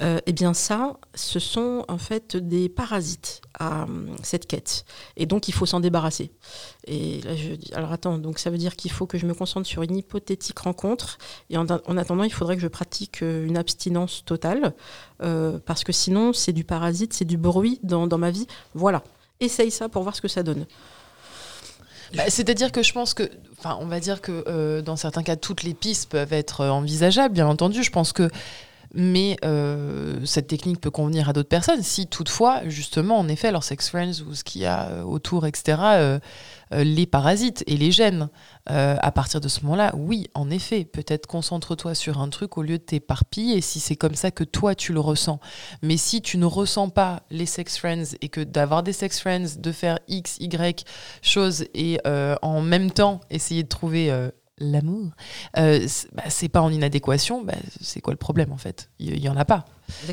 euh, 0.00 0.20
eh 0.26 0.32
bien 0.32 0.52
ça, 0.52 0.98
ce 1.14 1.40
sont 1.40 1.84
en 1.88 1.98
fait 1.98 2.36
des 2.36 2.68
parasites 2.68 3.40
à 3.58 3.84
euh, 3.84 3.86
cette 4.22 4.46
quête. 4.46 4.84
Et 5.16 5.24
donc, 5.24 5.48
il 5.48 5.54
faut 5.54 5.64
s'en 5.64 5.80
débarrasser. 5.80 6.30
Et 6.86 7.22
alors 7.72 7.90
attends, 7.90 8.18
donc 8.18 8.38
ça 8.38 8.50
veut 8.50 8.58
dire 8.58 8.76
qu'il 8.76 8.90
faut 8.90 9.06
que 9.06 9.16
je 9.16 9.26
me 9.26 9.32
concentre 9.32 9.66
sur 9.66 9.82
une 9.82 9.96
hypothétique 9.96 10.58
rencontre. 10.58 11.16
Et 11.48 11.56
en, 11.56 11.66
en 11.66 11.96
attendant, 11.96 12.24
il 12.24 12.32
faudrait 12.32 12.56
que 12.56 12.62
je 12.62 12.68
pratique 12.68 13.22
euh, 13.22 13.46
une 13.46 13.56
abstinence 13.56 14.24
totale. 14.24 14.74
parce 15.64 15.84
que 15.84 15.92
sinon, 15.92 16.34
c'est 16.34 16.52
du 16.52 16.64
parasite, 16.64 17.14
c'est 17.14 17.24
du 17.24 17.38
bruit 17.38 17.80
dans 17.82 18.18
ma 18.18 18.30
vie. 18.30 18.46
Voilà. 18.74 19.02
Essaye 19.40 19.70
ça 19.70 19.88
pour 19.88 20.02
voir 20.02 20.14
ce 20.14 20.20
que 20.20 20.28
ça 20.28 20.42
donne. 20.42 20.66
Bah, 22.14 22.24
C'est-à-dire 22.28 22.72
que 22.72 22.82
je 22.82 22.92
pense 22.92 23.14
que, 23.14 23.30
enfin, 23.58 23.78
on 23.80 23.86
va 23.86 24.00
dire 24.00 24.20
que 24.20 24.44
euh, 24.46 24.82
dans 24.82 24.96
certains 24.96 25.22
cas, 25.22 25.36
toutes 25.36 25.62
les 25.62 25.74
pistes 25.74 26.10
peuvent 26.10 26.32
être 26.32 26.62
euh, 26.62 26.70
envisageables, 26.70 27.34
bien 27.34 27.46
entendu. 27.46 27.82
Je 27.82 27.90
pense 27.90 28.12
que, 28.12 28.30
mais 28.94 29.36
euh, 29.44 30.24
cette 30.24 30.46
technique 30.46 30.80
peut 30.80 30.90
convenir 30.90 31.28
à 31.28 31.32
d'autres 31.32 31.48
personnes. 31.48 31.82
Si 31.82 32.06
toutefois, 32.06 32.60
justement, 32.68 33.18
en 33.18 33.28
effet, 33.28 33.50
leurs 33.50 33.64
sex 33.64 33.88
friends 33.88 34.22
ou 34.26 34.34
ce 34.34 34.44
qu'il 34.44 34.62
y 34.62 34.66
a 34.66 34.88
euh, 34.88 35.02
autour, 35.02 35.46
etc., 35.46 35.78
euh, 35.82 36.18
les 36.70 37.06
parasites 37.06 37.62
et 37.66 37.76
les. 37.76 37.94
Euh, 37.94 38.96
à 39.00 39.12
partir 39.12 39.40
de 39.40 39.46
ce 39.46 39.60
moment-là, 39.62 39.92
oui, 39.96 40.28
en 40.34 40.50
effet, 40.50 40.84
peut-être 40.84 41.26
concentre-toi 41.26 41.94
sur 41.94 42.20
un 42.20 42.28
truc 42.28 42.58
au 42.58 42.62
lieu 42.62 42.78
de 42.78 42.82
t'éparpiller. 42.82 43.60
Si 43.60 43.78
c'est 43.78 43.94
comme 43.94 44.16
ça 44.16 44.30
que 44.30 44.42
toi 44.42 44.74
tu 44.74 44.92
le 44.92 44.98
ressens. 44.98 45.38
Mais 45.82 45.96
si 45.96 46.20
tu 46.20 46.38
ne 46.38 46.46
ressens 46.46 46.88
pas 46.88 47.22
les 47.30 47.46
sex 47.46 47.78
friends 47.78 48.16
et 48.20 48.28
que 48.28 48.40
d'avoir 48.40 48.82
des 48.82 48.92
sex 48.92 49.20
friends, 49.20 49.58
de 49.58 49.72
faire 49.72 50.00
X, 50.08 50.38
Y 50.40 50.84
choses 51.22 51.66
et 51.74 52.00
en 52.42 52.60
même 52.60 52.90
temps 52.90 53.20
essayer 53.30 53.62
de 53.62 53.68
trouver 53.68 54.10
l'amour, 54.58 55.10
euh, 55.58 55.84
c'est 55.88 56.14
bah, 56.14 56.24
c'est 56.28 56.48
pas 56.48 56.60
en 56.60 56.70
inadéquation, 56.70 57.42
bah, 57.42 57.54
c'est 57.80 58.00
quoi 58.00 58.12
le 58.12 58.18
problème 58.18 58.52
en 58.52 58.56
fait? 58.56 58.90
Il 58.98 59.22
y, 59.22 59.28
en 59.28 59.36
a 59.36 59.44
pas. 59.44 59.64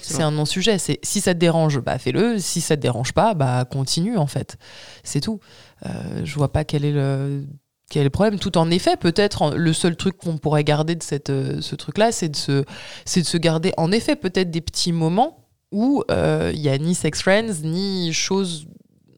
C'est 0.02 0.24
un 0.24 0.32
non-sujet. 0.32 0.78
C'est 0.78 1.00
si 1.04 1.22
ça 1.22 1.34
te 1.34 1.40
dérange, 1.40 1.80
bah 1.80 1.98
fais-le. 1.98 2.40
Si 2.40 2.62
ça 2.62 2.76
te 2.76 2.82
dérange 2.82 3.14
pas, 3.14 3.34
bah 3.34 3.66
continue 3.66 4.18
en 4.18 4.28
fait. 4.28 4.58
C'est 5.04 5.22
tout. 5.22 5.40
Euh, 5.86 6.22
je 6.24 6.36
vois 6.36 6.52
pas 6.52 6.64
quel 6.64 6.86
est 6.86 6.92
le 6.92 7.46
quel 7.92 8.02
est 8.02 8.06
le 8.06 8.10
problème 8.10 8.40
Tout 8.40 8.58
en 8.58 8.72
effet, 8.72 8.96
peut-être 8.96 9.54
le 9.56 9.74
seul 9.74 9.98
truc 9.98 10.18
qu'on 10.18 10.38
pourrait 10.38 10.64
garder 10.64 10.96
de 10.96 11.04
cette, 11.04 11.30
euh, 11.30 11.60
ce 11.60 11.76
truc-là, 11.76 12.14
c'est 12.14 12.30
de, 12.30 12.36
se, 12.38 12.64
c'est 13.06 13.22
de 13.22 13.28
se 13.28 13.38
garder, 13.38 13.74
en 13.76 13.92
effet, 13.92 14.16
peut-être 14.16 14.50
des 14.50 14.62
petits 14.62 14.94
moments 14.94 15.50
où 15.74 16.04
euh, 16.10 16.52
il 16.56 16.62
y 16.62 16.70
a 16.70 16.78
ni 16.78 16.96
sex 16.96 17.22
friends, 17.22 17.64
ni 17.64 18.14
choses 18.14 18.68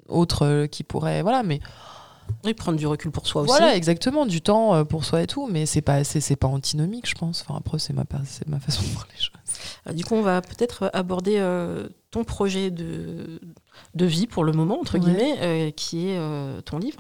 autres 0.08 0.46
euh, 0.46 0.68
qui 0.68 0.84
pourraient. 0.84 1.22
Voilà, 1.22 1.44
mais 1.44 1.60
Oui, 2.46 2.54
prendre 2.54 2.78
du 2.78 2.86
recul 2.88 3.10
pour 3.12 3.26
soi 3.28 3.44
aussi. 3.44 3.50
voilà, 3.52 3.76
exactement, 3.76 4.26
du 4.26 4.42
temps 4.42 4.76
euh, 4.76 4.84
pour 4.84 5.06
soi 5.06 5.22
et 5.22 5.28
tout, 5.28 5.48
mais 5.50 5.66
c'est 5.66 5.82
pas, 5.82 6.04
c'est, 6.04 6.20
c'est 6.22 6.36
pas 6.36 6.48
antinomique, 6.48 7.08
je 7.10 7.16
pense. 7.16 7.42
Enfin, 7.48 7.58
après, 7.58 7.80
c'est 7.80 7.94
ma, 7.94 8.04
c'est 8.26 8.48
ma 8.48 8.60
façon 8.60 8.82
de 8.84 8.88
voir 8.90 9.08
les 9.16 9.18
choses. 9.22 9.30
Euh, 9.88 9.94
Du 9.94 10.04
coup, 10.04 10.16
on 10.16 10.22
va 10.22 10.42
peut-être 10.42 10.90
aborder 10.94 11.36
euh, 11.38 11.88
ton 12.12 12.24
projet 12.26 12.70
de, 12.72 13.40
de 13.96 14.06
vie 14.06 14.28
pour 14.28 14.44
le 14.44 14.52
moment, 14.52 14.80
entre 14.80 14.96
Ouais. 14.96 15.00
guillemets, 15.00 15.36
euh, 15.42 15.72
qui 15.72 16.10
est 16.10 16.18
euh, 16.18 16.60
ton 16.62 16.80
livre. 16.80 17.00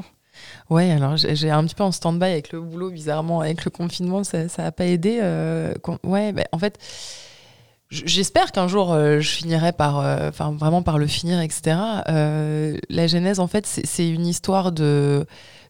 Ouais, 0.69 0.89
alors 0.91 1.15
j'ai 1.17 1.51
un 1.51 1.63
petit 1.65 1.75
peu 1.75 1.83
en 1.83 1.91
stand-by 1.91 2.25
avec 2.25 2.51
le 2.53 2.61
boulot, 2.61 2.89
bizarrement, 2.89 3.41
avec 3.41 3.65
le 3.65 3.71
confinement, 3.71 4.23
ça 4.23 4.45
n'a 4.57 4.71
pas 4.71 4.85
aidé. 4.85 5.19
ouais, 6.03 6.31
bah, 6.31 6.43
en 6.51 6.57
fait, 6.57 6.79
j'espère 8.05 8.51
qu'un 8.51 8.67
jour 8.67 8.91
euh, 8.91 9.19
je 9.19 9.29
finirai 9.29 9.71
par, 9.71 9.99
euh, 9.99 10.29
enfin 10.29 10.51
vraiment 10.51 10.81
par 10.81 10.97
le 10.97 11.07
finir, 11.07 11.39
etc. 11.39 11.77
Euh, 12.09 12.77
la 12.89 13.07
genèse, 13.07 13.39
en 13.39 13.47
fait, 13.47 13.65
c'est 13.65 14.09
une 14.09 14.25
histoire 14.25 14.71
de 14.71 15.25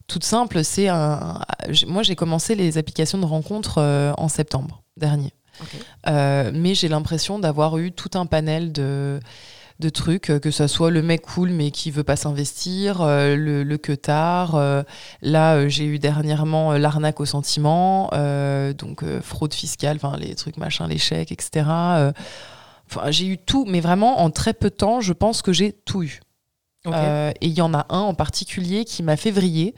toute 0.07 0.23
simple. 0.23 0.63
C'est 0.63 0.87
un, 0.87 1.41
moi 1.87 2.03
j'ai 2.03 2.15
commencé 2.15 2.55
les 2.55 2.77
applications 2.77 3.17
de 3.17 3.25
rencontres 3.25 3.79
en 4.17 4.27
septembre 4.27 4.83
dernier. 4.97 5.33
Mais 6.07 6.75
j'ai 6.75 6.87
l'impression 6.87 7.39
d'avoir 7.39 7.77
eu 7.77 7.91
tout 7.91 8.11
un 8.15 8.25
panel 8.25 8.71
de, 8.71 9.19
de 9.83 9.89
trucs, 9.89 10.29
euh, 10.29 10.39
que 10.39 10.49
ce 10.49 10.67
soit 10.67 10.89
le 10.89 11.01
mec 11.01 11.21
cool 11.21 11.49
mais 11.49 11.71
qui 11.71 11.91
veut 11.91 12.03
pas 12.03 12.15
s'investir, 12.15 13.01
euh, 13.01 13.35
le, 13.35 13.77
que 13.77 13.91
tard. 13.91 14.55
euh, 14.55 14.83
là, 15.21 15.67
j'ai 15.67 15.85
eu 15.85 15.99
dernièrement 15.99 16.73
l'arnaque 16.73 17.19
au 17.19 17.25
sentiment, 17.25 18.09
donc 18.77 19.03
fraude 19.21 19.53
fiscale, 19.53 19.99
les 20.17 20.35
trucs 20.35 20.57
machin, 20.57 20.87
chèques, 20.97 21.31
etc. 21.31 21.65
j'ai 23.09 23.25
eu 23.25 23.37
tout, 23.37 23.65
mais 23.67 23.81
vraiment 23.81 24.21
en 24.21 24.29
très 24.29 24.53
peu 24.53 24.69
de 24.69 24.75
temps, 24.75 25.01
je 25.01 25.13
pense 25.13 25.41
que 25.41 25.51
j'ai 25.51 25.73
tout 25.73 26.03
eu. 26.03 26.21
Euh, 26.85 27.31
et 27.39 27.47
il 27.47 27.53
y 27.53 27.61
en 27.61 27.73
a 27.73 27.85
un 27.89 27.99
en 27.99 28.13
particulier 28.13 28.83
qui 28.83 29.03
m'a 29.03 29.15
fait 29.15 29.31
vriller 29.31 29.73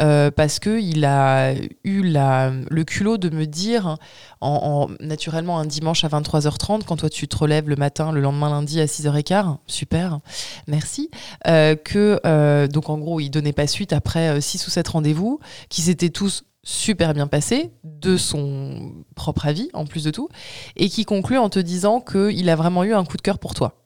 euh, 0.00 0.30
parce 0.30 0.58
que 0.58 0.78
il 0.80 1.02
a 1.06 1.54
eu 1.82 2.02
la, 2.02 2.50
le 2.68 2.84
culot 2.84 3.16
de 3.16 3.30
me 3.30 3.46
dire, 3.46 3.96
en, 4.42 4.88
en- 4.90 4.94
naturellement 5.04 5.58
un 5.58 5.64
dimanche 5.64 6.04
à 6.04 6.08
23h30, 6.08 6.84
quand 6.84 6.96
toi 6.96 7.08
tu 7.08 7.26
te 7.26 7.36
relèves 7.38 7.70
le 7.70 7.76
matin, 7.76 8.12
le 8.12 8.20
lendemain 8.20 8.50
lundi 8.50 8.80
à 8.80 8.86
6h15, 8.86 9.56
super, 9.66 10.20
merci, 10.66 11.10
euh, 11.46 11.74
que 11.74 12.20
euh, 12.26 12.66
donc 12.68 12.90
en 12.90 12.98
gros 12.98 13.18
il 13.20 13.30
donnait 13.30 13.54
pas 13.54 13.66
suite 13.66 13.94
après 13.94 14.40
6 14.42 14.66
ou 14.66 14.70
7 14.70 14.88
rendez-vous, 14.88 15.40
qui 15.70 15.80
s'étaient 15.80 16.10
tous 16.10 16.44
super 16.64 17.14
bien 17.14 17.26
passés, 17.26 17.70
de 17.82 18.16
son 18.18 18.92
propre 19.16 19.46
avis 19.46 19.70
en 19.72 19.86
plus 19.86 20.04
de 20.04 20.10
tout, 20.10 20.28
et 20.76 20.88
qui 20.90 21.04
conclut 21.06 21.38
en 21.38 21.48
te 21.48 21.58
disant 21.58 22.00
qu'il 22.00 22.48
a 22.50 22.56
vraiment 22.56 22.84
eu 22.84 22.92
un 22.92 23.04
coup 23.04 23.16
de 23.16 23.22
cœur 23.22 23.38
pour 23.38 23.54
toi. 23.54 23.78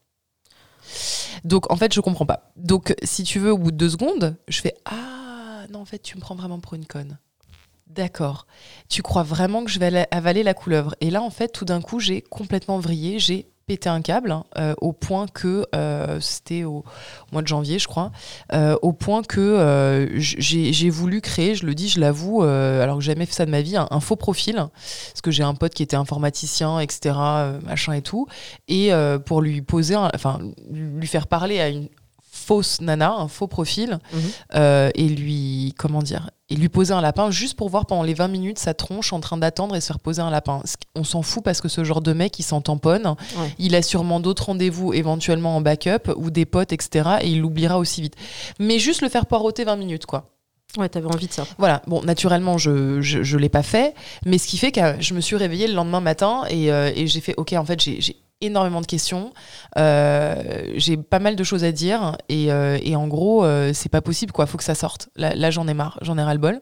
Donc 1.46 1.70
en 1.72 1.76
fait, 1.76 1.94
je 1.94 2.00
comprends 2.00 2.26
pas. 2.26 2.50
Donc 2.56 2.94
si 3.04 3.22
tu 3.22 3.38
veux, 3.38 3.52
au 3.52 3.59
bout 3.59 3.70
de 3.70 3.76
deux 3.76 3.90
secondes, 3.90 4.37
je 4.48 4.61
fais 4.61 4.74
Ah 4.85 5.64
non, 5.70 5.78
en 5.78 5.85
fait, 5.85 6.00
tu 6.00 6.16
me 6.16 6.20
prends 6.20 6.35
vraiment 6.35 6.59
pour 6.59 6.74
une 6.74 6.87
conne. 6.87 7.18
D'accord. 7.87 8.46
Tu 8.88 9.02
crois 9.02 9.22
vraiment 9.22 9.64
que 9.64 9.70
je 9.70 9.78
vais 9.78 10.09
avaler 10.11 10.42
la 10.42 10.54
couleuvre 10.54 10.96
Et 11.00 11.09
là, 11.11 11.22
en 11.22 11.30
fait, 11.30 11.48
tout 11.48 11.64
d'un 11.64 11.80
coup, 11.80 12.00
j'ai 12.00 12.20
complètement 12.20 12.80
vrillé, 12.80 13.20
j'ai 13.20 13.48
pété 13.66 13.88
un 13.88 14.00
câble 14.00 14.31
hein, 14.31 14.44
euh, 14.59 14.74
au 14.81 14.92
point 14.92 15.26
que 15.26 15.66
euh, 15.74 16.20
c'était 16.20 16.62
au 16.62 16.85
mois 17.33 17.42
de 17.42 17.48
janvier, 17.48 17.81
je 17.81 17.88
crois, 17.88 18.12
euh, 18.52 18.76
au 18.81 18.92
point 18.92 19.22
que 19.22 20.07
j'ai 20.16 20.90
voulu 20.90 21.20
créer, 21.20 21.57
je 21.57 21.66
le 21.66 21.74
dis, 21.74 21.88
je 21.88 21.98
l'avoue, 21.98 22.42
alors 22.42 22.98
que 22.98 23.02
j'ai 23.02 23.12
jamais 23.12 23.26
fait 23.26 23.33
ça 23.33 23.44
de 23.44 23.50
ma 23.50 23.62
vie, 23.62 23.76
un, 23.76 23.88
un 23.90 24.00
faux 24.00 24.14
profil, 24.14 24.55
parce 24.55 25.20
que 25.20 25.33
j'ai 25.33 25.42
un 25.42 25.55
pote 25.55 25.74
qui 25.74 25.83
était 25.83 25.96
informaticien, 25.96 26.79
etc., 26.79 27.16
machin 27.64 27.94
et 27.94 28.02
tout, 28.02 28.29
et 28.68 28.90
pour 29.24 29.42
lui 29.42 29.62
poser, 29.62 29.96
enfin, 29.96 30.38
lui 30.70 31.07
faire 31.09 31.26
parler 31.26 31.61
à 31.61 31.68
une 31.68 31.88
fausse 32.46 32.80
nana, 32.80 33.12
un 33.12 33.28
faux 33.28 33.46
profil, 33.48 33.98
Mhm. 34.12 34.20
euh, 34.54 34.90
et 34.94 35.09
lui, 35.09 35.74
comment 35.78 36.02
dire, 36.02 36.30
et 36.48 36.54
lui 36.54 36.68
poser 36.68 36.94
un 36.94 37.00
lapin 37.00 37.30
juste 37.30 37.54
pour 37.56 37.68
voir 37.68 37.87
pendant 37.87 38.04
les 38.04 38.14
20 38.14 38.28
minutes 38.28 38.59
sa 38.61 38.72
tronche 38.72 39.12
en 39.12 39.18
train 39.20 39.37
d'attendre 39.37 39.74
et 39.74 39.80
se 39.80 39.88
faire 39.88 39.98
poser 39.98 40.22
un 40.22 40.30
lapin. 40.30 40.62
On 40.94 41.02
s'en 41.02 41.22
fout 41.22 41.42
parce 41.42 41.61
que 41.61 41.68
ce 41.68 41.82
genre 41.82 42.00
de 42.00 42.12
mec, 42.12 42.38
il 42.38 42.44
s'en 42.44 42.61
tamponne. 42.61 43.06
Ouais. 43.37 43.52
Il 43.59 43.74
a 43.74 43.82
sûrement 43.82 44.20
d'autres 44.20 44.46
rendez-vous 44.46 44.92
éventuellement 44.94 45.56
en 45.56 45.61
backup 45.61 46.12
ou 46.16 46.30
des 46.30 46.44
potes, 46.46 46.72
etc. 46.72 47.16
Et 47.22 47.30
il 47.30 47.40
l'oubliera 47.40 47.78
aussi 47.78 48.00
vite. 48.00 48.14
Mais 48.61 48.78
juste 48.78 49.02
le 49.02 49.09
faire 49.09 49.26
poireauter 49.26 49.64
20 49.64 49.74
minutes, 49.76 50.06
quoi. 50.06 50.30
Ouais, 50.78 50.88
t'avais 50.88 51.06
envie 51.06 51.26
de 51.26 51.32
ça. 51.32 51.46
Voilà, 51.59 51.80
bon, 51.87 52.02
naturellement, 52.02 52.59
je 52.59 53.00
je, 53.00 53.22
je 53.22 53.38
l'ai 53.38 53.48
pas 53.48 53.62
fait, 53.62 53.94
mais 54.26 54.37
ce 54.38 54.46
qui 54.46 54.59
fait 54.59 54.72
que 54.72 54.80
je 55.00 55.14
me 55.14 55.20
suis 55.20 55.35
réveillée 55.37 55.66
le 55.68 55.74
lendemain 55.74 56.00
matin 56.00 56.42
et, 56.50 56.70
euh, 56.70 56.92
et 56.94 57.06
j'ai 57.06 57.20
fait, 57.20 57.35
ok, 57.38 57.54
en 57.54 57.64
fait, 57.64 57.80
j'ai 57.80 58.16
énormément 58.40 58.81
de 58.81 58.87
questions, 58.87 59.33
euh, 59.79 60.72
j'ai 60.75 60.96
pas 60.96 61.18
mal 61.18 61.37
de 61.37 61.44
choses 61.44 61.64
à 61.64 61.72
dire 61.72 62.16
et, 62.29 62.53
euh, 62.53 62.79
et 62.83 62.94
en 62.96 63.09
gros, 63.09 63.44
euh, 63.44 63.72
c'est 63.72 63.88
pas 63.88 64.03
possible, 64.03 64.33
quoi, 64.33 64.46
faut 64.46 64.59
que 64.59 64.64
ça 64.64 64.75
sorte. 64.75 65.09
Là, 65.16 65.51
j'en 65.51 65.66
ai 65.68 65.75
marre, 65.75 65.99
j'en 66.03 66.18
ai 66.18 66.22
ras 66.22 66.35
le 66.35 66.40
bol. 66.40 66.61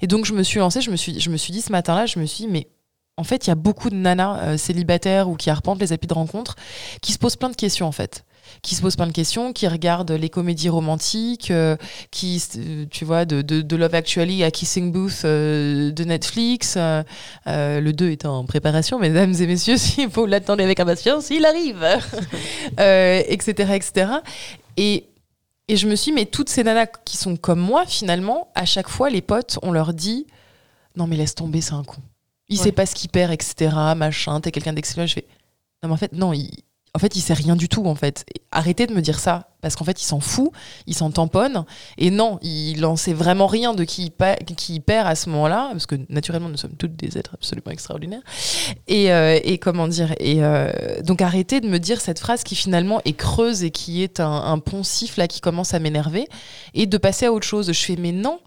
Et 0.00 0.06
donc, 0.06 0.24
je 0.24 0.32
me 0.32 0.42
suis 0.42 0.58
lancée, 0.58 0.80
je 0.80 0.90
me 0.90 0.96
suis, 0.96 1.20
je 1.20 1.30
me 1.30 1.36
suis 1.36 1.52
dit 1.52 1.60
ce 1.60 1.72
matin-là, 1.72 2.06
je 2.06 2.18
me 2.18 2.26
suis 2.26 2.44
dit, 2.44 2.50
mais 2.50 2.68
en 3.16 3.24
fait, 3.24 3.46
il 3.46 3.50
y 3.50 3.52
a 3.52 3.56
beaucoup 3.56 3.90
de 3.90 3.94
nanas 3.94 4.56
célibataires 4.58 5.28
ou 5.28 5.36
qui 5.36 5.50
arpentent 5.50 5.80
les 5.80 5.92
applis 5.92 6.08
de 6.08 6.14
rencontre 6.14 6.56
qui 7.02 7.12
se 7.12 7.18
posent 7.18 7.36
plein 7.36 7.50
de 7.50 7.56
questions, 7.56 7.86
en 7.86 7.92
fait 7.92 8.24
qui 8.62 8.76
se 8.76 8.80
posent 8.82 8.94
plein 8.94 9.08
de 9.08 9.12
questions, 9.12 9.52
qui 9.52 9.66
regardent 9.66 10.12
les 10.12 10.30
comédies 10.30 10.68
romantiques, 10.68 11.50
euh, 11.50 11.76
qui, 12.12 12.40
euh, 12.56 12.86
tu 12.88 13.04
vois, 13.04 13.24
de, 13.24 13.42
de, 13.42 13.60
de 13.60 13.76
Love 13.76 13.94
Actually 13.96 14.44
à 14.44 14.52
Kissing 14.52 14.92
Booth 14.92 15.22
euh, 15.24 15.90
de 15.90 16.04
Netflix. 16.04 16.76
le 16.76 17.90
2 17.90 18.10
est 18.10 18.24
en 18.24 18.44
préparation, 18.46 19.00
mesdames 19.00 19.34
et 19.34 19.46
messieurs, 19.48 19.76
s'il 19.78 20.08
faut 20.10 20.26
l'attendre 20.26 20.62
avec 20.62 20.78
impatience, 20.78 21.30
il 21.30 21.44
arrive, 21.44 21.84
etc., 22.78 23.72
etc. 23.74 24.12
Et, 24.76 25.08
et 25.68 25.76
je 25.76 25.88
me 25.88 25.96
suis 25.96 26.12
dit, 26.12 26.14
mais 26.14 26.26
toutes 26.26 26.48
ces 26.48 26.62
nanas 26.62 26.86
qui 27.04 27.16
sont 27.16 27.36
comme 27.36 27.60
moi, 27.60 27.84
finalement, 27.86 28.48
à 28.54 28.64
chaque 28.64 28.88
fois, 28.88 29.10
les 29.10 29.22
potes, 29.22 29.58
on 29.62 29.72
leur 29.72 29.92
dit, 29.92 30.26
non 30.96 31.06
mais 31.08 31.16
laisse 31.16 31.34
tomber, 31.34 31.60
c'est 31.60 31.74
un 31.74 31.82
con. 31.84 32.00
Il 32.48 32.58
Ouais. 32.58 32.64
sait 32.64 32.72
pas 32.72 32.86
ce 32.86 32.94
qu'il 32.94 33.10
perd, 33.10 33.32
etc., 33.32 33.74
machin, 33.96 34.40
t'es 34.40 34.50
quelqu'un 34.52 34.72
d'excellent. 34.72 35.06
Je 35.06 35.14
fais, 35.14 35.26
non 35.82 35.88
mais 35.88 35.94
en 35.94 35.96
fait, 35.96 36.12
non, 36.12 36.32
il, 36.32 36.48
en 36.94 36.98
fait, 36.98 37.16
il 37.16 37.22
sait 37.22 37.32
rien 37.32 37.56
du 37.56 37.70
tout, 37.70 37.86
en 37.86 37.94
fait. 37.94 38.26
Arrêtez 38.50 38.86
de 38.86 38.92
me 38.92 39.00
dire 39.00 39.18
ça. 39.18 39.48
parce 39.62 39.76
qu'en 39.76 39.84
fait, 39.84 40.02
il 40.02 40.04
s'en 40.04 40.20
fout, 40.20 40.50
il 40.86 40.94
s'en 40.94 41.10
tamponne. 41.10 41.64
Et 41.96 42.10
non, 42.10 42.38
il 42.42 42.84
en 42.84 42.96
sait 42.96 43.14
vraiment 43.14 43.46
rien 43.46 43.72
de 43.72 43.84
qui 43.84 44.12
il, 44.68 44.80
perd 44.82 45.06
à 45.06 45.14
ce 45.14 45.30
moment-là, 45.30 45.68
parce 45.72 45.86
que 45.86 45.94
naturellement, 46.10 46.50
nous 46.50 46.58
sommes 46.58 46.76
toutes 46.76 46.96
des 46.96 47.16
êtres 47.16 47.30
absolument 47.32 47.70
extraordinaires. 47.70 48.20
Et, 48.88 49.10
euh, 49.10 49.38
comment 49.60 49.88
dire 49.88 50.14
Et 50.20 50.44
euh, 50.44 51.00
donc, 51.02 51.22
arrêtez 51.22 51.60
de 51.60 51.68
me 51.68 51.78
dire 51.78 52.00
cette 52.00 52.18
phrase 52.18 52.42
qui 52.42 52.56
finalement 52.56 53.00
est 53.06 53.14
creuse 53.14 53.64
et 53.64 53.70
qui 53.70 54.02
est 54.02 54.20
un, 54.20 54.30
un 54.30 54.58
poncif 54.58 55.16
là 55.16 55.28
qui 55.28 55.40
commence 55.40 55.72
à 55.72 55.78
m'énerver, 55.78 56.26
et 56.74 56.84
de 56.84 56.98
passer 56.98 57.24
à 57.24 57.32
autre 57.32 57.46
chose. 57.46 57.72
Je 57.72 57.84
fais, 57.84 57.96
mais 57.96 58.12
non, 58.12 58.38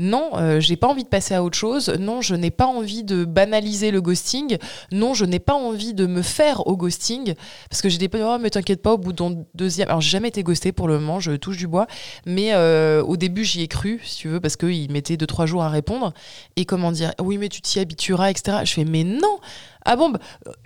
non, 0.00 0.30
euh, 0.36 0.60
j'ai 0.60 0.76
pas 0.76 0.88
envie 0.88 1.04
de 1.04 1.08
passer 1.08 1.34
à 1.34 1.44
autre 1.44 1.58
chose. 1.58 1.90
Non, 2.00 2.22
je 2.22 2.34
n'ai 2.34 2.50
pas 2.50 2.66
envie 2.66 3.04
de 3.04 3.26
banaliser 3.26 3.90
le 3.90 4.00
ghosting. 4.00 4.56
Non, 4.92 5.12
je 5.12 5.26
n'ai 5.26 5.38
pas 5.38 5.52
envie 5.52 5.92
de 5.92 6.06
me 6.06 6.22
faire 6.22 6.66
au 6.66 6.76
ghosting. 6.76 7.34
Parce 7.68 7.82
que 7.82 7.90
j'ai 7.90 7.98
des 7.98 8.08
oh, 8.22 8.38
mais 8.40 8.48
t'inquiète 8.48 8.80
pas, 8.80 8.94
au 8.94 8.98
bout 8.98 9.12
d'un 9.12 9.34
deuxième. 9.54 9.88
Alors, 9.88 10.00
j'ai 10.00 10.08
jamais 10.08 10.28
été 10.28 10.42
ghosté 10.42 10.72
pour 10.72 10.88
le 10.88 10.98
moment, 10.98 11.20
je 11.20 11.32
touche 11.32 11.58
du 11.58 11.66
bois. 11.66 11.86
Mais 12.24 12.54
euh, 12.54 13.02
au 13.02 13.18
début, 13.18 13.44
j'y 13.44 13.60
ai 13.60 13.68
cru, 13.68 14.00
si 14.02 14.16
tu 14.16 14.28
veux, 14.28 14.40
parce 14.40 14.56
qu'il 14.56 14.90
mettait 14.90 15.18
deux, 15.18 15.26
trois 15.26 15.44
jours 15.44 15.62
à 15.62 15.68
répondre. 15.68 16.14
Et 16.56 16.64
comment 16.64 16.92
dire, 16.92 17.12
oui, 17.20 17.36
mais 17.36 17.50
tu 17.50 17.60
t'y 17.60 17.78
habitueras, 17.78 18.30
etc. 18.30 18.58
Je 18.64 18.72
fais, 18.72 18.84
mais 18.86 19.04
non, 19.04 19.38
ah 19.84 19.96
bon, 19.96 20.10
bah, 20.10 20.18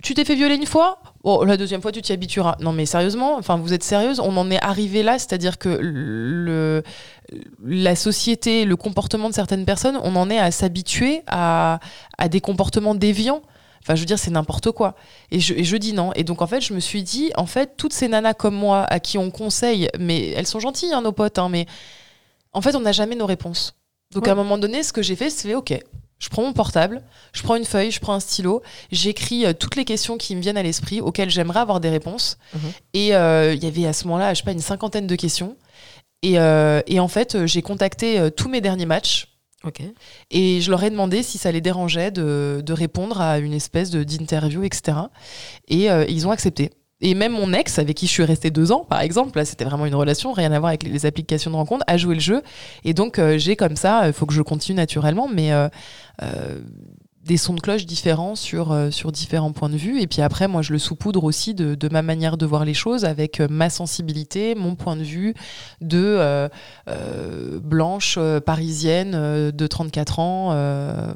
tu 0.03 0.13
t'es 0.13 0.25
fait 0.25 0.35
violer 0.35 0.55
une 0.55 0.65
fois? 0.65 0.99
Oh, 1.23 1.45
la 1.45 1.57
deuxième 1.57 1.81
fois, 1.81 1.91
tu 1.91 2.01
t'y 2.01 2.11
habitueras. 2.11 2.57
Non, 2.59 2.73
mais 2.73 2.85
sérieusement, 2.85 3.37
enfin, 3.37 3.57
vous 3.57 3.73
êtes 3.73 3.83
sérieuse 3.83 4.19
On 4.19 4.35
en 4.37 4.51
est 4.51 4.61
arrivé 4.61 5.03
là, 5.03 5.17
c'est-à-dire 5.17 5.57
que 5.57 5.69
le, 5.81 6.83
la 7.63 7.95
société, 7.95 8.65
le 8.65 8.75
comportement 8.75 9.29
de 9.29 9.33
certaines 9.33 9.65
personnes, 9.65 9.99
on 10.03 10.15
en 10.15 10.29
est 10.29 10.39
à 10.39 10.51
s'habituer 10.51 11.21
à, 11.27 11.79
des 12.29 12.41
comportements 12.41 12.95
déviants. 12.95 13.41
Enfin, 13.81 13.95
je 13.95 13.99
veux 13.99 14.05
dire, 14.05 14.17
c'est 14.17 14.31
n'importe 14.31 14.71
quoi. 14.71 14.95
Et 15.31 15.39
je, 15.39 15.61
je, 15.61 15.77
dis 15.77 15.93
non. 15.93 16.11
Et 16.13 16.23
donc, 16.23 16.41
en 16.41 16.47
fait, 16.47 16.61
je 16.61 16.73
me 16.73 16.79
suis 16.79 17.03
dit, 17.03 17.31
en 17.35 17.45
fait, 17.45 17.77
toutes 17.77 17.93
ces 17.93 18.07
nanas 18.07 18.33
comme 18.33 18.55
moi, 18.55 18.83
à 18.89 18.99
qui 18.99 19.17
on 19.17 19.29
conseille, 19.29 19.89
mais 19.99 20.29
elles 20.29 20.47
sont 20.47 20.59
gentilles, 20.59 20.93
hein, 20.93 21.01
nos 21.01 21.11
potes, 21.11 21.37
hein, 21.37 21.49
mais 21.49 21.67
en 22.53 22.61
fait, 22.61 22.75
on 22.75 22.79
n'a 22.79 22.91
jamais 22.91 23.15
nos 23.15 23.27
réponses. 23.27 23.75
Donc, 24.11 24.27
à 24.27 24.31
un 24.31 24.35
moment 24.35 24.57
donné, 24.57 24.81
ce 24.81 24.93
que 24.93 25.01
j'ai 25.01 25.15
fait, 25.15 25.29
c'est 25.29 25.53
OK, 25.53 25.77
je 26.19 26.29
prends 26.29 26.43
mon 26.43 26.53
portable, 26.53 27.03
je 27.33 27.43
prends 27.43 27.55
une 27.55 27.65
feuille, 27.65 27.91
je 27.91 27.99
prends 27.99 28.13
un 28.13 28.19
stylo, 28.19 28.63
j'écris 28.91 29.45
euh, 29.45 29.53
toutes 29.53 29.75
les 29.75 29.85
questions 29.85 30.17
qui 30.17 30.35
me 30.35 30.41
viennent 30.41 30.57
à 30.57 30.63
l'esprit, 30.63 31.01
auxquelles 31.01 31.29
j'aimerais 31.29 31.59
avoir 31.59 31.79
des 31.79 31.89
réponses. 31.89 32.37
Mhm. 32.53 32.61
Et 32.93 33.15
euh, 33.15 33.53
il 33.53 33.63
y 33.63 33.67
avait 33.67 33.85
à 33.85 33.93
ce 33.93 34.05
moment-là, 34.05 34.33
je 34.33 34.39
sais 34.39 34.45
pas, 34.45 34.51
une 34.51 34.59
cinquantaine 34.59 35.07
de 35.07 35.15
questions. 35.15 35.57
Et, 36.21 36.39
euh, 36.39 36.81
et 36.87 36.99
en 36.99 37.07
fait, 37.07 37.45
j'ai 37.45 37.61
contacté 37.61 38.29
tous 38.35 38.49
mes 38.49 38.61
derniers 38.61 38.85
matchs. 38.85 39.31
Et 40.29 40.61
je 40.61 40.69
leur 40.69 40.83
ai 40.83 40.91
demandé 40.91 41.23
si 41.23 41.39
ça 41.39 41.51
les 41.51 41.61
dérangeait 41.61 42.11
de, 42.11 42.61
de 42.63 42.73
répondre 42.73 43.19
à 43.19 43.39
une 43.39 43.53
espèce 43.53 43.89
d'interview, 43.89 44.63
etc. 44.63 44.97
Et 45.67 45.87
ils 46.07 46.27
ont 46.27 46.31
accepté. 46.31 46.69
Et 47.01 47.15
même 47.15 47.31
mon 47.31 47.51
ex, 47.51 47.79
avec 47.79 47.97
qui 47.97 48.05
je 48.05 48.11
suis 48.11 48.23
restée 48.23 48.51
deux 48.51 48.71
ans, 48.71 48.85
par 48.87 49.01
exemple, 49.01 49.37
là 49.37 49.43
c'était 49.43 49.65
vraiment 49.65 49.87
une 49.87 49.95
relation, 49.95 50.31
rien 50.33 50.51
à 50.51 50.59
voir 50.59 50.69
avec 50.69 50.83
les 50.83 51.05
applications 51.07 51.49
de 51.49 51.55
rencontre, 51.55 51.83
a 51.87 51.97
joué 51.97 52.13
le 52.13 52.21
jeu. 52.21 52.43
Et 52.83 52.93
donc 52.93 53.19
j'ai 53.37 53.55
comme 53.55 53.75
ça, 53.75 54.05
il 54.05 54.13
faut 54.13 54.27
que 54.27 54.33
je 54.33 54.43
continue 54.43 54.77
naturellement, 54.77 55.27
mais 55.27 55.51
euh, 56.21 56.59
des 57.25 57.37
sons 57.37 57.53
de 57.53 57.59
cloche 57.59 57.85
différents 57.85 58.35
sur, 58.35 58.71
euh, 58.71 58.91
sur 58.91 59.11
différents 59.11 59.51
points 59.51 59.69
de 59.69 59.77
vue. 59.77 60.01
Et 60.01 60.07
puis 60.07 60.21
après, 60.21 60.47
moi, 60.47 60.61
je 60.61 60.73
le 60.73 60.79
saupoudre 60.79 61.23
aussi 61.23 61.53
de, 61.53 61.75
de 61.75 61.89
ma 61.89 62.01
manière 62.01 62.37
de 62.37 62.45
voir 62.45 62.65
les 62.65 62.73
choses 62.73 63.05
avec 63.05 63.39
euh, 63.39 63.47
ma 63.49 63.69
sensibilité, 63.69 64.55
mon 64.55 64.75
point 64.75 64.95
de 64.95 65.03
vue 65.03 65.33
de 65.81 66.49
blanche, 67.59 68.19
parisienne, 68.45 69.11
de 69.51 69.67
34 69.67 70.19
ans. 70.19 70.49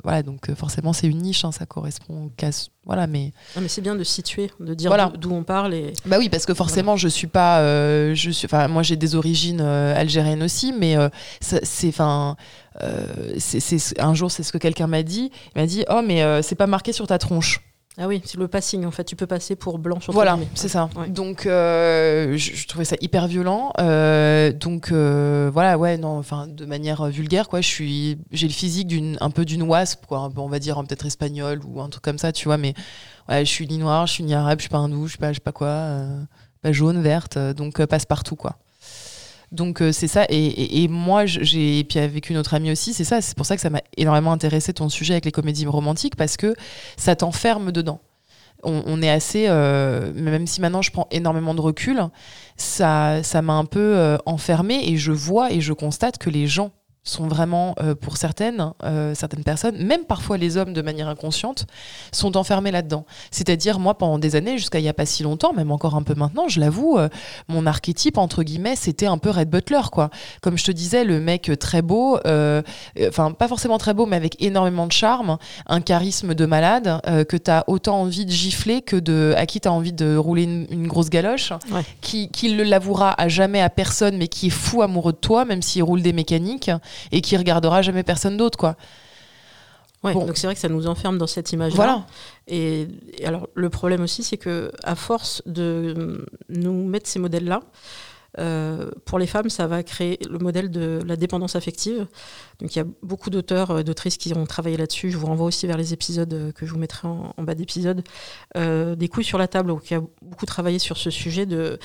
voilà, 0.04 0.24
donc 0.24 0.54
forcément, 0.56 0.94
c'est 0.94 1.08
une 1.08 1.22
niche, 1.22 1.46
hein, 1.46 1.52
ça 1.52 1.66
correspond 1.66 2.32
qu'à 2.38 2.52
voilà, 2.90 3.06
mais. 3.06 3.34
mais 3.62 3.68
c'est 3.68 3.82
bien 3.82 3.96
de 3.96 4.04
situer, 4.04 4.50
de 4.60 4.74
dire 4.74 4.90
voilà. 4.90 5.14
d'où 5.16 5.32
on 5.32 5.44
parle. 5.44 5.76
Et... 5.76 5.94
Bah 6.08 6.16
oui, 6.18 6.28
parce 6.28 6.48
que 6.48 6.56
forcément, 6.56 6.98
je 6.98 7.08
suis 7.08 7.28
pas. 7.28 7.60
Euh, 7.60 8.16
je 8.16 8.32
suis, 8.32 8.48
enfin, 8.48 8.68
moi, 8.68 8.82
j'ai 8.82 8.96
des 8.96 9.14
origines 9.14 9.62
euh, 9.62 9.96
algériennes 9.96 10.42
aussi, 10.42 10.74
mais 10.74 10.98
euh, 10.98 11.08
c'est, 11.40 11.90
enfin, 11.90 12.36
c'est, 13.38 14.00
un 14.00 14.16
jour, 14.16 14.32
c'est 14.32 14.42
ce 14.42 14.52
que 14.52 14.58
quelqu'un 14.58 14.88
m'a 14.88 15.04
dit. 15.04 15.30
Il 15.56 15.62
m'a 15.62 15.68
dit, 15.68 15.86
oh, 15.88 15.99
mais 16.02 16.42
c'est 16.42 16.56
pas 16.56 16.68
marqué 16.68 16.94
sur 16.94 17.08
ta 17.08 17.18
tronche. 17.18 17.62
Ah 18.02 18.08
oui, 18.08 18.22
c'est 18.24 18.38
le 18.38 18.48
passing 18.48 18.86
en 18.86 18.92
fait. 18.92 19.04
Tu 19.04 19.18
peux 19.18 19.28
passer 19.28 19.58
pour 19.58 19.78
blanc 19.78 20.00
sur 20.00 20.14
Voilà, 20.14 20.40
c'est 20.54 20.70
ça. 20.70 20.90
Donc 21.10 21.42
je, 21.44 22.36
je, 22.38 22.68
trouvais 22.68 22.86
ça 22.86 22.96
hyper 23.02 23.28
violent. 23.28 23.74
donc 23.78 24.92
voilà, 24.92 25.78
ouais, 25.78 25.98
non, 25.98 26.18
enfin 26.18 26.48
de 26.48 26.66
manière 26.66 27.08
vulgaire 27.08 27.50
quoi. 27.50 27.62
Je 27.62 27.68
suis, 27.68 28.18
j'ai 28.32 28.48
le 28.48 28.54
physique 28.54 28.88
d'une, 28.88 29.18
un 29.20 29.30
peu 29.30 29.44
d'une 29.44 29.64
wasp 29.64 30.06
quoi. 30.06 30.32
On 30.38 30.48
va 30.48 30.60
dire 30.60 30.82
peut-être 30.84 31.06
espagnol 31.06 31.62
ou 31.68 31.82
un 31.82 31.90
truc 31.90 32.04
comme 32.04 32.20
ça, 32.20 32.32
tu 32.32 32.46
vois. 32.46 32.58
Mais 32.58 32.74
ouais, 33.28 33.44
je 33.44 33.50
suis 33.50 33.68
ni 33.68 33.78
noire, 33.78 34.08
je 34.08 34.14
suis 34.14 34.24
ni 34.24 34.34
arabe, 34.34 34.60
je 34.60 34.64
suis 34.64 34.70
pas 34.70 34.78
hindou, 34.78 35.06
je 35.06 35.12
suis 35.12 35.18
pas, 35.18 35.30
je 35.34 35.36
sais 35.36 35.42
pas 35.42 35.52
quoi, 35.52 35.98
pas 36.62 36.72
jaune, 36.72 37.02
verte. 37.02 37.38
donc 37.38 37.84
passe 37.86 38.06
partout 38.06 38.36
quoi. 38.36 38.58
Donc 39.52 39.82
c'est 39.92 40.08
ça. 40.08 40.26
Et, 40.30 40.84
et, 40.84 40.88
moi, 40.88 41.26
j'ai 41.26 41.84
puis 41.84 42.00
avec 42.00 42.30
une 42.30 42.38
autre 42.38 42.54
amie 42.54 42.72
aussi, 42.72 42.94
c'est 42.94 43.04
ça. 43.04 43.22
C'est 43.22 43.36
pour 43.36 43.46
ça 43.46 43.56
que 43.56 43.62
ça 43.62 43.70
m'a 43.70 43.82
énormément 43.98 44.32
intéressé 44.32 44.74
ton 44.74 44.90
sujet 44.90 45.14
avec 45.14 45.26
les 45.26 45.32
comédies 45.32 45.66
romantiques 45.66 46.16
parce 46.16 46.38
que 46.38 46.54
ça 46.98 47.16
t'enferme 47.16 47.72
dedans. 47.72 48.00
On, 48.64 49.02
est 49.02 49.10
assez, 49.10 49.46
euh, 49.48 50.12
même 50.14 50.46
si 50.46 50.60
maintenant 50.60 50.82
je 50.82 50.92
prends 50.92 51.08
énormément 51.12 51.56
de 51.56 51.62
recul, 51.62 52.02
ça, 52.58 53.24
ça 53.24 53.42
m'a 53.42 53.54
un 53.54 53.64
peu 53.64 53.96
euh, 53.96 54.18
enfermé 54.26 54.82
et 54.86 54.98
je 54.98 55.14
vois 55.14 55.54
et 55.54 55.62
je 55.62 55.72
constate 55.72 56.18
que 56.18 56.30
les 56.30 56.46
gens 56.46 56.72
sont 57.04 57.28
vraiment, 57.28 57.76
euh, 57.82 57.96
pour 57.96 58.18
certaines, 58.18 58.74
euh, 58.84 59.16
certaines 59.16 59.44
personnes, 59.44 59.78
même 59.78 60.04
parfois 60.04 60.38
les 60.38 60.58
hommes 60.58 60.74
de 60.74 60.82
manière 60.82 61.08
inconsciente, 61.08 61.66
sont 62.12 62.38
enfermés 62.38 62.72
là-dedans. 62.72 63.06
C'est-à-dire, 63.32 63.80
moi, 63.80 63.98
pendant 63.98 64.20
des 64.20 64.36
années, 64.36 64.58
jusqu'à 64.58 64.80
il 64.80 64.84
n'y 64.84 64.90
a 64.90 64.94
pas 64.94 65.06
si 65.06 65.24
longtemps, 65.24 65.54
même 65.54 65.72
encore 65.72 65.96
un 65.96 66.04
peu 66.04 66.14
maintenant, 66.14 66.48
je 66.48 66.60
l'avoue, 66.60 66.98
euh, 66.98 67.10
mon 67.48 67.66
archétype, 67.66 68.18
entre 68.18 68.44
guillemets, 68.44 68.76
c'était 68.76 69.06
un 69.06 69.18
peu 69.18 69.30
Red 69.30 69.50
Butler, 69.50 69.82
quoi. 69.92 70.10
Comme 70.42 70.58
je 70.58 70.66
te 70.66 70.72
disais, 70.72 71.04
le 71.04 71.20
mec 71.20 71.52
très 71.60 71.82
beau, 71.82 72.20
enfin, 73.08 73.32
pas 73.32 73.48
forcément 73.48 73.78
très 73.78 73.94
beau, 73.94 74.06
mais 74.06 74.16
avec 74.16 74.42
énormément 74.42 74.88
de 74.88 74.92
charme, 74.92 75.38
un 75.68 75.82
charisme 75.82 76.34
de 76.36 76.46
malade, 76.46 77.02
que 77.28 77.38
tu 77.38 77.50
as 77.50 77.64
autant 77.68 78.02
envie 78.02 78.26
de 78.26 78.32
gifler 78.32 78.82
que 78.82 78.96
de, 78.96 79.34
à 79.38 79.46
qui 79.46 79.62
tu 79.62 79.68
as 79.68 79.72
envie 79.72 79.94
de 79.94 80.16
rouler 80.16 80.44
une, 80.44 80.88
grosse 80.88 81.10
galoche, 81.10 81.54
qui, 82.02 82.30
qui 82.30 82.50
le 82.50 82.64
l'avouera 82.64 83.20
à 83.20 83.28
jamais 83.28 83.62
à 83.62 83.70
personne, 83.70 84.18
mais 84.18 84.28
qui 84.28 84.48
est 84.48 84.52
fou 84.52 84.82
amoureux 84.82 85.14
de 85.14 85.18
toi, 85.18 85.46
même 85.46 85.62
s'il 85.62 85.84
roule 85.84 86.02
des 86.02 86.14
mécaniques 86.14 86.72
et 87.12 87.22
qui 87.22 87.38
regardera 87.38 87.82
jamais 87.82 88.04
personne 88.04 88.38
d'autre, 88.38 88.58
quoi. 88.58 88.76
Ouais, 90.04 90.14
donc 90.14 90.38
c'est 90.38 90.48
vrai 90.48 90.56
que 90.56 90.62
ça 90.62 90.70
nous 90.70 90.88
enferme 90.88 91.18
dans 91.18 91.28
cette 91.28 91.52
image-là. 91.52 91.76
Voilà. 91.76 92.06
Et, 92.48 92.88
alors 93.26 93.50
le 93.54 93.70
problème 93.70 94.02
aussi, 94.02 94.24
c'est 94.24 94.38
que 94.38 94.72
à 94.84 94.96
force 94.96 95.42
de 95.46 96.26
nous 96.48 96.88
mettre 96.88 97.08
ces 97.08 97.20
modèles-là, 97.20 97.62
euh, 98.38 98.92
pour 99.06 99.18
les 99.20 99.28
femmes, 99.28 99.50
ça 99.50 99.68
va 99.68 99.82
créer 99.84 100.20
le 100.30 100.38
modèle 100.38 100.70
de 100.70 101.00
la 101.06 101.16
dépendance 101.16 101.56
affective. 101.56 102.08
Donc 102.60 102.76
il 102.76 102.80
y 102.80 102.82
a 102.82 102.86
beaucoup 103.02 103.30
d'auteurs, 103.30 103.72
euh, 103.72 103.84
d'autrices 103.84 104.18
qui 104.18 104.34
ont 104.36 104.46
travaillé 104.46 104.78
là-dessus. 104.78 105.10
Je 105.12 105.18
vous 105.18 105.28
renvoie 105.28 105.48
aussi 105.48 105.66
vers 105.68 105.78
les 105.78 105.94
épisodes 105.94 106.34
euh, 106.34 106.52
que 106.52 106.66
je 106.66 106.72
vous 106.72 106.80
mettrai 106.80 107.08
en, 107.08 107.34
bas 107.40 107.56
d'épisode. 107.56 108.04
des 108.56 109.08
couilles 109.08 109.24
sur 109.24 109.38
la 109.38 109.48
table, 109.48 109.80
qui 109.82 109.96
a 109.96 110.02
beaucoup 110.22 110.46
travaillé 110.46 110.78
sur 110.78 110.98
ce 110.98 111.10
sujet 111.10 111.46
de 111.46 111.80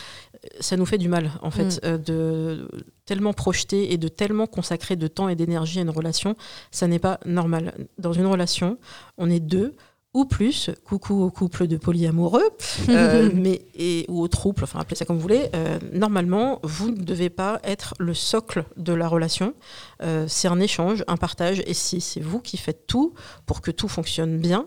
ça 0.61 0.77
nous 0.77 0.85
fait 0.85 0.99
du 0.99 1.09
mal 1.09 1.31
en 1.41 1.51
fait 1.51 1.81
mm. 1.83 1.99
de 1.99 2.69
tellement 3.07 3.33
projeter 3.33 3.93
et 3.93 3.97
de 3.97 4.09
tellement 4.09 4.47
consacrer 4.47 4.97
de 4.97 5.07
temps 5.07 5.29
et 5.29 5.37
d'énergie 5.37 5.79
à 5.79 5.83
une 5.83 5.91
relation, 5.91 6.37
ça 6.71 6.87
n'est 6.87 6.99
pas 6.99 7.19
normal. 7.25 7.75
Dans 7.99 8.13
une 8.13 8.27
relation, 8.27 8.79
on 9.17 9.31
est 9.31 9.41
deux 9.41 9.75
ou 10.15 10.25
plus, 10.25 10.71
coucou 10.85 11.23
au 11.23 11.31
couple 11.31 11.67
de 11.67 11.77
polyamoureux, 11.77 12.49
euh, 12.89 13.31
mais, 13.35 13.67
et, 13.75 14.07
ou 14.09 14.23
au 14.23 14.29
trouble, 14.29 14.63
enfin 14.63 14.79
appelez 14.79 14.95
ça 14.95 15.05
comme 15.05 15.17
vous 15.17 15.23
voulez, 15.23 15.51
euh, 15.55 15.79
normalement, 15.93 16.61
vous 16.63 16.91
ne 16.91 17.03
devez 17.03 17.31
pas 17.31 17.61
être 17.65 17.95
le 17.99 18.15
socle 18.15 18.65
de 18.77 18.93
la 18.93 19.09
relation. 19.09 19.55
Euh, 20.03 20.27
c'est 20.29 20.47
un 20.47 20.61
échange, 20.61 21.05
un 21.09 21.17
partage, 21.17 21.63
et 21.67 21.75
si 21.75 22.01
c'est 22.01 22.21
vous 22.21 22.41
qui 22.41 22.57
faites 22.57 22.87
tout 22.87 23.13
pour 23.45 23.61
que 23.61 23.73
tout 23.73 23.89
fonctionne 23.89 24.39
bien, 24.39 24.67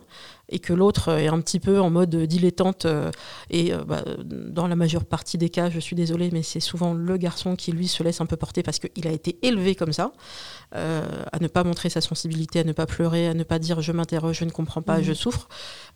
et 0.49 0.59
que 0.59 0.73
l'autre 0.73 1.09
est 1.09 1.27
un 1.27 1.39
petit 1.41 1.59
peu 1.59 1.79
en 1.79 1.89
mode 1.89 2.15
dilettante. 2.15 2.85
Euh, 2.85 3.11
et 3.49 3.73
euh, 3.73 3.83
bah, 3.83 4.03
dans 4.23 4.67
la 4.67 4.75
majeure 4.75 5.05
partie 5.05 5.37
des 5.37 5.49
cas, 5.49 5.69
je 5.69 5.79
suis 5.79 5.95
désolée, 5.95 6.29
mais 6.31 6.43
c'est 6.43 6.59
souvent 6.59 6.93
le 6.93 7.17
garçon 7.17 7.55
qui 7.55 7.71
lui 7.71 7.87
se 7.87 8.01
laisse 8.03 8.21
un 8.21 8.25
peu 8.25 8.37
porter 8.37 8.63
parce 8.63 8.79
qu'il 8.79 9.07
a 9.07 9.11
été 9.11 9.37
élevé 9.41 9.75
comme 9.75 9.93
ça, 9.93 10.13
euh, 10.75 11.05
à 11.31 11.39
ne 11.39 11.47
pas 11.47 11.63
montrer 11.63 11.89
sa 11.89 12.01
sensibilité, 12.01 12.59
à 12.59 12.63
ne 12.63 12.71
pas 12.71 12.85
pleurer, 12.85 13.27
à 13.27 13.33
ne 13.33 13.43
pas 13.43 13.59
dire 13.59 13.81
je 13.81 13.91
m'interroge, 13.91 14.37
je 14.39 14.45
ne 14.45 14.51
comprends 14.51 14.81
pas, 14.81 15.01
je 15.01 15.11
mmh. 15.11 15.15
souffre. 15.15 15.49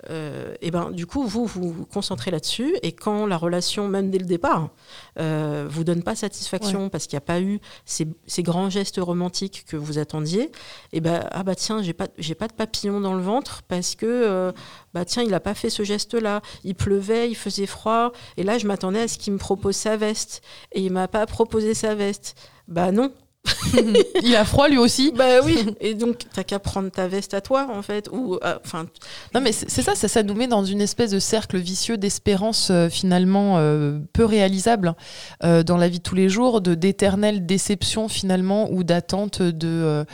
et 0.09 0.71
ben 0.71 0.91
du 0.91 1.05
coup, 1.05 1.23
vous 1.23 1.45
vous, 1.45 1.85
concentrez 1.85 2.31
là-dessus 2.31 2.75
et 2.83 2.91
quand 2.91 3.25
la 3.25 3.37
relation, 3.37 3.87
même 3.87 4.09
dès 4.09 4.17
le 4.17 4.25
départ, 4.25 4.69
vous 5.17 5.83
donne 5.83 6.03
pas 6.03 6.15
satisfaction 6.15 6.89
parce 6.89 7.07
qu'il 7.07 7.15
n'y 7.15 7.23
a 7.23 7.25
pas 7.25 7.41
eu 7.41 7.59
ces, 7.85 8.07
grands 8.39 8.69
gestes 8.69 8.99
romantiques 8.99 9.65
que 9.67 9.77
vous 9.77 9.97
attendiez, 9.97 10.51
et 10.93 11.01
ben 11.01 11.25
ah 11.31 11.43
bah 11.43 11.55
tiens, 11.55 11.81
j'ai 11.81 11.93
pas 11.93 12.07
j'ai 12.17 12.35
pas 12.35 12.47
de 12.47 12.53
papillon 12.53 12.99
dans 12.99 13.13
le 13.13 13.21
ventre 13.21 13.61
parce 13.67 13.95
que 13.95 14.40
euh, 14.41 14.51
bah 14.93 15.05
tiens, 15.05 15.23
il 15.23 15.29
n'a 15.29 15.39
pas 15.39 15.53
fait 15.53 15.69
ce 15.69 15.83
geste-là. 15.83 16.41
Il 16.63 16.75
pleuvait, 16.75 17.29
il 17.29 17.35
faisait 17.35 17.65
froid, 17.65 18.11
et 18.37 18.43
là 18.43 18.57
je 18.57 18.67
m'attendais 18.67 19.01
à 19.01 19.07
ce 19.07 19.17
qu'il 19.17 19.33
me 19.33 19.37
propose 19.37 19.75
sa 19.75 19.97
veste, 19.97 20.41
et 20.71 20.81
il 20.81 20.91
m'a 20.91 21.07
pas 21.07 21.25
proposé 21.25 21.73
sa 21.73 21.95
veste. 21.95 22.35
Bah 22.67 22.91
non. 22.91 23.11
il 24.23 24.35
a 24.35 24.45
froid 24.45 24.67
lui 24.67 24.77
aussi. 24.77 25.11
Bah 25.15 25.41
oui. 25.43 25.65
Et 25.79 25.95
donc 25.95 26.25
t'as 26.33 26.43
qu'à 26.43 26.59
prendre 26.59 26.89
ta 26.89 27.07
veste 27.07 27.33
à 27.33 27.41
toi 27.41 27.67
en 27.71 27.81
fait. 27.81 28.07
Ou 28.11 28.35
euh, 28.35 28.57
enfin. 28.63 28.85
non 29.33 29.41
mais 29.41 29.51
c'est 29.51 29.81
ça, 29.81 29.95
ça, 29.95 30.07
ça, 30.07 30.23
nous 30.23 30.35
met 30.35 30.47
dans 30.47 30.63
une 30.63 30.81
espèce 30.81 31.11
de 31.11 31.19
cercle 31.19 31.57
vicieux 31.57 31.97
d'espérance 31.97 32.69
euh, 32.69 32.89
finalement 32.89 33.57
euh, 33.57 33.99
peu 34.13 34.25
réalisable 34.25 34.95
dans 35.41 35.77
la 35.77 35.89
vie 35.89 35.97
de 35.97 36.03
tous 36.03 36.15
les 36.15 36.29
jours, 36.29 36.61
de 36.61 36.75
d'éternelle 36.75 37.45
déception 37.45 38.07
finalement 38.07 38.69
ou 38.71 38.83
d'attente 38.83 39.41
de 39.41 40.05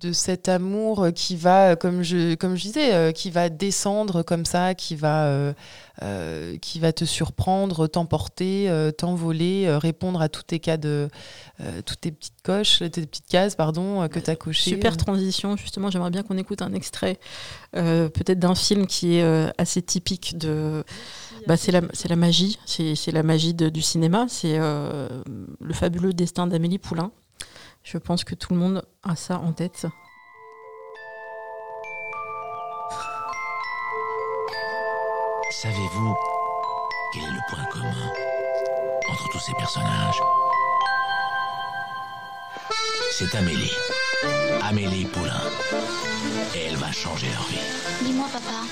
de 0.00 0.12
cet 0.12 0.48
amour 0.48 1.08
qui 1.14 1.36
va, 1.36 1.76
comme 1.76 2.02
je, 2.02 2.34
comme 2.34 2.56
je 2.56 2.62
disais, 2.62 2.94
euh, 2.94 3.12
qui 3.12 3.30
va 3.30 3.48
descendre 3.48 4.22
comme 4.22 4.44
ça, 4.44 4.74
qui 4.74 4.94
va, 4.94 5.26
euh, 5.26 5.52
euh, 6.02 6.56
qui 6.58 6.80
va 6.80 6.92
te 6.92 7.04
surprendre, 7.04 7.86
t'emporter, 7.86 8.70
t'envoler, 8.98 9.68
répondre 9.76 10.20
à 10.20 10.28
tous 10.28 10.42
tes 10.42 10.58
cas 10.58 10.76
de, 10.76 11.08
toutes 11.84 12.00
tes 12.00 12.10
petites 12.10 12.42
coches, 12.42 12.78
tes 12.78 13.06
petites 13.06 13.28
cases, 13.28 13.54
pardon, 13.54 14.06
que 14.08 14.18
tu 14.18 14.30
as 14.30 14.36
cochées. 14.36 14.70
Super 14.70 14.96
transition, 14.96 15.56
justement, 15.56 15.90
j'aimerais 15.90 16.10
bien 16.10 16.22
qu'on 16.22 16.38
écoute 16.38 16.62
un 16.62 16.74
extrait, 16.74 17.18
peut-être 17.72 18.38
d'un 18.38 18.54
film 18.54 18.86
qui 18.86 19.16
est 19.16 19.50
assez 19.58 19.82
typique 19.82 20.36
de. 20.38 20.84
Bah, 21.46 21.56
c'est 21.56 21.70
la, 21.70 21.80
la, 21.80 22.16
magie, 22.16 22.58
c'est 22.66 23.12
la 23.12 23.22
magie 23.22 23.54
du 23.54 23.82
cinéma, 23.82 24.26
c'est 24.28 24.58
le 24.58 25.72
fabuleux 25.74 26.12
destin 26.12 26.46
d'Amélie 26.46 26.78
Poulain. 26.78 27.12
Je 27.86 27.98
pense 27.98 28.24
que 28.24 28.34
tout 28.34 28.52
le 28.52 28.58
monde 28.58 28.84
a 29.04 29.14
ça 29.14 29.38
en 29.38 29.52
tête. 29.52 29.86
Savez-vous 35.52 36.16
quel 37.14 37.22
est 37.22 37.30
le 37.30 37.40
point 37.48 37.64
commun 37.66 38.12
entre 39.08 39.28
tous 39.30 39.38
ces 39.38 39.52
personnages? 39.52 40.20
C'est 43.12 43.32
Amélie. 43.36 43.72
Amélie 44.64 45.04
Poulain. 45.04 45.40
Et 46.56 46.64
elle 46.64 46.76
va 46.76 46.90
changer 46.90 47.28
leur 47.28 47.44
vie. 47.44 47.60
Dis-moi, 48.02 48.26
papa, 48.32 48.64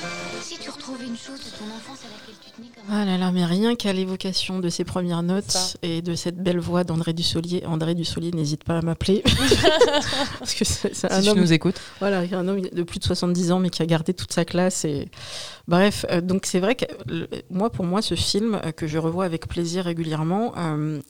si 0.45 0.59
tu 0.59 0.69
retrouves 0.69 1.03
une 1.03 1.17
chose 1.17 1.39
de 1.39 1.51
ton 1.57 1.65
enfance 1.75 2.01
à 2.05 2.09
laquelle 2.13 2.35
tu 2.45 2.51
tenais 2.51 2.69
comme. 2.69 2.85
Ah 2.91 3.05
là 3.07 3.17
là, 3.17 3.33
mais 3.33 3.45
rien 3.47 3.75
qu'à 3.77 3.93
l'évocation 3.93 4.61
de 4.61 4.69
ces 4.69 4.85
premières 4.85 5.23
notes 5.23 5.79
et 5.83 6.03
de 6.03 6.15
cette 6.15 6.37
belle 6.37 6.59
voix 6.59 6.85
d'André 6.85 7.15
Dussolier. 7.15 7.65
André 7.67 7.95
Dussolier, 7.95 8.31
n'hésite 8.31 8.63
pas 8.63 8.79
à 8.79 8.83
m'appeler. 8.83 9.23
Parce 10.39 10.55
que 10.55 10.65
c'est 10.65 11.11
un 11.11 11.27
homme. 11.27 11.41
nous 11.41 11.53
écoute. 11.53 11.81
Voilà, 11.99 12.25
un 12.31 12.47
homme 12.47 12.61
de 12.61 12.83
plus 12.83 12.99
de 12.99 13.05
70 13.05 13.53
ans, 13.53 13.59
mais 13.59 13.71
qui 13.71 13.83
a 13.83 13.87
gardé 13.87 14.13
toute 14.13 14.33
sa 14.33 14.45
classe. 14.45 14.85
Et... 14.85 15.09
Bref, 15.67 16.05
euh, 16.11 16.21
donc 16.21 16.45
c'est 16.45 16.61
vrai 16.61 16.75
que 16.75 16.85
moi, 17.49 17.71
pour 17.71 17.87
moi, 17.87 18.03
ce 18.03 18.15
film 18.15 18.61
euh, 18.63 18.73
que 18.73 18.87
je 18.87 18.99
revois 18.99 19.25
avec 19.25 19.49
plaisir 19.49 19.87
régulièrement, 19.87 20.53
euh, 20.59 21.01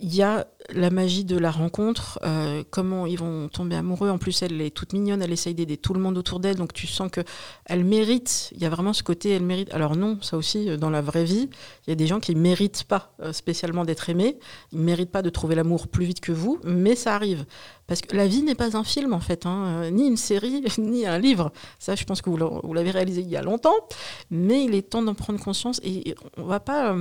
il 0.00 0.14
y 0.14 0.22
a 0.22 0.46
la 0.72 0.90
magie 0.90 1.24
de 1.24 1.36
la 1.36 1.50
rencontre, 1.50 2.18
euh, 2.24 2.62
comment 2.70 3.06
ils 3.06 3.18
vont 3.18 3.48
tomber 3.48 3.76
amoureux. 3.76 4.10
En 4.10 4.18
plus, 4.18 4.42
elle 4.42 4.60
est 4.60 4.70
toute 4.70 4.92
mignonne, 4.92 5.22
elle 5.22 5.32
essaye 5.32 5.54
d'aider 5.54 5.76
tout 5.76 5.94
le 5.94 6.00
monde 6.00 6.16
autour 6.18 6.40
d'elle, 6.40 6.56
donc 6.56 6.72
tu 6.72 6.86
sens 6.86 7.10
que 7.10 7.22
elle 7.64 7.84
mérite. 7.84 8.50
Il 8.54 8.62
y 8.62 8.66
a 8.66 8.68
vraiment 8.68 8.92
ce 8.92 9.02
côté, 9.02 9.30
elle 9.30 9.42
mérite. 9.42 9.72
Alors 9.72 9.96
non, 9.96 10.18
ça 10.22 10.36
aussi, 10.36 10.68
euh, 10.68 10.76
dans 10.76 10.90
la 10.90 11.00
vraie 11.00 11.24
vie, 11.24 11.48
il 11.86 11.90
y 11.90 11.92
a 11.92 11.96
des 11.96 12.06
gens 12.06 12.20
qui 12.20 12.34
méritent 12.34 12.84
pas 12.84 13.12
euh, 13.20 13.32
spécialement 13.32 13.84
d'être 13.84 14.08
aimés, 14.08 14.38
ils 14.72 14.78
ne 14.78 14.84
méritent 14.84 15.10
pas 15.10 15.22
de 15.22 15.30
trouver 15.30 15.54
l'amour 15.54 15.88
plus 15.88 16.04
vite 16.04 16.20
que 16.20 16.32
vous, 16.32 16.58
mais 16.64 16.94
ça 16.94 17.14
arrive. 17.14 17.44
Parce 17.86 18.02
que 18.02 18.14
la 18.16 18.28
vie 18.28 18.42
n'est 18.42 18.54
pas 18.54 18.76
un 18.76 18.84
film, 18.84 19.12
en 19.12 19.20
fait, 19.20 19.46
hein, 19.46 19.90
ni 19.90 20.06
une 20.06 20.16
série, 20.16 20.62
ni 20.78 21.06
un 21.06 21.18
livre. 21.18 21.52
Ça, 21.80 21.96
je 21.96 22.04
pense 22.04 22.22
que 22.22 22.30
vous 22.30 22.72
l'avez 22.72 22.92
réalisé 22.92 23.22
il 23.22 23.28
y 23.28 23.36
a 23.36 23.42
longtemps, 23.42 23.74
mais 24.30 24.64
il 24.64 24.76
est 24.76 24.82
temps 24.82 25.02
d'en 25.02 25.14
prendre 25.14 25.40
conscience 25.40 25.80
et 25.82 26.14
on 26.36 26.42
ne 26.42 26.46
va 26.46 26.60
pas, 26.60 26.94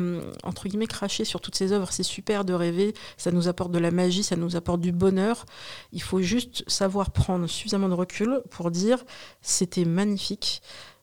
entre 0.44 0.68
guillemets, 0.68 0.88
cracher 0.88 1.26
sur 1.26 1.42
toutes 1.42 1.56
ces 1.56 1.74
œuvres. 1.74 1.92
C'est 1.92 2.02
super 2.02 2.44
de 2.44 2.54
rêver, 2.54 2.89
ça 3.18 3.32
nous 3.32 3.48
apporte 3.48 3.72
de 3.72 3.80
la 3.80 3.92
magie, 3.92 4.24
ça 4.24 4.36
nous 4.36 4.56
apporte 4.56 4.82
du 4.82 4.92
bonheur. 4.92 5.46
Il 5.92 6.02
faut 6.02 6.22
juste 6.22 6.64
savoir 6.70 7.12
prendre 7.12 7.48
suffisamment 7.48 7.90
de 7.90 7.94
recul 7.94 8.42
pour 8.50 8.72
dire 8.72 9.04
c'était 9.42 9.86
magnifique, 9.86 10.62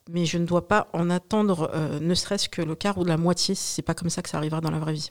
mais 0.09 0.25
je 0.25 0.39
ne 0.39 0.47
dois 0.47 0.69
pas 0.69 0.89
en 0.93 1.11
attendre 1.11 1.71
euh, 1.75 2.01
ne 2.01 2.15
serait-ce 2.15 2.49
que 2.49 2.63
le 2.63 2.75
quart 2.75 2.99
ou 2.99 3.05
la 3.05 3.17
moitié. 3.17 3.55
C'est 3.55 3.83
pas 3.83 3.95
comme 3.95 4.11
ça 4.11 4.23
que 4.23 4.29
ça 4.29 4.39
arrivera 4.39 4.61
dans 4.61 4.71
la 4.71 4.79
vraie 4.79 4.95
vie. 4.95 5.11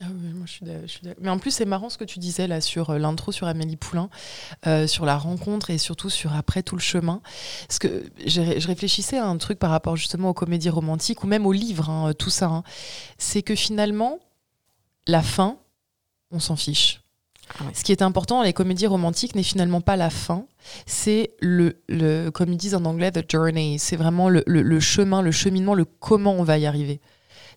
Ah 0.00 0.06
oui, 0.10 0.32
moi 0.32 0.46
je 0.46 0.86
suis, 0.86 1.00
Mais 1.20 1.28
en 1.28 1.40
plus, 1.40 1.50
c'est 1.50 1.64
marrant 1.64 1.90
ce 1.90 1.98
que 1.98 2.04
tu 2.04 2.20
disais 2.20 2.46
là 2.46 2.60
sur 2.60 2.90
euh, 2.90 2.98
l'intro 2.98 3.32
sur 3.32 3.48
Amélie 3.48 3.76
Poulain, 3.76 4.10
euh, 4.68 4.86
sur 4.86 5.04
la 5.04 5.18
rencontre 5.18 5.70
et 5.70 5.78
surtout 5.78 6.08
sur 6.08 6.34
après 6.34 6.62
tout 6.62 6.76
le 6.76 6.80
chemin. 6.80 7.20
Parce 7.66 7.80
que 7.80 8.04
je 8.24 8.66
réfléchissais 8.66 9.18
à 9.18 9.26
un 9.26 9.36
truc 9.38 9.58
par 9.58 9.70
rapport 9.70 9.96
justement 9.96 10.30
aux 10.30 10.34
comédies 10.34 10.70
romantiques 10.70 11.24
ou 11.24 11.26
même 11.26 11.46
aux 11.46 11.52
livres, 11.52 11.90
hein, 11.90 12.12
tout 12.16 12.30
ça. 12.30 12.46
Hein. 12.46 12.62
C'est 13.18 13.42
que 13.42 13.56
finalement, 13.56 14.20
la 15.08 15.22
fin, 15.22 15.58
on 16.30 16.40
s'en 16.40 16.56
fiche. 16.56 17.00
Ah 17.58 17.64
Ce 17.72 17.82
qui 17.82 17.92
est 17.92 18.02
important 18.02 18.38
dans 18.38 18.42
les 18.42 18.52
comédies 18.52 18.86
romantiques 18.86 19.34
n'est 19.34 19.42
finalement 19.42 19.80
pas 19.80 19.96
la 19.96 20.10
fin, 20.10 20.44
c'est 20.86 21.30
le, 21.40 21.80
le, 21.88 22.30
comme 22.30 22.52
ils 22.52 22.58
disent 22.58 22.74
en 22.74 22.84
anglais, 22.84 23.10
the 23.10 23.24
journey. 23.30 23.76
C'est 23.78 23.96
vraiment 23.96 24.28
le, 24.28 24.42
le, 24.46 24.80
chemin, 24.80 25.22
le 25.22 25.32
cheminement, 25.32 25.74
le 25.74 25.84
comment 25.84 26.34
on 26.34 26.44
va 26.44 26.58
y 26.58 26.66
arriver 26.66 27.00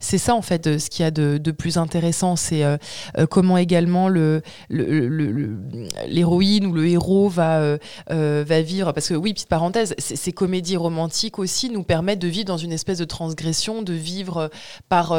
c'est 0.01 0.17
ça 0.17 0.35
en 0.35 0.41
fait 0.41 0.79
ce 0.79 0.89
qu'il 0.89 1.03
y 1.03 1.05
a 1.05 1.11
de, 1.11 1.51
plus 1.51 1.77
intéressant, 1.77 2.35
c'est 2.35 2.63
euh, 2.63 2.77
euh, 3.17 3.25
comment 3.27 3.57
également 3.57 4.09
le, 4.09 4.41
l'héroïne 4.69 6.65
ou 6.65 6.73
le 6.73 6.87
héros 6.87 7.29
va, 7.29 7.59
euh, 7.59 7.77
va 8.45 8.61
vivre. 8.61 8.91
Parce 8.91 9.07
que 9.09 9.13
oui, 9.13 9.33
petite 9.33 9.47
parenthèse, 9.47 9.93
ces 9.97 10.31
comédies 10.31 10.77
romantiques 10.77 11.39
aussi 11.39 11.69
nous 11.69 11.83
permettent 11.83 12.19
de 12.19 12.27
vivre 12.27 12.45
dans 12.45 12.57
une 12.57 12.71
espèce 12.71 12.97
de 12.97 13.05
transgression, 13.05 13.81
de 13.81 13.93
vivre 13.93 14.49
par 14.89 15.15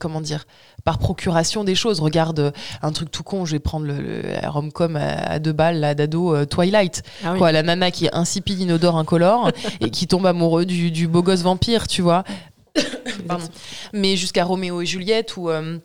comment 0.00 0.20
dire 0.20 0.44
par 0.84 0.98
procuration 0.98 1.64
des 1.64 1.74
choses. 1.74 2.00
Regarde 2.00 2.52
un 2.82 2.92
truc 2.92 3.10
tout 3.10 3.24
con, 3.24 3.44
je 3.44 3.52
vais 3.52 3.58
prendre 3.58 3.86
le, 3.86 4.22
rom-com 4.46 4.96
à, 4.96 5.38
deux 5.40 5.52
balles 5.52 5.80
là 5.80 5.94
d'ado 5.94 6.44
Twilight. 6.46 7.02
Ah 7.24 7.34
quoi, 7.36 7.50
la 7.50 7.62
nana 7.62 7.90
qui 7.90 8.06
est 8.06 8.14
insipide, 8.14 8.60
inodore, 8.60 8.96
incolore 8.96 9.50
et 9.80 9.90
qui 9.90 10.06
tombe 10.06 10.26
amoureux 10.26 10.64
du, 10.64 10.90
du 10.90 11.08
beau 11.08 11.22
gosse 11.22 11.42
vampire, 11.42 11.88
tu 11.88 12.02
vois. 12.02 12.22
Mais 13.92 14.16
jusqu'à 14.16 14.44
Roméo 14.44 14.80
et 14.80 14.86
Juliette 14.86 15.36
où 15.36 15.50
euh, 15.50 15.78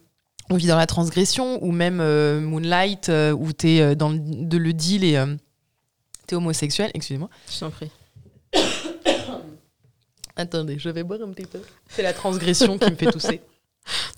on 0.50 0.56
vit 0.56 0.68
dans 0.68 0.78
la 0.78 0.88
transgression, 0.88 1.64
ou 1.64 1.72
même 1.72 2.00
euh, 2.02 2.42
Moonlight 2.42 3.10
euh, 3.10 3.32
où 3.32 3.54
tu 3.54 3.70
es 3.70 3.96
dans 3.96 4.10
le, 4.10 4.20
de 4.20 4.58
le 4.58 4.74
deal 4.74 5.04
et 5.04 5.24
t'es 6.28 6.36
homosexuel. 6.36 6.92
Excusez-moi. 6.94 7.30
Je 7.52 7.60
t'en 7.60 7.70
prie. 7.70 7.92
Attendez, 10.36 10.80
je 10.80 10.89
vais 10.89 11.04
boire 11.04 11.22
un 11.22 11.32
petit 11.32 11.46
peu. 11.46 11.60
C'est 11.89 12.04
la 12.04 12.14
transgression 12.14 12.78
qui 12.78 12.89
me 12.89 12.96
fait 12.96 13.12
tousser. 13.12 13.42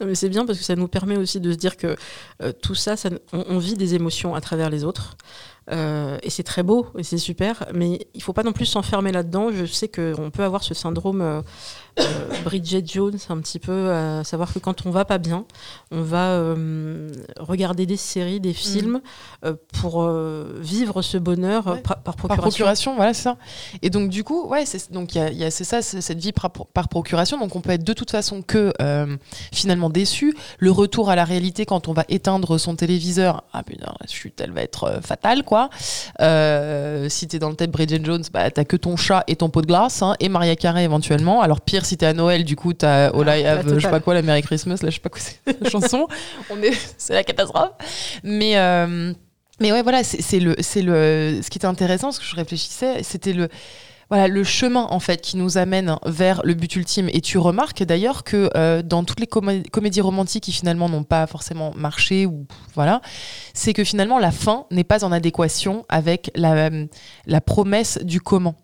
Non, 0.01 0.07
mais 0.07 0.15
c'est 0.15 0.27
bien 0.27 0.45
parce 0.45 0.59
que 0.59 0.65
ça 0.65 0.75
nous 0.75 0.89
permet 0.89 1.15
aussi 1.15 1.39
de 1.39 1.49
se 1.53 1.55
dire 1.55 1.77
que 1.77 1.95
tout 2.61 2.75
ça, 2.75 2.97
ça 2.97 3.09
on, 3.31 3.59
vit 3.59 3.75
des 3.75 3.95
émotions 3.95 4.35
à 4.35 4.41
travers 4.41 4.69
les 4.69 4.83
autres. 4.83 5.15
et 5.71 6.29
c'est 6.29 6.43
très 6.43 6.63
beau 6.63 6.87
et 6.97 7.03
c'est 7.03 7.17
super, 7.17 7.65
mais 7.73 8.05
il 8.13 8.21
faut 8.21 8.33
pas 8.33 8.43
non 8.43 8.51
plus 8.51 8.65
s'enfermer 8.65 9.13
là-dedans. 9.13 9.53
Je 9.53 9.63
sais 9.63 9.87
qu'on 9.87 10.31
peut 10.31 10.43
avoir 10.43 10.63
ce 10.63 10.73
syndrome 10.73 11.43
Bridget 12.43 12.83
Jones, 12.85 13.17
un 13.29 13.37
petit 13.37 13.59
peu, 13.59 13.91
à 13.91 14.23
savoir 14.23 14.53
que 14.53 14.59
quand 14.59 14.85
on 14.85 14.91
va 14.91 15.05
pas 15.05 15.17
bien, 15.17 15.45
on 15.91 16.01
va 16.01 16.31
euh, 16.31 17.09
regarder 17.39 17.85
des 17.85 17.97
séries, 17.97 18.39
des 18.39 18.53
films 18.53 19.01
mm. 19.43 19.45
euh, 19.45 19.53
pour 19.79 20.09
vivre 20.59 21.01
ce 21.01 21.17
bonheur 21.17 21.81
par, 21.81 22.01
procuration. 22.01 22.27
Par 22.27 22.37
procuration, 22.37 22.95
voilà, 22.95 23.13
c'est 23.13 23.23
ça. 23.23 23.37
Et 23.81 23.89
donc, 23.89 24.09
du 24.09 24.23
coup, 24.23 24.47
ouais, 24.47 24.65
c'est, 24.65 24.91
donc 24.91 25.15
il 25.15 25.37
y 25.37 25.43
a, 25.43 25.51
c'est 25.51 25.63
ça, 25.63 25.81
cette 25.81 26.19
vie 26.19 26.31
par, 26.31 26.89
procuration. 26.89 27.37
Donc, 27.37 27.55
on 27.55 27.61
peut 27.61 27.71
être 27.71 27.83
de 27.83 27.93
toute 27.93 28.11
façon 28.11 28.41
que 28.41 28.73
finalement 29.51 29.89
déçu. 29.89 30.35
Le 30.59 30.71
retour 30.71 31.09
à 31.09 31.15
la 31.15 31.25
réalité 31.25 31.65
quand 31.65 31.87
on 31.87 31.93
va 31.93 32.05
éteindre 32.09 32.57
son 32.57 32.75
téléviseur, 32.75 33.43
ah 33.53 33.63
putain, 33.63 33.93
la 33.99 34.07
chute, 34.07 34.41
elle 34.41 34.51
va 34.51 34.61
être 34.61 34.99
fatale, 35.03 35.43
quoi. 35.43 35.69
si 35.79 37.27
t'es 37.27 37.39
dans 37.39 37.49
le 37.49 37.55
tête 37.55 37.71
Bridget 37.71 38.03
Jones, 38.03 38.23
bah, 38.33 38.49
t'as 38.51 38.65
que 38.65 38.75
ton 38.75 38.97
chat 38.97 39.23
et 39.27 39.35
ton 39.35 39.49
pot 39.49 39.61
de 39.61 39.67
glace, 39.67 40.01
hein, 40.01 40.15
et 40.19 40.29
Maria 40.29 40.55
Carey 40.55 40.83
éventuellement. 40.83 41.41
Alors, 41.41 41.61
pire 41.61 41.82
si 41.83 41.97
t'es 41.97 42.05
à 42.05 42.13
Noël, 42.13 42.43
du 42.43 42.55
coup, 42.55 42.73
t'as 42.73 43.11
oh 43.11 43.23
là, 43.23 43.61
je 43.63 43.79
sais 43.79 43.89
pas 43.89 43.99
quoi, 43.99 44.13
la 44.13 44.21
Merry 44.21 44.41
Christmas, 44.41 44.79
là, 44.81 44.89
je 44.89 44.95
sais 44.95 45.01
pas 45.01 45.09
quoi 45.09 45.21
c'est 45.21 45.39
la 45.61 45.69
chanson. 45.69 46.07
On 46.49 46.61
est, 46.61 46.73
c'est 46.97 47.13
la 47.13 47.23
catastrophe. 47.23 47.71
Mais, 48.23 48.57
euh, 48.57 49.13
mais 49.59 49.71
ouais, 49.71 49.81
voilà, 49.83 50.03
c'est 50.03 50.39
le, 50.39 50.55
c'est 50.59 50.81
le, 50.81 51.39
ce 51.41 51.49
qui 51.49 51.57
était 51.57 51.67
intéressant, 51.67 52.11
ce 52.11 52.19
que 52.19 52.25
je 52.25 52.35
réfléchissais, 52.35 53.03
c'était 53.03 53.33
le, 53.33 53.49
voilà, 54.09 54.27
le 54.27 54.43
chemin 54.43 54.87
en 54.89 54.99
fait 54.99 55.21
qui 55.21 55.37
nous 55.37 55.57
amène 55.57 55.97
vers 56.05 56.41
le 56.43 56.53
but 56.53 56.75
ultime. 56.75 57.09
Et 57.13 57.21
tu 57.21 57.37
remarques 57.37 57.83
d'ailleurs 57.83 58.23
que 58.23 58.49
euh, 58.55 58.81
dans 58.81 59.03
toutes 59.03 59.19
les 59.19 59.27
comédies 59.27 60.01
romantiques 60.01 60.43
qui 60.43 60.51
finalement 60.51 60.89
n'ont 60.89 61.03
pas 61.03 61.25
forcément 61.27 61.73
marché 61.75 62.25
ou 62.25 62.45
voilà, 62.75 63.01
c'est 63.53 63.73
que 63.73 63.83
finalement 63.83 64.19
la 64.19 64.31
fin 64.31 64.65
n'est 64.71 64.83
pas 64.83 65.03
en 65.03 65.11
adéquation 65.11 65.85
avec 65.89 66.31
la, 66.35 66.69
la 67.25 67.41
promesse 67.41 67.97
du 68.03 68.21
comment. 68.21 68.55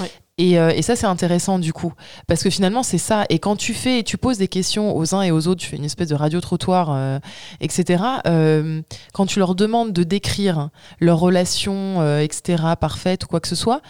Ouais. 0.00 0.10
Euh, 0.40 0.70
et, 0.70 0.82
ça, 0.82 0.96
c'est 0.96 1.06
intéressant 1.06 1.58
du 1.58 1.72
coup, 1.72 1.92
parce 2.26 2.42
que 2.42 2.50
finalement, 2.50 2.82
c'est 2.82 2.98
ça. 2.98 3.24
Et 3.28 3.38
quand 3.38 3.56
tu 3.56 3.74
fais, 3.74 4.02
tu 4.02 4.16
poses 4.16 4.38
des 4.38 4.48
questions 4.48 4.96
aux 4.96 5.14
uns 5.14 5.22
et 5.22 5.30
aux 5.30 5.48
autres, 5.48 5.60
tu 5.60 5.68
fais 5.68 5.76
une 5.76 5.84
espèce 5.84 6.08
de 6.08 6.14
radio-trottoir, 6.14 6.90
euh, 6.92 7.18
etc. 7.60 8.02
Euh, 8.26 8.82
quand 9.12 9.26
tu 9.26 9.38
leur 9.38 9.54
demandes 9.54 9.92
de 9.92 10.02
décrire 10.04 10.70
leur 11.00 11.18
relation, 11.18 12.18
etc., 12.20 12.62
parfaite 12.80 13.24
ou 13.24 13.26
quoi 13.26 13.40
que 13.40 13.48
ce 13.48 13.56
soit, 13.56 13.82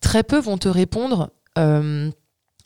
très 0.00 0.22
peu 0.22 0.38
vont 0.38 0.58
te 0.58 0.68
répondre 0.68 1.30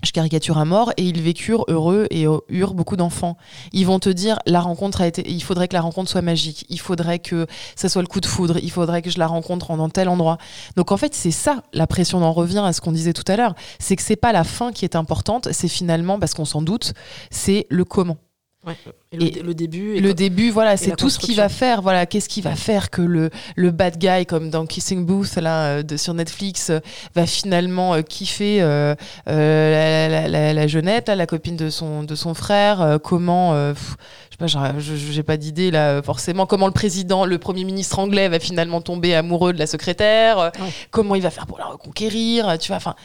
je 0.02 0.12
caricature 0.12 0.58
à 0.58 0.64
mort, 0.64 0.92
et 0.96 1.02
ils 1.02 1.20
vécurent 1.20 1.64
heureux 1.68 2.06
et 2.10 2.26
euh, 2.26 2.38
eurent 2.48 2.74
beaucoup 2.74 2.96
d'enfants. 2.96 3.36
Ils 3.72 3.86
vont 3.86 3.98
te 3.98 4.08
dire, 4.08 4.38
la 4.46 4.60
rencontre 4.60 5.00
a 5.00 5.06
été, 5.06 5.28
il 5.30 5.42
faudrait 5.42 5.68
que 5.68 5.74
la 5.74 5.80
rencontre 5.80 6.10
soit 6.10 6.22
magique, 6.22 6.66
il 6.68 6.80
faudrait 6.80 7.18
que 7.18 7.46
ça 7.74 7.88
soit 7.88 8.02
le 8.02 8.08
coup 8.08 8.20
de 8.20 8.26
foudre, 8.26 8.58
il 8.62 8.70
faudrait 8.70 9.02
que 9.02 9.10
je 9.10 9.18
la 9.18 9.26
rencontre 9.26 9.76
dans 9.76 9.88
tel 9.88 10.08
endroit. 10.08 10.38
Donc 10.76 10.92
en 10.92 10.96
fait, 10.96 11.14
c'est 11.14 11.30
ça, 11.30 11.62
la 11.72 11.86
pression 11.86 12.20
d'en 12.20 12.32
revient 12.32 12.62
à 12.64 12.72
ce 12.72 12.80
qu'on 12.80 12.92
disait 12.92 13.12
tout 13.12 13.30
à 13.30 13.36
l'heure, 13.36 13.54
c'est 13.78 13.96
que 13.96 14.02
c'est 14.02 14.16
pas 14.16 14.32
la 14.32 14.44
fin 14.44 14.72
qui 14.72 14.84
est 14.84 14.96
importante, 14.96 15.48
c'est 15.52 15.68
finalement, 15.68 16.18
parce 16.18 16.34
qu'on 16.34 16.44
s'en 16.44 16.62
doute, 16.62 16.92
c'est 17.30 17.66
le 17.70 17.84
comment. 17.84 18.18
Ouais. 18.66 18.76
Et, 19.12 19.16
le, 19.16 19.24
Et 19.24 19.42
le 19.42 19.54
début. 19.54 20.00
Le 20.00 20.12
début, 20.12 20.50
voilà, 20.50 20.76
c'est 20.76 20.96
tout 20.96 21.08
ce 21.08 21.18
qui 21.18 21.26
construction. 21.28 21.42
va 21.44 21.48
faire. 21.48 21.82
Voilà, 21.82 22.04
qu'est-ce 22.04 22.28
qui 22.28 22.40
va 22.40 22.56
faire 22.56 22.90
que 22.90 23.00
le, 23.00 23.30
le 23.54 23.70
bad 23.70 23.96
guy, 23.96 24.26
comme 24.26 24.50
dans 24.50 24.66
Kissing 24.66 25.06
Booth 25.06 25.36
là, 25.36 25.66
euh, 25.78 25.82
de, 25.84 25.96
sur 25.96 26.14
Netflix, 26.14 26.70
euh, 26.70 26.80
va 27.14 27.26
finalement 27.26 27.94
euh, 27.94 28.02
kiffer 28.02 28.60
euh, 28.60 28.94
euh, 29.28 30.08
la, 30.08 30.22
la, 30.22 30.28
la, 30.28 30.52
la 30.52 30.66
jeunette, 30.66 31.08
là, 31.08 31.14
la 31.14 31.26
copine 31.26 31.56
de 31.56 31.70
son, 31.70 32.02
de 32.02 32.14
son 32.16 32.34
frère. 32.34 32.98
comment, 33.04 33.52
pff, 33.72 33.96
je 34.40 34.46
sais 34.46 34.58
pas, 34.58 34.74
j'ai 34.80 35.22
pas 35.22 35.36
d'idée 35.36 35.70
là, 35.70 36.02
forcément. 36.02 36.46
Comment 36.46 36.66
le 36.66 36.72
président, 36.72 37.24
le 37.24 37.38
premier 37.38 37.62
ministre 37.64 38.00
anglais 38.00 38.28
va 38.28 38.40
finalement 38.40 38.80
tomber 38.80 39.14
amoureux 39.14 39.52
de 39.52 39.58
la 39.60 39.66
secrétaire. 39.68 40.38
Ouais. 40.38 40.50
Comment 40.90 41.14
il 41.14 41.22
va 41.22 41.30
faire 41.30 41.46
pour 41.46 41.58
la 41.58 41.66
reconquérir, 41.66 42.58
tu 42.58 42.68
vois. 42.68 42.78
Enfin 42.78 42.96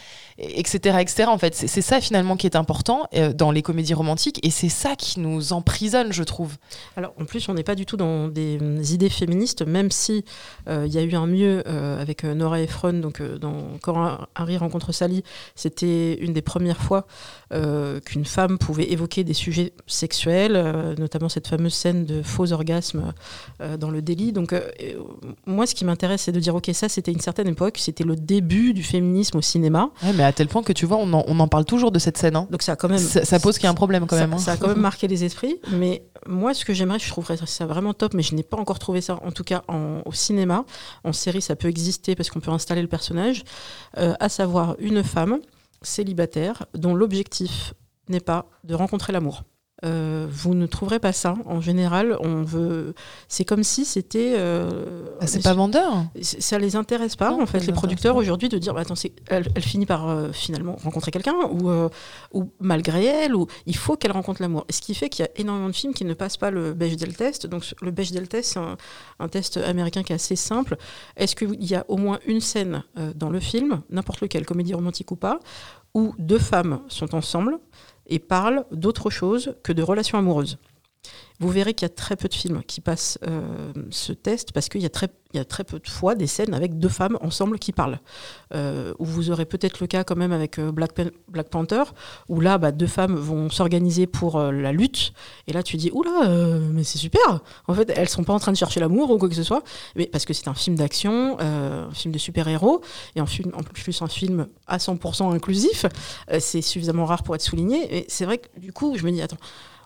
etc 0.41 0.97
etc 0.99 1.25
en 1.27 1.37
fait 1.37 1.55
c'est 1.55 1.81
ça 1.81 2.01
finalement 2.01 2.35
qui 2.35 2.47
est 2.47 2.55
important 2.55 3.07
euh, 3.13 3.33
dans 3.33 3.51
les 3.51 3.61
comédies 3.61 3.93
romantiques 3.93 4.39
et 4.45 4.49
c'est 4.49 4.69
ça 4.69 4.95
qui 4.95 5.19
nous 5.19 5.53
emprisonne 5.53 6.11
je 6.11 6.23
trouve 6.23 6.57
Alors, 6.97 7.13
en 7.19 7.25
plus, 7.25 7.47
on 7.49 7.53
n'est 7.53 7.63
pas 7.63 7.75
du 7.75 7.85
tout 7.85 7.97
dans 7.97 8.27
des 8.27 8.57
euh, 8.61 8.83
idées 8.83 9.09
féministes, 9.09 9.61
même 9.61 9.91
si 9.91 10.25
euh, 10.67 10.85
il 10.87 10.93
y 10.93 10.97
a 10.97 11.03
eu 11.03 11.15
un 11.15 11.27
mieux 11.27 11.63
euh, 11.67 12.01
avec 12.01 12.23
Nora 12.23 12.61
Ephron, 12.61 12.93
donc 12.93 13.21
dans 13.21 13.77
Quand 13.81 14.19
Harry 14.35 14.57
rencontre 14.57 14.91
Sally, 14.91 15.23
c'était 15.55 16.15
une 16.15 16.33
des 16.33 16.41
premières 16.41 16.81
fois 16.81 17.05
qu'une 18.05 18.23
femme 18.23 18.57
pouvait 18.57 18.89
évoquer 18.91 19.25
des 19.25 19.33
sujets 19.33 19.73
sexuels, 19.85 20.53
notamment 20.97 21.27
cette 21.27 21.47
fameuse 21.47 21.73
scène 21.73 22.05
de 22.05 22.21
faux 22.21 22.53
orgasme 22.53 23.13
euh, 23.61 23.75
dans 23.75 23.89
le 23.89 24.01
délit. 24.01 24.31
Donc, 24.31 24.55
moi, 25.45 25.67
ce 25.67 25.75
qui 25.75 25.83
m'intéresse, 25.83 26.21
c'est 26.21 26.31
de 26.31 26.39
dire, 26.39 26.55
ok, 26.55 26.69
ça, 26.73 26.87
c'était 26.87 27.11
une 27.11 27.19
certaine 27.19 27.49
époque, 27.49 27.77
c'était 27.77 28.05
le 28.05 28.15
début 28.15 28.73
du 28.73 28.83
féminisme 28.83 29.37
au 29.37 29.41
cinéma. 29.41 29.89
Ouais, 30.03 30.13
mais 30.13 30.23
à 30.32 30.34
tel 30.34 30.47
point 30.47 30.63
que 30.63 30.73
tu 30.73 30.86
vois, 30.86 30.97
on 30.97 31.11
en, 31.13 31.23
on 31.27 31.39
en 31.39 31.47
parle 31.47 31.65
toujours 31.65 31.91
de 31.91 31.99
cette 31.99 32.17
scène. 32.17 32.36
hein. 32.36 32.47
Donc, 32.49 32.61
ça 32.63 32.71
a 32.71 32.75
quand 32.75 32.89
même. 32.89 32.97
Ça, 32.97 33.23
ça 33.25 33.39
pose 33.39 33.55
qu'il 33.57 33.65
y 33.65 33.67
a 33.67 33.69
un 33.69 33.73
problème 33.75 34.07
quand 34.07 34.15
ça, 34.15 34.21
même. 34.21 34.34
hein. 34.34 34.38
ça 34.38 34.53
a 34.53 34.57
quand 34.57 34.67
même 34.69 34.79
marqué 34.79 35.07
les 35.07 35.23
esprits. 35.23 35.57
Mais 35.71 36.03
moi, 36.25 36.53
ce 36.53 36.65
que 36.65 36.73
j'aimerais, 36.73 36.99
je 36.99 37.07
trouverais 37.09 37.38
ça 37.45 37.65
vraiment 37.65 37.93
top, 37.93 38.13
mais 38.13 38.23
je 38.23 38.34
n'ai 38.36 38.43
pas 38.43 38.57
encore 38.57 38.79
trouvé 38.79 39.01
ça, 39.01 39.19
en 39.23 39.32
tout 39.32 39.43
cas 39.43 39.63
en- 39.67 40.01
au 40.05 40.13
cinéma. 40.13 40.65
En 41.03 41.13
série, 41.13 41.41
ça 41.41 41.55
peut 41.55 41.67
exister 41.67 42.15
parce 42.15 42.29
qu'on 42.29 42.39
peut 42.39 42.51
installer 42.51 42.82
le 42.82 42.88
personnage, 42.88 43.43
euh, 43.97 44.13
à 44.19 44.29
savoir 44.29 44.75
une 44.79 45.03
femme 45.03 45.39
célibataire 45.82 46.65
dont 46.73 46.93
l'objectif 46.93 47.73
n'est 48.09 48.19
pas 48.19 48.45
de 48.63 48.73
rencontrer 48.75 49.11
l'amour. 49.13 49.43
Euh, 49.84 50.27
vous 50.29 50.53
ne 50.53 50.67
trouverez 50.67 50.99
pas 50.99 51.11
ça. 51.11 51.34
En 51.45 51.59
général, 51.59 52.15
on 52.19 52.43
veut. 52.43 52.93
C'est 53.27 53.45
comme 53.45 53.63
si 53.63 53.84
c'était. 53.84 54.36
euh, 54.38 55.05
Ah, 55.19 55.25
c'est 55.25 55.41
pas 55.41 55.53
vendeur. 55.55 56.05
ça 56.21 56.59
les 56.59 56.75
intéresse 56.75 57.15
pas 57.15 57.32
Non, 57.32 57.41
en 57.41 57.45
fait 57.47 57.65
les 57.65 57.73
producteurs 57.73 58.15
aujourd'hui 58.15 58.47
de 58.47 58.57
dire 58.59 58.73
bah, 58.75 58.82
attends 58.82 58.93
elle, 59.27 59.47
elle 59.55 59.61
finit 59.63 59.88
par 59.88 60.07
euh, 60.07 60.32
finalement 60.32 60.75
rencontrer 60.84 61.09
quelqu'un 61.11 61.34
ou, 61.51 61.69
euh, 61.69 61.89
ou 62.34 62.51
malgré 62.59 63.05
elle 63.05 63.36
ou 63.36 63.47
il 63.65 63.75
faut 63.75 63.95
qu'elle 63.97 64.11
rencontre 64.11 64.41
l'amour 64.41 64.65
et 64.69 64.73
ce 64.73 64.82
qui 64.82 64.93
fait 64.93 65.09
qu'il 65.09 65.25
y 65.25 65.27
a 65.27 65.32
énormément 65.38 65.67
de 65.69 65.73
films 65.75 65.93
qui 65.93 66.05
ne 66.05 66.13
passent 66.13 66.38
pas 66.38 66.51
le 66.51 66.73
Bechdel 66.73 67.15
test 67.15 67.47
donc 67.47 67.63
le 67.82 67.89
Bechdel 67.91 68.27
test 68.27 68.53
c'est 68.53 68.59
un, 68.59 68.77
un 69.19 69.27
test 69.29 69.57
américain 69.57 70.03
qui 70.03 70.11
est 70.13 70.15
assez 70.15 70.36
simple 70.36 70.77
est-ce 71.17 71.36
qu'il 71.36 71.63
y 71.63 71.73
a 71.75 71.86
au 71.88 71.97
moins 71.97 72.19
une 72.27 72.41
scène 72.41 72.84
dans 73.15 73.29
le 73.29 73.39
film 73.39 73.82
n'importe 73.89 74.21
lequel 74.21 74.45
comédie 74.45 74.73
romantique 74.73 75.11
ou 75.11 75.15
pas 75.15 75.39
où 75.93 76.13
deux 76.19 76.39
femmes 76.39 76.79
sont 76.88 77.15
ensemble 77.15 77.57
et 78.08 78.20
parlent 78.20 78.66
d'autre 78.72 79.10
chose 79.10 79.56
que 79.64 79.74
de 79.74 79.84
relations 79.84 80.18
amoureuses 80.18 80.58
vous 81.39 81.49
verrez 81.49 81.74
qu'il 81.74 81.86
y 81.88 81.91
a 81.91 81.93
très 81.93 82.16
peu 82.16 82.28
de 82.28 82.34
films 82.36 82.62
qui 82.64 82.82
passent 82.82 83.18
euh, 83.28 83.74
ce 83.89 84.14
test 84.14 84.52
parce 84.52 84.70
qu'il 84.70 84.82
y, 84.82 84.86
a 84.86 84.89
très- 84.89 85.08
peu 85.64 85.80
de 85.80 85.89
fois 85.89 86.14
des 86.14 86.28
scènes 86.28 86.54
avec 86.54 86.78
deux 86.78 86.89
femmes 86.89 87.18
ensemble 87.22 87.58
qui 87.58 87.72
parlent. 87.72 87.99
Euh, 88.54 88.93
vous 88.99 89.32
aurez 89.32 89.45
peut-être 89.45 89.80
le 89.80 89.88
cas 89.88 90.04
quand 90.04 90.16
même 90.16 90.34
avec 90.34 90.60
euh, 90.60 90.72
Black, 90.72 90.93
Pan- 90.93 91.10
Black 91.30 91.49
Panther, 91.49 91.82
où 92.30 92.41
là, 92.41 92.60
bah, 92.60 92.72
deux 92.72 92.86
femmes 92.86 93.16
vont 93.16 93.49
s'organiser 93.49 94.06
pour 94.06 94.36
euh, 94.36 94.52
la 94.52 94.72
lutte. 94.72 95.14
Et 95.47 95.54
là, 95.54 95.64
tu 95.64 95.78
dis, 95.78 95.89
oula, 95.93 96.30
mais 96.72 96.84
c'est 96.84 96.99
super 96.99 97.39
En 97.68 97.74
fait, 97.74 97.91
elles 97.95 98.10
sont 98.10 98.24
pas 98.24 98.34
en 98.34 98.39
train 98.39 98.52
de 98.52 98.58
chercher 98.58 98.80
l'amour 98.80 99.10
ou 99.10 99.18
quoi 99.18 99.28
que 99.30 99.36
ce 99.36 99.43
soit, 99.43 99.64
mais 99.95 100.06
parce 100.06 100.26
que 100.26 100.34
c'est 100.34 100.47
un 100.47 100.54
film 100.54 100.76
d'action, 100.76 101.39
un 101.39 101.91
film 101.91 102.14
de 102.14 102.20
super-héros, 102.20 102.82
et 103.16 103.22
en 103.22 103.26
plus 103.26 104.02
un 104.04 104.08
film 104.08 104.47
à 104.68 104.78
100% 104.78 105.34
inclusif. 105.34 105.86
C'est 106.39 106.62
suffisamment 106.62 107.06
rare 107.06 107.24
pour 107.24 107.34
être 107.34 107.41
souligné. 107.41 107.97
Et 107.97 108.06
c'est 108.10 108.26
vrai 108.26 108.38
que 108.38 108.60
du 108.60 108.72
coup, 108.72 108.95
je 108.95 109.04
me 109.06 109.12
dis, 109.12 109.22
attends, 109.22 109.38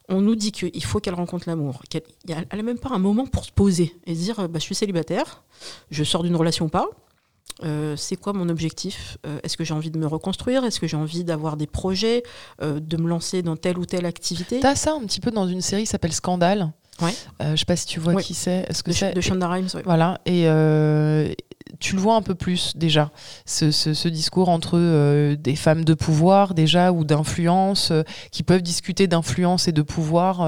on 0.10 0.22
nous 0.22 0.36
dit 0.36 0.52
qu'il 0.52 0.84
faut 0.84 1.00
qu'elle 1.00 1.14
rencontre 1.16 1.46
l'amour. 1.48 1.82
qu'elle- 1.90 2.04
n'a 2.28 2.64
même 2.64 2.78
pas 2.80 2.90
un 2.92 3.00
moment 3.00 3.26
pour 3.26 3.46
se 3.46 3.52
poser 3.52 3.96
et 4.06 4.14
dire 4.14 4.48
bah, 4.50 4.60
je 4.60 4.64
suis 4.64 4.76
célibataire, 4.76 5.44
je 5.92 6.04
sors 6.04 6.24
d'une 6.24 6.36
relation 6.36 6.66
ou 6.66 6.70
pas. 6.70 6.88
Euh, 7.64 7.96
c'est 7.96 8.18
quoi 8.18 8.34
mon 8.34 8.50
objectif 8.50 9.18
Euh, 9.26 9.40
Est-ce 9.44 9.56
que 9.56 9.64
j'ai 9.64 9.74
envie 9.74 9.90
de 9.90 9.98
me 9.98 10.06
reconstruire 10.08 10.66
Est-ce 10.66 10.80
que 10.80 10.88
j'ai 10.88 10.98
envie 10.98 11.24
d'avoir 11.24 11.56
des 11.56 11.68
projets 11.68 12.24
euh, 12.62 12.82
De 12.82 12.98
me 12.98 13.08
lancer 13.08 13.42
dans 13.44 13.56
telle 13.56 13.78
ou 13.78 13.86
telle 13.86 14.06
activité? 14.06 14.60
T'as 14.60 14.76
ça 14.76 14.94
un 14.94 15.00
petit 15.06 15.22
peu 15.22 15.32
dans 15.32 15.48
une 15.48 15.62
série 15.62 15.84
qui 15.84 15.88
s'appelle 15.90 16.12
Scandale? 16.12 16.74
Ouais. 17.02 17.14
Euh, 17.42 17.52
je 17.52 17.56
sais 17.58 17.66
pas 17.66 17.76
si 17.76 17.86
tu 17.88 18.00
vois 18.00 18.14
Ouais. 18.14 18.24
qui 18.24 18.34
c'est. 18.34 18.66
Est-ce 18.70 18.84
que 18.84 19.14
de, 19.14 19.22
Shonda 19.22 19.48
Rhimes 19.50 19.68
ouais. 19.74 19.82
Voilà. 19.84 20.20
Et 20.26 20.44
euh, 20.48 21.28
tu 21.80 21.96
le 21.96 22.02
vois 22.02 22.16
un 22.16 22.22
peu 22.22 22.36
plus 22.36 22.72
déjà, 22.78 23.12
ce, 23.46 23.70
ce- 23.72 23.94
ce 23.94 24.08
discours 24.08 24.48
entre 24.50 24.78
euh, 24.78 25.36
des 25.36 25.56
femmes 25.58 25.84
de 25.84 25.94
pouvoir 25.94 26.54
déjà 26.54 26.92
ou 26.94 27.04
d'influence 27.04 27.92
euh, 27.92 28.04
qui 28.32 28.44
peuvent 28.44 28.62
discuter 28.62 29.08
d'influence 29.08 29.68
et 29.68 29.72
de 29.74 29.82
pouvoir 29.82 30.48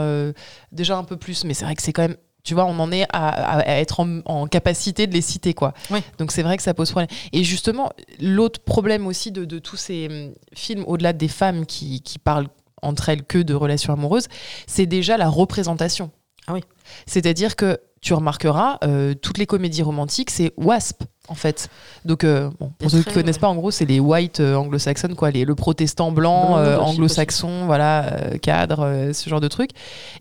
déjà 0.71 0.97
un 0.97 1.03
peu 1.03 1.17
plus. 1.17 1.43
Mais 1.43 1.53
c'est 1.53 1.65
vrai 1.65 1.75
que 1.75 1.81
c'est 1.83 1.93
quand 1.93 2.03
même. 2.03 2.15
Tu 2.43 2.53
vois, 2.53 2.63
on 2.65 2.79
en 2.79 2.93
est 2.93 3.03
à, 3.11 3.27
à- 3.27 3.59
à 3.59 3.73
être 3.75 3.99
en, 3.99 4.19
en 4.23 4.47
capacité 4.47 5.05
de 5.05 5.13
les 5.13 5.19
citer, 5.21 5.53
quoi. 5.53 5.73
Donc 6.17 6.31
c'est 6.31 6.43
vrai 6.43 6.55
que 6.55 6.63
ça 6.63 6.73
pose 6.73 6.89
problème. 6.91 7.09
Et 7.33 7.43
justement, 7.43 7.91
l'autre 8.21 8.61
problème 8.61 9.05
aussi 9.05 9.33
de, 9.33 9.43
de 9.43 9.59
tous 9.59 9.75
ces 9.75 10.07
hum, 10.09 10.33
films, 10.53 10.85
au-delà 10.87 11.11
des 11.11 11.27
femmes 11.27 11.65
qui, 11.65 11.99
qui 12.01 12.19
parlent 12.19 12.47
entre 12.81 13.09
elles 13.09 13.23
que 13.23 13.39
de 13.39 13.53
relations 13.53 13.91
amoureuses, 13.91 14.27
c'est 14.65 14.85
déjà 14.85 15.17
la 15.17 15.27
représentation. 15.27 16.11
Ah 16.47 16.53
oui. 16.53 16.61
C'est-à-dire 17.05 17.55
que 17.55 17.79
tu 18.01 18.13
remarqueras, 18.13 18.77
euh, 18.83 19.13
toutes 19.15 19.37
les 19.37 19.45
comédies 19.45 19.81
romantiques, 19.83 20.29
c'est 20.29 20.53
WASP, 20.57 21.03
en 21.27 21.35
fait. 21.35 21.67
Donc, 22.05 22.23
euh, 22.23 22.49
bon, 22.59 22.71
pour 22.77 22.89
ceux 22.91 22.99
qui 22.99 23.05
très, 23.05 23.13
connaissent 23.15 23.35
ouais. 23.35 23.41
pas, 23.41 23.47
en 23.49 23.55
gros, 23.55 23.71
c'est 23.71 23.85
les 23.85 23.99
white 23.99 24.39
euh, 24.39 24.55
anglo-saxons, 24.55 25.15
quoi, 25.15 25.31
les, 25.31 25.45
le 25.45 25.55
protestant 25.55 26.11
blanc, 26.11 26.57
anglo-saxon, 26.79 27.65
voilà, 27.65 28.37
cadre, 28.41 29.11
ce 29.13 29.29
genre 29.29 29.41
de 29.41 29.47
trucs. 29.47 29.71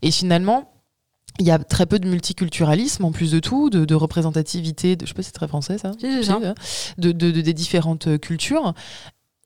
Et 0.03 0.11
finalement, 0.11 0.73
il 1.39 1.47
y 1.47 1.51
a 1.51 1.59
très 1.59 1.85
peu 1.85 1.99
de 1.99 2.09
multiculturalisme, 2.09 3.05
en 3.05 3.13
plus 3.13 3.31
de 3.31 3.41
tout, 3.41 3.69
de, 3.69 3.85
de 3.85 3.95
représentativité, 3.95 4.97
de, 4.97 5.05
je 5.05 5.11
sais 5.11 5.15
pas 5.15 5.23
si 5.23 5.27
c'est 5.27 5.33
très 5.33 5.49
français, 5.49 5.77
ça 5.77 5.89
hein, 5.91 6.55
de, 6.99 7.13
de- 7.13 7.31
de- 7.31 7.41
des 7.43 7.53
différentes 7.53 8.19
cultures. 8.19 8.73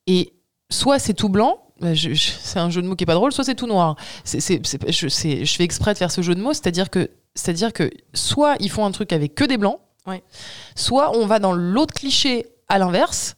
Et 0.07 0.33
soit 0.71 0.99
c'est 0.99 1.13
tout 1.13 1.27
blanc, 1.29 1.59
je- 1.81 2.13
je- 2.13 2.31
c'est 2.41 2.59
un 2.59 2.69
jeu 2.69 2.81
de 2.81 2.87
mots 2.87 2.95
qui 2.95 3.03
est 3.03 3.05
pas 3.05 3.13
drôle, 3.15 3.31
soit 3.31 3.43
c'est 3.43 3.55
tout 3.55 3.67
noir. 3.67 3.95
C'est- 4.23 4.39
c'est- 4.39 4.61
c'est- 4.65 4.91
je, 4.91 5.55
fais 5.57 5.63
exprès 5.63 5.93
de 5.93 5.97
faire 5.97 6.11
ce 6.11 6.21
jeu 6.21 6.35
de 6.35 6.41
mots, 6.41 6.53
c'est-à-dire 6.53 6.89
que, 6.89 7.09
c'est-à-dire 7.35 7.73
que 7.73 7.89
soit 8.13 8.55
ils 8.59 8.69
font 8.69 8.85
un 8.85 8.91
truc 8.91 9.13
avec 9.13 9.35
que 9.35 9.43
des 9.43 9.57
blancs, 9.57 9.79
Ouais. 10.07 10.23
soit 10.75 11.15
on 11.17 11.25
va 11.25 11.39
dans 11.39 11.53
l'autre 11.53 11.93
cliché 11.93 12.47
à 12.69 12.77
l'inverse, 12.79 13.35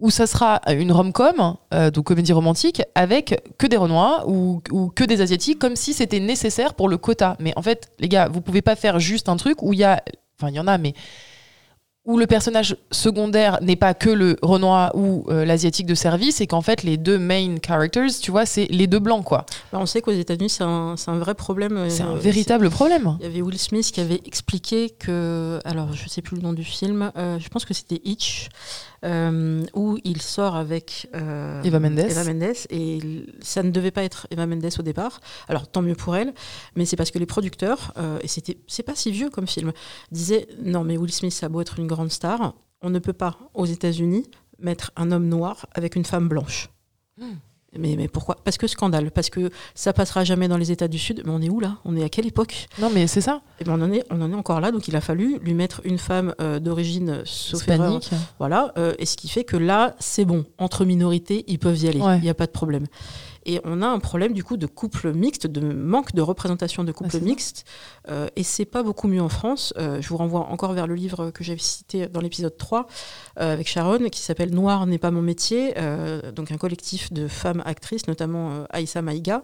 où 0.00 0.10
ça 0.10 0.26
sera 0.26 0.60
une 0.68 0.90
rom-com, 0.92 1.54
euh, 1.72 1.90
donc 1.90 2.04
comédie 2.06 2.32
romantique, 2.32 2.82
avec 2.96 3.40
que 3.58 3.66
des 3.66 3.76
Renois 3.76 4.24
ou, 4.28 4.60
ou 4.72 4.88
que 4.88 5.04
des 5.04 5.20
Asiatiques, 5.20 5.58
comme 5.60 5.76
si 5.76 5.94
c'était 5.94 6.18
nécessaire 6.20 6.74
pour 6.74 6.88
le 6.88 6.98
quota. 6.98 7.36
Mais 7.38 7.52
en 7.56 7.62
fait, 7.62 7.90
les 8.00 8.08
gars, 8.08 8.28
vous 8.28 8.40
pouvez 8.40 8.60
pas 8.60 8.74
faire 8.76 8.98
juste 8.98 9.28
un 9.28 9.36
truc 9.36 9.62
où 9.62 9.72
il 9.72 9.78
y 9.78 9.84
a. 9.84 10.02
Enfin, 10.38 10.50
il 10.50 10.56
y 10.56 10.60
en 10.60 10.66
a, 10.66 10.78
mais. 10.78 10.94
Où 12.06 12.18
le 12.18 12.26
personnage 12.26 12.76
secondaire 12.90 13.58
n'est 13.62 13.76
pas 13.76 13.94
que 13.94 14.10
le 14.10 14.36
Renoir 14.42 14.94
ou 14.94 15.24
euh, 15.30 15.46
l'Asiatique 15.46 15.86
de 15.86 15.94
service, 15.94 16.42
et 16.42 16.46
qu'en 16.46 16.60
fait, 16.60 16.82
les 16.82 16.98
deux 16.98 17.18
main 17.18 17.56
characters, 17.66 18.10
tu 18.20 18.30
vois, 18.30 18.44
c'est 18.44 18.66
les 18.66 18.86
deux 18.86 18.98
blancs, 18.98 19.24
quoi. 19.24 19.46
Bah, 19.72 19.78
on 19.80 19.86
sait 19.86 20.02
qu'aux 20.02 20.12
États-Unis, 20.12 20.50
c'est 20.50 20.64
un, 20.64 20.96
c'est 20.98 21.10
un 21.10 21.18
vrai 21.18 21.34
problème. 21.34 21.78
euh, 21.78 21.88
C'est 21.88 22.02
un 22.02 22.14
véritable 22.16 22.68
problème. 22.68 23.16
Il 23.20 23.24
y 23.24 23.28
avait 23.28 23.40
Will 23.40 23.58
Smith 23.58 23.90
qui 23.90 24.02
avait 24.02 24.20
expliqué 24.26 24.90
que, 24.90 25.60
alors 25.64 25.94
je 25.94 26.06
sais 26.08 26.20
plus 26.20 26.36
le 26.36 26.42
nom 26.42 26.52
du 26.52 26.64
film, 26.64 27.10
euh, 27.16 27.38
je 27.38 27.48
pense 27.48 27.64
que 27.64 27.72
c'était 27.72 28.02
Hitch, 28.04 28.48
où 29.74 29.98
il 30.02 30.22
sort 30.22 30.56
avec 30.56 31.08
Eva 31.12 31.78
Mendes. 31.78 31.98
Eva 31.98 32.24
Mendes, 32.24 32.54
et 32.70 33.00
ça 33.42 33.62
ne 33.62 33.70
devait 33.70 33.90
pas 33.90 34.02
être 34.02 34.26
Eva 34.30 34.46
Mendes 34.46 34.64
au 34.78 34.82
départ. 34.82 35.20
Alors 35.46 35.68
tant 35.68 35.82
mieux 35.82 35.94
pour 35.94 36.16
elle, 36.16 36.32
mais 36.74 36.86
c'est 36.86 36.96
parce 36.96 37.10
que 37.10 37.18
les 37.18 37.26
producteurs, 37.26 37.92
et 38.22 38.28
c'était, 38.28 38.56
c'est 38.66 38.82
pas 38.82 38.94
si 38.94 39.10
vieux 39.10 39.28
comme 39.28 39.46
film, 39.46 39.72
disaient 40.10 40.46
non 40.62 40.84
mais 40.84 40.96
Will 40.96 41.12
Smith 41.12 41.34
ça 41.34 41.46
a 41.46 41.48
beau 41.50 41.60
être 41.60 41.78
une 41.78 41.86
grande 41.94 42.10
star, 42.12 42.54
on 42.82 42.90
ne 42.90 42.98
peut 42.98 43.12
pas 43.12 43.38
aux 43.54 43.66
États-Unis 43.66 44.26
mettre 44.58 44.92
un 44.96 45.10
homme 45.12 45.28
noir 45.28 45.66
avec 45.72 45.96
une 45.96 46.04
femme 46.04 46.28
blanche. 46.28 46.68
Hmm. 47.18 47.34
Mais, 47.76 47.96
mais 47.96 48.06
pourquoi? 48.06 48.36
Parce 48.44 48.56
que 48.56 48.68
scandale, 48.68 49.10
parce 49.10 49.30
que 49.30 49.50
ça 49.74 49.92
passera 49.92 50.22
jamais 50.22 50.46
dans 50.46 50.56
les 50.58 50.70
États 50.70 50.86
du 50.86 50.96
Sud. 50.98 51.22
Mais 51.24 51.32
on 51.32 51.40
est 51.42 51.48
où 51.48 51.58
là? 51.58 51.78
On 51.84 51.96
est 51.96 52.04
à 52.04 52.08
quelle 52.08 52.26
époque? 52.26 52.68
Non, 52.80 52.88
mais 52.94 53.08
c'est 53.08 53.20
ça. 53.20 53.40
Et 53.58 53.64
ben 53.64 53.72
on, 53.76 53.82
en 53.82 53.90
est, 53.90 54.04
on 54.10 54.22
en 54.22 54.30
est 54.30 54.34
encore 54.36 54.60
là, 54.60 54.70
donc 54.70 54.86
il 54.86 54.94
a 54.94 55.00
fallu 55.00 55.38
lui 55.40 55.54
mettre 55.54 55.80
une 55.84 55.98
femme 55.98 56.34
euh, 56.40 56.60
d'origine 56.60 57.22
sauf 57.24 57.66
erreur. 57.66 57.98
Voilà, 58.38 58.72
euh, 58.78 58.94
et 59.00 59.06
ce 59.06 59.16
qui 59.16 59.28
fait 59.28 59.42
que 59.42 59.56
là, 59.56 59.96
c'est 59.98 60.24
bon. 60.24 60.44
Entre 60.58 60.84
minorités, 60.84 61.44
ils 61.48 61.58
peuvent 61.58 61.76
y 61.82 61.88
aller. 61.88 61.98
Il 61.98 62.04
Ouais. 62.04 62.20
n'y 62.20 62.28
a 62.30 62.34
pas 62.34 62.46
de 62.46 62.52
problème. 62.52 62.86
Et 63.46 63.60
on 63.64 63.82
a 63.82 63.86
un 63.86 63.98
problème 63.98 64.32
du 64.32 64.42
coup 64.42 64.56
de 64.56 64.66
couple 64.66 65.12
mixte, 65.12 65.46
de 65.46 65.60
manque 65.60 66.14
de 66.14 66.22
représentation 66.22 66.82
de 66.84 66.92
couple 66.92 67.10
ça. 67.10 67.20
mixte. 67.20 67.64
Euh, 68.08 68.26
et 68.36 68.42
c'est 68.42 68.64
pas 68.64 68.82
beaucoup 68.82 69.06
mieux 69.08 69.20
en 69.22 69.28
France. 69.28 69.74
Euh, 69.78 70.00
je 70.00 70.08
vous 70.08 70.16
renvoie 70.16 70.40
encore 70.48 70.72
vers 70.72 70.86
le 70.86 70.94
livre 70.94 71.30
que 71.30 71.44
j'avais 71.44 71.58
cité 71.58 72.06
dans 72.08 72.20
l'épisode 72.20 72.56
3 72.56 72.86
euh, 73.40 73.52
avec 73.52 73.68
Sharon, 73.68 74.08
qui 74.10 74.20
s'appelle 74.22 74.54
Noir 74.54 74.86
n'est 74.86 74.98
pas 74.98 75.10
mon 75.10 75.22
métier. 75.22 75.74
euh, 75.76 76.32
donc 76.32 76.52
un 76.52 76.56
collectif 76.56 77.12
de 77.12 77.28
femmes 77.28 77.62
actrices, 77.66 78.06
notamment 78.08 78.64
Aïssa 78.70 79.02
Maïga. 79.02 79.42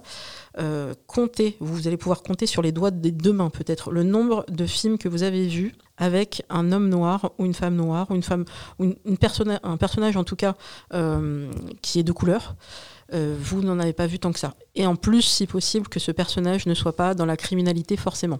Comptez, 1.06 1.56
vous 1.60 1.86
allez 1.86 1.96
pouvoir 1.96 2.22
compter 2.22 2.46
sur 2.46 2.62
les 2.62 2.72
doigts 2.72 2.90
des 2.90 3.10
deux 3.12 3.32
mains 3.32 3.50
peut-être 3.50 3.90
le 3.90 4.02
nombre 4.02 4.44
de 4.48 4.66
films 4.66 4.98
que 4.98 5.08
vous 5.08 5.22
avez 5.22 5.46
vus 5.46 5.74
avec 5.96 6.42
un 6.48 6.72
homme 6.72 6.88
noir 6.88 7.32
ou 7.38 7.44
une 7.44 7.54
femme 7.54 7.76
noire 7.76 8.06
ou 8.10 8.14
une 8.14 8.22
femme 8.22 8.44
ou 8.78 8.84
une, 8.84 8.96
une 9.04 9.16
personna- 9.16 9.60
un 9.62 9.76
personnage 9.76 10.16
en 10.16 10.24
tout 10.24 10.36
cas 10.36 10.54
qui 11.82 11.98
est 12.00 12.02
de 12.02 12.12
couleur. 12.12 12.54
Euh, 13.12 13.36
vous 13.38 13.62
n'en 13.62 13.78
avez 13.80 13.92
pas 13.92 14.06
vu 14.06 14.18
tant 14.18 14.30
que 14.32 14.38
ça. 14.38 14.54
Et 14.76 14.86
en 14.86 14.94
plus, 14.94 15.22
si 15.22 15.46
possible, 15.46 15.88
que 15.88 15.98
ce 15.98 16.12
personnage 16.12 16.66
ne 16.66 16.74
soit 16.74 16.94
pas 16.94 17.14
dans 17.14 17.26
la 17.26 17.36
criminalité 17.36 17.96
forcément. 17.96 18.38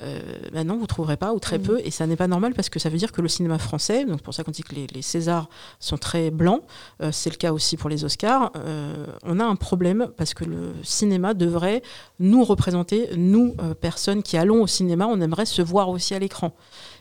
Euh, 0.00 0.20
ben 0.52 0.66
non, 0.66 0.76
vous 0.76 0.82
ne 0.82 0.86
trouverez 0.86 1.16
pas, 1.16 1.34
ou 1.34 1.40
très 1.40 1.58
Mhm. 1.58 1.64
peu, 1.64 1.80
et 1.84 1.90
ça 1.90 2.06
n'est 2.06 2.16
pas 2.16 2.28
normal 2.28 2.54
parce 2.54 2.68
que 2.70 2.78
ça 2.78 2.88
veut 2.88 2.96
dire 2.96 3.12
que 3.12 3.20
le 3.20 3.28
cinéma 3.28 3.58
français, 3.58 4.04
donc 4.04 4.22
pour 4.22 4.32
ça 4.32 4.44
qu'on 4.44 4.50
dit 4.50 4.62
que 4.62 4.74
les, 4.74 4.86
les 4.86 5.02
Césars 5.02 5.48
sont 5.78 5.98
très 5.98 6.30
blancs, 6.30 6.62
euh, 7.02 7.10
c'est 7.12 7.30
le 7.30 7.36
cas 7.36 7.52
aussi 7.52 7.76
pour 7.76 7.90
les 7.90 8.04
Oscars, 8.04 8.52
euh, 8.56 9.06
on 9.24 9.40
a 9.40 9.44
un 9.44 9.56
problème 9.56 10.08
parce 10.16 10.32
que 10.34 10.44
le 10.44 10.72
cinéma 10.82 11.34
devrait 11.34 11.82
nous 12.18 12.44
représenter, 12.44 13.10
nous, 13.16 13.54
personnes 13.80 14.22
qui 14.22 14.36
allons 14.36 14.62
au 14.62 14.66
cinéma, 14.66 15.06
on 15.06 15.20
aimerait 15.20 15.46
se 15.46 15.60
voir 15.62 15.88
aussi 15.90 16.14
à 16.14 16.18
l'écran. 16.18 16.54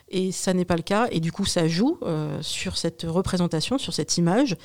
Et 0.10 0.32
ça 0.32 0.54
n'est 0.54 0.66
pas 0.66 0.78
le 0.78 0.84
cas, 0.84 1.08
et 1.12 1.20
du 1.20 1.32
coup 1.34 1.46
ça 1.46 1.68
joue 1.68 1.98
euh, 2.04 2.38
sur 2.42 2.78
cette 2.78 3.06
représentation, 3.08 3.78
sur 3.78 3.94
cette 3.94 4.18
image. 4.18 4.56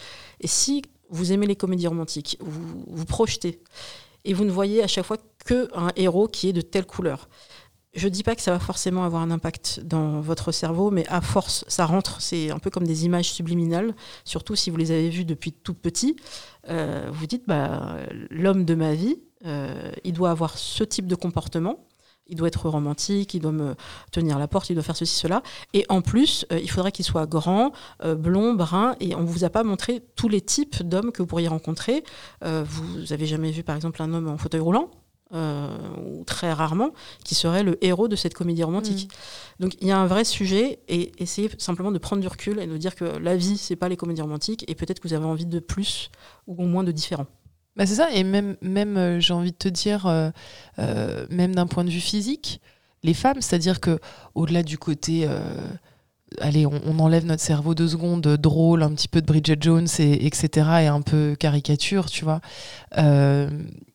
Et 0.40 0.46
si 0.46 0.82
vous 1.12 1.32
aimez 1.32 1.46
les 1.46 1.56
comédies 1.56 1.86
romantiques, 1.86 2.36
vous 2.40 2.84
vous 2.88 3.04
projetez, 3.04 3.60
et 4.24 4.34
vous 4.34 4.44
ne 4.44 4.50
voyez 4.50 4.82
à 4.82 4.86
chaque 4.86 5.04
fois 5.04 5.18
qu'un 5.46 5.92
héros 5.96 6.26
qui 6.26 6.48
est 6.48 6.52
de 6.52 6.60
telle 6.60 6.86
couleur. 6.86 7.28
Je 7.94 8.08
dis 8.08 8.22
pas 8.22 8.34
que 8.34 8.40
ça 8.40 8.52
va 8.52 8.58
forcément 8.58 9.04
avoir 9.04 9.20
un 9.20 9.30
impact 9.30 9.80
dans 9.84 10.22
votre 10.22 10.50
cerveau, 10.50 10.90
mais 10.90 11.06
à 11.08 11.20
force, 11.20 11.62
ça 11.68 11.84
rentre. 11.84 12.22
C'est 12.22 12.50
un 12.50 12.58
peu 12.58 12.70
comme 12.70 12.86
des 12.86 13.04
images 13.04 13.30
subliminales, 13.30 13.94
surtout 14.24 14.56
si 14.56 14.70
vous 14.70 14.78
les 14.78 14.92
avez 14.92 15.10
vues 15.10 15.26
depuis 15.26 15.52
tout 15.52 15.74
petit. 15.74 16.16
Euh, 16.70 17.10
vous 17.12 17.26
dites, 17.26 17.42
bah, 17.46 17.98
l'homme 18.30 18.64
de 18.64 18.74
ma 18.74 18.94
vie, 18.94 19.18
euh, 19.44 19.92
il 20.04 20.14
doit 20.14 20.30
avoir 20.30 20.56
ce 20.56 20.84
type 20.84 21.06
de 21.06 21.14
comportement. 21.14 21.84
Il 22.32 22.36
doit 22.36 22.48
être 22.48 22.66
romantique, 22.68 23.34
il 23.34 23.40
doit 23.40 23.52
me 23.52 23.74
tenir 24.10 24.38
la 24.38 24.48
porte, 24.48 24.70
il 24.70 24.74
doit 24.74 24.82
faire 24.82 24.96
ceci, 24.96 25.14
cela. 25.14 25.42
Et 25.74 25.84
en 25.90 26.00
plus, 26.00 26.46
euh, 26.50 26.58
il 26.58 26.70
faudrait 26.70 26.90
qu'il 26.90 27.04
soit 27.04 27.26
grand, 27.26 27.72
euh, 28.04 28.14
blond, 28.14 28.54
brun. 28.54 28.96
Et 29.00 29.14
on 29.14 29.24
vous 29.24 29.44
a 29.44 29.50
pas 29.50 29.62
montré 29.62 30.02
tous 30.16 30.30
les 30.30 30.40
types 30.40 30.82
d'hommes 30.82 31.12
que 31.12 31.20
vous 31.20 31.26
pourriez 31.26 31.48
rencontrer. 31.48 32.02
Euh, 32.42 32.64
vous 32.66 33.12
avez 33.12 33.26
jamais 33.26 33.50
vu, 33.50 33.62
par 33.62 33.76
exemple, 33.76 34.00
un 34.02 34.14
homme 34.14 34.28
en 34.28 34.38
fauteuil 34.38 34.60
roulant 34.60 34.90
ou 35.34 36.24
très 36.24 36.52
rarement, 36.52 36.90
qui 37.24 37.34
serait 37.34 37.62
le 37.62 37.82
héros 37.82 38.06
de 38.06 38.16
cette 38.16 38.34
comédie 38.34 38.64
romantique. 38.64 39.10
Donc 39.60 39.72
il 39.80 39.88
y 39.88 39.90
a 39.90 39.96
un 39.96 40.06
vrai 40.06 40.24
sujet 40.24 40.80
et 40.88 41.10
essayez 41.16 41.48
simplement 41.56 41.90
de 41.90 41.96
prendre 41.96 42.20
du 42.20 42.28
recul 42.28 42.58
et 42.58 42.66
de 42.66 42.76
dire 42.76 42.94
que 42.94 43.04
la 43.04 43.34
vie, 43.34 43.56
c'est 43.56 43.74
pas 43.76 43.88
les 43.88 43.96
comédies 43.96 44.20
romantiques 44.20 44.62
et 44.68 44.74
peut-être 44.74 45.00
que 45.00 45.08
vous 45.08 45.14
avez 45.14 45.24
envie 45.24 45.46
de 45.46 45.58
plus 45.58 46.10
ou 46.46 46.62
au 46.62 46.66
moins 46.66 46.84
de 46.84 46.92
différent. 46.92 47.26
Bah 47.76 47.86
c'est 47.86 47.94
ça, 47.94 48.10
et 48.12 48.22
même, 48.22 48.56
même 48.60 48.96
euh, 48.98 49.20
j'ai 49.20 49.32
envie 49.32 49.52
de 49.52 49.56
te 49.56 49.68
dire, 49.68 50.06
euh, 50.06 50.30
euh, 50.78 51.26
même 51.30 51.54
d'un 51.54 51.66
point 51.66 51.84
de 51.84 51.90
vue 51.90 52.00
physique, 52.00 52.60
les 53.02 53.14
femmes, 53.14 53.40
c'est-à-dire 53.40 53.80
que 53.80 53.98
au-delà 54.34 54.62
du 54.62 54.76
côté, 54.78 55.26
allez, 56.40 56.66
on, 56.66 56.98
enlève 57.00 57.26
notre 57.26 57.42
cerveau 57.42 57.74
deux 57.74 57.88
secondes, 57.88 58.22
drôle, 58.22 58.82
un 58.84 58.90
petit 58.90 59.08
peu 59.08 59.20
de 59.20 59.26
Bridget 59.26 59.56
Jones, 59.60 59.88
et, 59.98 60.24
etc., 60.26 60.48
et 60.82 60.86
un 60.86 61.02
peu 61.02 61.34
caricature, 61.36 62.08
tu 62.08 62.24
vois. 62.24 62.40
Euh, 62.98 63.48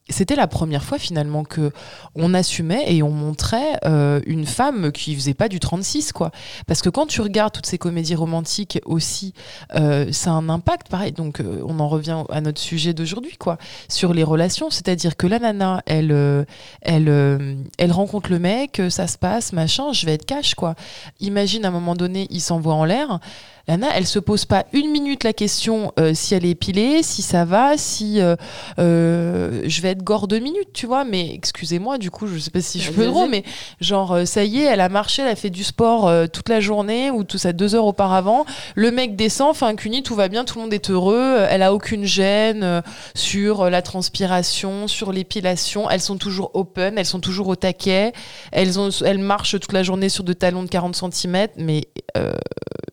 c'était 0.09 0.37
la 0.37 0.47
première 0.47 0.85
fois 0.85 0.97
finalement 0.97 1.43
que 1.43 1.71
on 2.15 2.33
assumait 2.33 2.85
et 2.87 3.03
on 3.03 3.11
montrait 3.11 3.77
euh, 3.83 4.21
une 4.25 4.45
femme 4.45 4.93
qui 4.93 5.13
faisait 5.13 5.33
pas 5.33 5.49
du 5.49 5.59
36 5.59 6.13
quoi. 6.13 6.31
Parce 6.65 6.81
que 6.81 6.89
quand 6.89 7.07
tu 7.07 7.19
regardes 7.19 7.51
toutes 7.51 7.65
ces 7.65 7.77
comédies 7.77 8.15
romantiques 8.15 8.79
aussi 8.85 9.33
euh, 9.75 10.11
ça 10.13 10.31
a 10.31 10.33
un 10.33 10.47
impact 10.47 10.87
pareil. 10.87 11.11
Donc 11.11 11.41
on 11.41 11.79
en 11.79 11.89
revient 11.89 12.23
à 12.29 12.39
notre 12.39 12.61
sujet 12.61 12.93
d'aujourd'hui 12.93 13.35
quoi 13.37 13.57
sur 13.89 14.13
les 14.13 14.23
relations. 14.23 14.69
C'est-à-dire 14.69 15.17
que 15.17 15.27
la 15.27 15.39
nana 15.39 15.83
elle 15.85 16.45
elle 16.81 17.67
elle 17.77 17.91
rencontre 17.91 18.31
le 18.31 18.39
mec 18.39 18.81
ça 18.89 19.07
se 19.07 19.17
passe 19.17 19.51
machin 19.51 19.91
je 19.91 20.05
vais 20.05 20.13
être 20.13 20.25
cash 20.25 20.55
quoi. 20.55 20.75
Imagine 21.19 21.65
à 21.65 21.67
un 21.67 21.71
moment 21.71 21.95
donné 21.95 22.27
il 22.29 22.41
s'envoie 22.41 22.75
en 22.75 22.85
l'air 22.85 23.19
Lana, 23.68 23.88
elle 23.95 24.07
se 24.07 24.20
pose 24.20 24.45
pas 24.45 24.65
une 24.72 24.89
minute 24.91 25.24
la 25.26 25.34
question 25.34 25.91
euh, 25.99 26.13
si 26.13 26.34
elle 26.36 26.45
est 26.45 26.51
épilée, 26.51 27.03
si 27.03 27.22
ça 27.22 27.43
va, 27.43 27.78
si 27.78 28.22
euh, 28.22 28.36
euh, 28.80 29.61
je 29.65 29.82
vais 29.82 29.89
être 29.89 30.03
gore 30.03 30.28
deux 30.28 30.39
minutes, 30.39 30.70
tu 30.74 30.86
vois. 30.86 31.03
Mais 31.03 31.34
excusez-moi, 31.34 31.97
du 31.97 32.09
coup, 32.09 32.28
je 32.28 32.38
sais 32.39 32.49
pas 32.51 32.61
si 32.61 32.80
je 32.80 32.91
peux 32.91 33.05
trop, 33.07 33.28
mais 33.28 33.43
genre 33.82 34.13
euh, 34.13 34.26
ça 34.26 34.43
y 34.45 34.59
est, 34.59 34.63
elle 34.63 34.80
a 34.80 34.89
marché, 34.89 35.22
elle 35.22 35.28
a 35.28 35.36
fait 35.36 35.49
du 35.49 35.63
sport 35.63 36.07
euh, 36.07 36.28
toute 36.28 36.47
la 36.49 36.59
journée 36.61 37.11
ou 37.11 37.24
tout 37.26 37.38
ça 37.38 37.51
deux 37.51 37.76
heures 37.76 37.86
auparavant. 37.86 38.45
Le 38.76 38.89
mec 38.91 39.15
descend, 39.15 39.55
fin 39.55 39.76
cuni, 39.76 40.01
tout 40.01 40.15
va 40.15 40.30
bien, 40.30 40.45
tout 40.45 40.55
le 40.57 40.63
monde 40.63 40.74
est 40.74 40.89
heureux. 40.89 41.15
euh, 41.18 41.47
Elle 41.49 41.61
a 41.61 41.74
aucune 41.74 42.05
gêne 42.05 42.63
euh, 42.63 42.82
sur 43.15 43.61
euh, 43.63 43.70
la 43.70 43.82
transpiration, 43.82 44.88
sur 44.88 45.11
l'épilation. 45.11 45.89
Elles 45.89 46.01
sont 46.01 46.18
toujours 46.18 46.51
open, 46.53 46.97
elles 46.97 47.05
sont 47.05 47.20
toujours 47.20 47.47
au 47.49 47.55
taquet. 47.55 48.13
Elles 48.51 48.80
ont, 48.80 48.89
elles 49.03 49.20
marchent 49.20 49.59
toute 49.59 49.74
la 49.74 49.84
journée 49.84 50.07
sur 50.09 50.24
de 50.24 50.34
talons 50.34 50.63
de 50.63 50.70
40 50.70 50.95
cm, 50.95 51.47
mais 51.57 51.84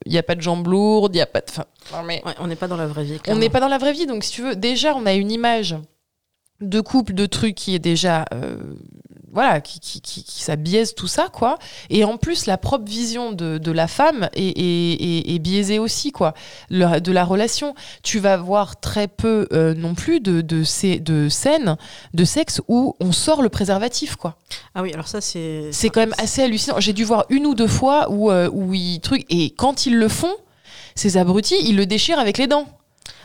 il 0.06 0.12
n'y 0.12 0.18
a 0.18 0.22
pas 0.22 0.34
de 0.34 0.40
jambes 0.40 0.66
lourdes, 0.66 1.14
il 1.14 1.18
n'y 1.18 1.22
a 1.22 1.26
pas 1.26 1.40
de. 1.40 1.46
Enfin, 1.50 1.64
mais 2.04 2.22
Ouais, 2.24 2.32
on 2.40 2.46
n'est 2.46 2.56
pas 2.56 2.68
dans 2.68 2.76
la 2.76 2.86
vraie 2.86 3.04
vie. 3.04 3.18
on 3.28 3.36
n'est 3.36 3.50
pas 3.50 3.60
dans 3.60 3.68
la 3.68 3.78
vraie 3.78 3.92
vie, 3.92 4.06
donc 4.06 4.24
si 4.24 4.32
tu 4.32 4.42
veux, 4.42 4.56
déjà 4.56 4.94
on 4.94 5.06
a 5.06 5.14
une 5.14 5.30
image 5.30 5.76
de 6.60 6.80
couple, 6.80 7.14
de 7.14 7.26
trucs 7.26 7.54
qui 7.54 7.74
est 7.74 7.78
déjà, 7.80 8.24
euh, 8.32 8.56
voilà, 9.34 9.60
qui, 9.60 9.80
qui, 9.80 10.00
qui, 10.00 10.22
qui- 10.24 10.42
ça 10.42 10.56
biaise 10.56 10.94
tout 10.94 11.06
ça, 11.08 11.28
quoi. 11.30 11.58
Et 11.90 12.04
en 12.04 12.16
plus, 12.16 12.46
la 12.46 12.56
propre 12.56 12.86
vision 12.88 13.32
de, 13.32 13.58
de 13.58 13.72
la 13.72 13.86
femme 13.88 14.28
est, 14.34 14.58
est, 14.58 14.92
est- 15.02 15.34
est 15.34 15.38
biaisée 15.38 15.78
aussi, 15.78 16.12
quoi, 16.12 16.32
Le- 16.70 17.00
de 17.00 17.12
la 17.12 17.24
relation. 17.24 17.74
Tu 18.02 18.18
vas 18.20 18.36
voir 18.38 18.80
très 18.80 19.08
peu 19.08 19.46
euh, 19.52 19.74
non 19.74 19.94
plus 19.94 20.20
de, 20.20 20.40
de, 20.40 20.62
ces, 20.62 21.00
de 21.00 21.28
scènes 21.28 21.76
de 22.14 22.24
sexe 22.24 22.62
où 22.68 22.96
on 23.00 23.12
sort 23.12 23.42
le 23.42 23.48
préservatif, 23.48 24.16
quoi. 24.16 24.36
Ah 24.74 24.82
oui, 24.82 24.92
alors 24.94 25.08
ça 25.08 25.20
c'est. 25.20 25.68
C'est 25.72 25.88
quand 25.90 26.00
même 26.00 26.14
assez 26.18 26.42
hallucinant. 26.42 26.80
J'ai 26.80 26.92
dû 26.92 27.04
voir 27.04 27.24
une 27.28 27.44
ou 27.46 27.54
deux 27.54 27.66
fois 27.68 28.10
où, 28.10 28.30
euh, 28.30 28.48
où 28.52 28.72
ils 28.72 29.00
truc 29.00 29.26
et 29.28 29.50
quand 29.50 29.86
ils 29.86 29.96
le 29.96 30.08
font, 30.08 30.32
ces 30.94 31.16
abrutis, 31.16 31.56
ils 31.64 31.76
le 31.76 31.86
déchirent 31.86 32.20
avec 32.20 32.38
les 32.38 32.46
dents. 32.46 32.68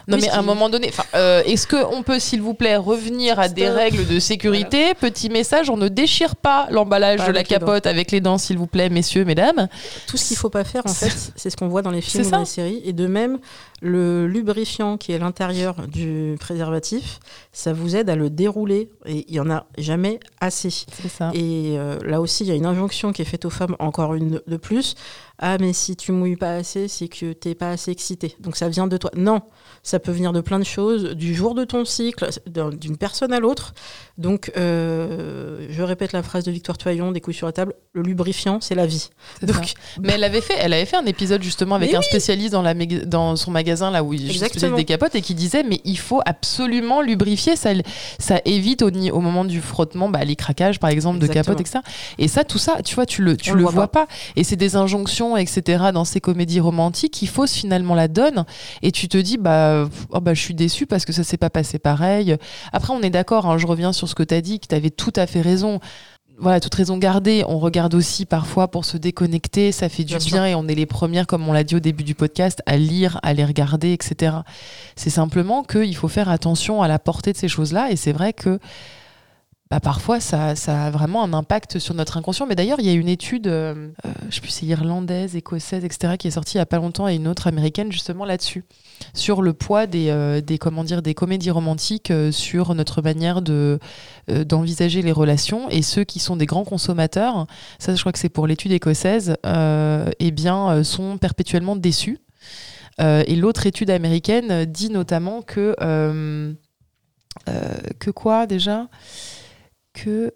Non 0.10 0.18
mais 0.18 0.30
à 0.30 0.39
un 0.39 0.41
moment 0.41 0.70
donné, 0.70 0.91
euh, 1.16 1.43
est-ce 1.45 1.68
qu'on 1.68 2.03
peut 2.03 2.20
s'il 2.20 2.41
vous 2.41 2.53
plaît 2.53 2.76
revenir 2.76 3.39
à 3.39 3.47
des 3.47 3.70
règles 3.70 4.07
de 4.07 4.20
sécurité 4.20 4.93
Petit 4.95 5.30
message, 5.30 5.70
on 5.70 5.78
ne 5.78 5.88
déchire 5.88 6.36
pas 6.36 6.68
l'emballage 6.72 7.26
de 7.26 7.32
la 7.32 7.43
capote 7.43 7.86
avec 7.86 8.12
les 8.12 8.22
dents, 8.22 8.38
s'il 8.38 8.57
vous 8.57 8.68
plaît, 8.68 8.89
messieurs, 8.89 9.26
mesdames. 9.26 9.68
Tout 10.07 10.18
ce 10.18 10.28
qu'il 10.28 10.38
faut 10.38 10.49
pas 10.49 10.64
faire, 10.64 10.84
en 10.86 10.93
fait, 10.93 11.32
c'est 11.36 11.49
ce 11.49 11.57
qu'on 11.57 11.68
voit 11.68 11.82
dans 11.82 11.91
les 11.91 12.01
films 12.01 12.26
ou 12.26 12.32
dans 12.32 12.39
les 12.39 12.45
séries. 12.45 12.82
Et 12.84 12.93
de 12.93 13.07
même, 13.07 13.39
le 13.82 14.28
lubrifiant 14.28 14.97
qui 14.97 15.12
est 15.12 15.16
à 15.16 15.20
l'intérieur 15.20 15.88
du 15.88 16.36
préservatif, 16.39 17.20
ça 17.53 17.74
vous 17.74 17.95
aide 17.95 18.10
à 18.10 18.16
le 18.16 18.30
dérouler. 18.30 18.89
Et 19.05 19.26
il 19.28 19.36
y 19.36 19.39
en 19.39 19.49
a 19.49 19.66
jamais 19.78 20.20
assez. 20.41 20.70
C'est 20.70 21.10
ça. 21.10 21.32
Et 21.34 21.78
euh, 21.78 21.97
là 22.05 22.22
aussi, 22.22 22.43
il 22.43 22.47
y 22.47 22.51
a 22.51 22.55
une 22.55 22.66
injonction 22.66 23.14
qui 23.14 23.22
est 23.22 23.26
faite 23.26 23.45
aux 23.45 23.49
femmes, 23.49 23.76
encore 23.80 24.16
une 24.16 24.41
de 24.45 24.57
plus. 24.57 24.95
Ah, 25.39 25.57
mais 25.57 25.72
si 25.72 25.95
tu 25.95 26.12
mouilles 26.12 26.36
pas 26.36 26.55
assez, 26.55 26.88
c'est 26.88 27.07
que 27.07 27.32
t'es 27.32 27.55
pas 27.55 27.72
assez 27.72 27.91
excité. 27.91 28.36
Donc 28.41 28.57
ça 28.57 28.68
vient 28.68 28.88
de 28.88 28.97
toi. 28.97 29.10
Non, 29.16 29.41
ça 29.84 29.99
peut 30.00 30.12
venir 30.12 30.34
de 30.34 30.41
plein 30.41 30.60
de 30.60 30.64
choses, 30.64 31.04
du 31.16 31.34
jour 31.36 31.56
de 31.56 31.64
ton 31.66 31.86
cycle, 31.86 32.28
d'un- 32.47 32.70
d'une 32.70 32.97
personne 32.97 33.34
à 33.34 33.39
l'autre. 33.39 33.74
Donc, 34.20 34.51
euh, 34.57 35.65
je 35.70 35.82
répète 35.82 36.11
la 36.11 36.22
phrase 36.24 36.43
de 36.43 36.51
Victoire 36.51 36.78
Toyon, 36.78 37.13
des 37.13 37.22
couilles 37.22 37.34
sur 37.34 37.47
la 37.47 37.53
table, 37.53 37.74
le 37.93 38.01
lubrifiant, 38.01 38.59
c'est 38.59 38.76
la 38.76 38.86
vie. 38.86 39.09
Ça. 39.47 39.61
Mais 40.01 40.13
elle 40.13 40.26
avait 40.26 40.41
fait, 40.41 40.55
elle 40.59 40.74
avait 40.74 40.86
fait 40.86 40.97
un 40.97 41.05
épisode 41.05 41.41
justement 41.41 41.76
avec 41.76 41.91
Mais 41.91 41.97
un 41.97 42.01
spécialiste 42.01 42.51
dans, 42.51 42.61
la 42.61 42.74
méga- 42.74 43.05
dans 43.05 43.38
son 43.38 43.49
magasin 43.51 43.91
là 43.91 44.03
où 44.03 44.13
il 44.13 44.30
faisait 44.38 44.72
des 44.72 44.84
capotes 44.84 45.15
et 45.15 45.22
qui 45.22 45.36
disait 45.36 45.63
mais 45.63 45.80
il 45.86 45.97
faut 45.97 46.20
absolument 46.26 47.01
lubrifier 47.01 47.55
ça, 47.55 47.70
ça 48.20 48.41
évite 48.43 48.82
au, 48.82 49.20
moment 49.22 49.45
du 49.45 49.61
frottement 49.61 50.09
bah, 50.09 50.26
les 50.26 50.36
craquages 50.36 50.80
par 50.80 50.89
exemple 50.89 51.20
de 51.20 51.28
capotes 51.28 51.61
etc. 51.61 51.80
Et 52.17 52.28
ça 52.28 52.43
tout 52.43 52.57
ça 52.57 52.82
tu 52.84 52.95
vois 52.95 53.05
tu 53.05 53.22
le 53.22 53.38
tu 53.38 53.51
On 53.51 53.55
le 53.55 53.63
vois, 53.63 53.88
pas. 53.88 54.07
et 54.36 54.43
c'est 54.43 54.55
des 54.57 54.76
injonctions 54.76 55.38
etc 55.38 55.86
dans 55.93 56.05
ces 56.05 56.20
comédies 56.20 56.59
romantiques 56.59 57.13
qui 57.13 57.28
faussent 57.28 57.53
finalement 57.53 57.95
la 57.95 58.07
donne 58.09 58.45
et 58.82 58.91
tu 58.91 59.07
te 59.07 59.17
dis 59.17 59.38
bah 59.38 59.88
oh, 60.11 60.20
bah 60.20 60.34
je 60.34 60.41
suis 60.41 60.53
déçue 60.53 60.86
parce 60.86 61.05
que 61.05 61.13
ça 61.13 61.24
s'est 61.24 61.38
pas 61.38 61.49
passé 61.49 61.80
pareil. 61.80 62.36
Après 62.74 62.93
on 62.93 63.01
est 63.01 63.09
d'accord 63.09 63.45
hein, 63.45 63.57
je 63.57 63.65
reviens 63.65 63.93
sur 63.93 64.09
ce 64.10 64.16
que 64.16 64.24
tu 64.24 64.34
as 64.34 64.41
dit 64.41 64.60
que 64.60 64.68
tu 64.68 64.76
avais 64.76 64.89
tout 64.89 65.14
à 65.16 65.28
fait 65.28 65.41
raison. 65.41 65.80
Voilà, 66.41 66.62
toute 66.62 66.74
raison 66.74 66.97
gardée, 66.97 67.43
on 67.47 67.60
regarde 67.60 67.93
aussi 67.93 68.26
parfois 68.26 68.70
pour 68.70 68.86
se 68.86 68.95
déconnecter, 68.95 69.74
ça 69.74 69.89
fait 69.89 70.05
du 70.05 70.16
Bien 70.16 70.26
bien, 70.26 70.45
et 70.45 70.55
on 70.55 70.70
est 70.70 70.76
les 70.76 70.86
premières, 70.86 71.28
comme 71.28 71.45
on 71.49 71.51
l'a 71.51 71.66
dit 71.66 71.76
au 71.76 71.82
début 71.82 72.05
du 72.05 72.16
podcast, 72.16 72.62
à 72.66 72.78
lire, 72.78 73.20
à 73.24 73.34
les 73.34 73.43
regarder, 73.43 73.91
etc. 73.91 74.38
C'est 74.95 75.10
simplement 75.10 75.64
qu'il 75.64 75.95
faut 75.97 76.07
faire 76.07 76.30
attention 76.30 76.82
à 76.82 76.88
la 76.88 76.97
portée 76.97 77.34
de 77.34 77.38
ces 77.38 77.49
choses-là, 77.49 77.91
et 77.91 77.97
c'est 77.97 78.14
vrai 78.14 78.32
que 78.32 78.57
bah, 79.72 79.80
parfois 79.80 80.20
ça, 80.20 80.55
ça 80.55 80.86
a 80.86 80.89
vraiment 80.89 81.24
un 81.24 81.32
impact 81.32 81.78
sur 81.78 81.93
notre 81.93 82.17
inconscient. 82.17 82.47
Mais 82.47 82.55
d'ailleurs, 82.55 82.80
il 82.80 82.88
y 82.88 82.89
a 82.89 82.93
une 82.93 83.07
étude, 83.07 83.45
euh, 83.45 83.89
euh, 84.03 84.09
je 84.30 84.36
sais 84.36 84.41
plus, 84.41 84.49
c'est 84.49 84.65
irlandaise, 84.65 85.36
écossaise, 85.36 85.86
etc., 85.86 86.17
qui 86.17 86.28
est 86.28 86.32
sortie 86.32 86.55
il 86.55 86.57
y 86.57 86.61
a 86.61 86.65
pas 86.65 86.78
longtemps, 86.78 87.07
et 87.07 87.15
une 87.15 87.28
autre 87.28 87.45
américaine 87.45 87.91
justement 87.91 88.26
là-dessus, 88.26 88.65
sur 89.13 89.43
le 89.43 89.53
poids 89.53 89.86
des, 89.86 90.09
euh, 90.09 90.41
des, 90.41 90.57
comédies 90.57 91.51
romantiques 91.51 92.11
sur 92.32 92.74
notre 92.74 93.03
manière 93.03 93.43
de, 93.43 93.80
d'envisager 94.28 95.03
les 95.03 95.11
relations. 95.11 95.70
Et 95.70 95.84
ceux 95.84 96.03
qui 96.03 96.17
sont 96.17 96.36
des 96.36 96.47
grands 96.47 96.65
consommateurs, 96.65 97.45
ça 97.78 97.93
je 97.93 97.99
crois 97.99 98.11
que 98.11 98.20
c'est 98.20 98.30
pour 98.30 98.47
l'étude 98.47 98.72
écossaise, 98.72 99.36
eh 99.45 100.32
bien, 100.32 100.84
sont 100.84 101.20
perpétuellement 101.20 101.76
déçus. 101.76 102.17
Et 102.99 103.36
l'autre 103.36 103.67
étude 103.67 103.91
américaine 103.91 104.65
dit 104.65 104.89
notamment 104.89 105.43
que... 105.43 105.76
que 107.45 108.11
quoi 108.11 108.47
déjà? 108.47 108.88
Que 109.94 110.34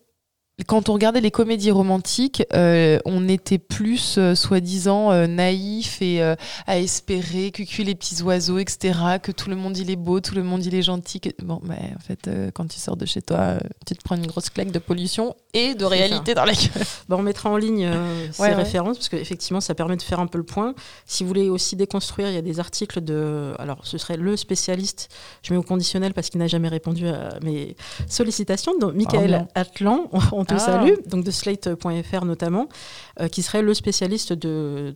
quand 0.68 0.88
on 0.88 0.94
regardait 0.94 1.20
les 1.20 1.32
comédies 1.32 1.72
romantiques, 1.72 2.44
euh, 2.54 3.00
on 3.06 3.28
était 3.28 3.58
plus, 3.58 4.18
euh, 4.20 4.36
soi-disant, 4.36 5.12
euh, 5.12 5.26
naïf 5.26 6.00
et 6.02 6.22
euh, 6.22 6.36
à 6.68 6.78
espérer, 6.78 7.50
cucu 7.52 7.84
les 7.84 7.96
petits 7.96 8.22
oiseaux, 8.22 8.60
etc., 8.60 8.94
que 9.22 9.32
tout 9.32 9.50
le 9.50 9.56
monde 9.56 9.76
il 9.78 9.90
est 9.90 9.96
beau, 9.96 10.20
tout 10.20 10.36
le 10.36 10.44
monde 10.44 10.64
il 10.64 10.76
est 10.76 10.84
gentil. 10.84 11.20
que- 11.20 11.30
Bon, 11.44 11.60
mais 11.64 11.92
en 11.98 12.00
fait, 12.00 12.30
quand 12.54 12.68
tu 12.68 12.80
sors 12.80 12.96
de 12.96 13.06
chez 13.08 13.24
toi, 13.24 13.56
tu 13.88 13.96
te 13.96 14.04
prends 14.04 14.16
une 14.16 14.28
grosse 14.28 14.52
claque 14.52 14.72
de 14.72 14.78
pollution 14.80 15.36
et 15.56 15.74
de 15.74 15.86
réalité 15.86 16.36
dans 16.36 16.46
la 16.46 16.54
gueule. 16.54 16.62
Bah, 17.10 17.16
on 17.20 17.24
mettra 17.24 17.50
en 17.50 17.58
ligne 17.58 17.90
ces 18.32 18.42
Ouais, 18.42 18.50
ouais. 18.50 18.54
références 18.56 18.98
parce 18.98 19.10
qu'effectivement, 19.10 19.60
ça 19.60 19.74
permet 19.76 19.98
de 19.98 20.02
faire 20.04 20.20
un 20.20 20.28
peu 20.28 20.38
le 20.38 20.44
point. 20.46 20.76
Si 21.06 21.24
vous 21.24 21.28
voulez 21.30 21.50
aussi 21.50 21.76
déconstruire, 21.76 22.30
il 22.30 22.36
y 22.36 22.38
a 22.38 22.42
des 22.44 22.60
articles 22.60 23.02
de. 23.02 23.54
Alors, 23.60 23.80
ce 23.88 23.98
serait 23.98 24.18
le 24.18 24.38
spécialiste, 24.38 25.10
je 25.42 25.52
mets 25.52 25.58
au 25.58 25.64
conditionnel 25.64 26.14
parce 26.14 26.30
qu'il 26.30 26.40
n'a 26.40 26.48
jamais 26.48 26.70
répondu 26.70 27.08
à 27.08 27.40
mes 27.42 27.76
sollicitations, 28.08 28.74
donc 28.80 28.94
Michael. 28.94 29.48
Atlan, 29.56 30.10
on 30.32 30.43
te 30.46 30.54
Ah. 30.56 30.60
salue, 30.60 30.94
donc 31.08 31.24
de 31.24 31.32
slate.fr 31.32 32.26
notamment, 32.26 32.68
euh, 33.20 33.28
qui 33.28 33.42
serait 33.42 33.62
le 33.62 33.74
spécialiste 33.74 34.34
de, 34.34 34.96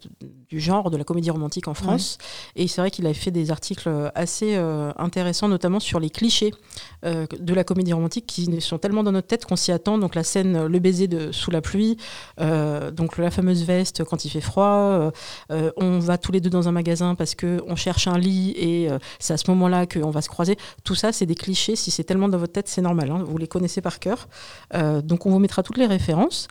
du 0.50 0.60
genre 0.60 0.90
de 0.92 0.98
la 0.98 1.04
comédie 1.04 1.30
romantique 1.30 1.68
en 1.68 1.74
France. 1.74 2.18
Et 2.56 2.68
c'est 2.68 2.82
vrai 2.82 2.92
qu'il 2.92 3.06
a 3.08 3.14
fait 3.14 3.32
des 3.32 3.52
articles 3.52 3.90
assez 4.16 4.56
euh, 4.56 4.92
intéressants, 4.98 5.48
notamment 5.48 5.80
sur 5.80 6.00
les 6.00 6.10
clichés 6.10 6.54
euh, 7.06 7.26
de 7.40 7.54
la 7.54 7.64
comédie 7.64 7.94
romantique 7.94 8.26
qui 8.26 8.62
sont 8.62 8.78
tellement 8.78 9.04
dans 9.04 9.12
notre 9.12 9.28
tête 9.28 9.46
qu'on 9.46 9.56
s'y 9.56 9.72
attend. 9.72 9.98
Donc 9.98 10.16
la 10.16 10.24
scène, 10.24 10.66
le 10.66 10.80
baiser 10.80 11.08
de 11.08 11.32
sous 11.32 11.52
la 11.52 11.62
pluie, 11.62 11.98
donc 12.40 13.18
la 13.18 13.32
fameuse 13.32 13.64
veste 13.64 14.04
quand 14.04 14.26
il 14.26 14.30
fait 14.30 14.42
froid. 14.42 15.12
on 15.50 16.00
va 16.00 16.18
tous 16.18 16.32
les 16.32 16.42
deux 16.42 16.50
dans 16.50 16.68
un 16.68 16.72
magasin 16.72 17.16
parce 17.16 17.36
que 17.36 17.62
on 17.68 17.76
cherche 17.76 18.08
un 18.08 18.18
lit 18.18 18.52
et 18.58 18.90
c'est 19.20 19.34
à 19.34 19.38
ce 19.38 19.50
moment-là 19.52 19.86
qu'on 19.86 20.10
va 20.12 20.22
se 20.22 20.30
croiser. 20.30 20.58
Tout 20.84 20.96
ça, 20.96 21.12
c'est 21.12 21.26
des 21.26 21.36
clichés. 21.36 21.76
Si 21.76 21.92
c'est 21.92 22.04
tellement 22.04 22.30
dans 22.30 22.38
votre 22.38 22.54
tête, 22.54 22.68
c'est 22.68 22.82
normal. 22.82 23.12
hein, 23.12 23.24
vous 23.26 23.38
les 23.38 23.48
connaissez 23.48 23.82
par 23.82 24.00
cœur. 24.00 24.28
Donc 25.04 25.26
on 25.26 25.30
vous 25.38 25.42
mettra 25.42 25.64
toutes 25.64 25.78
les 25.78 25.86
références. 25.86 26.48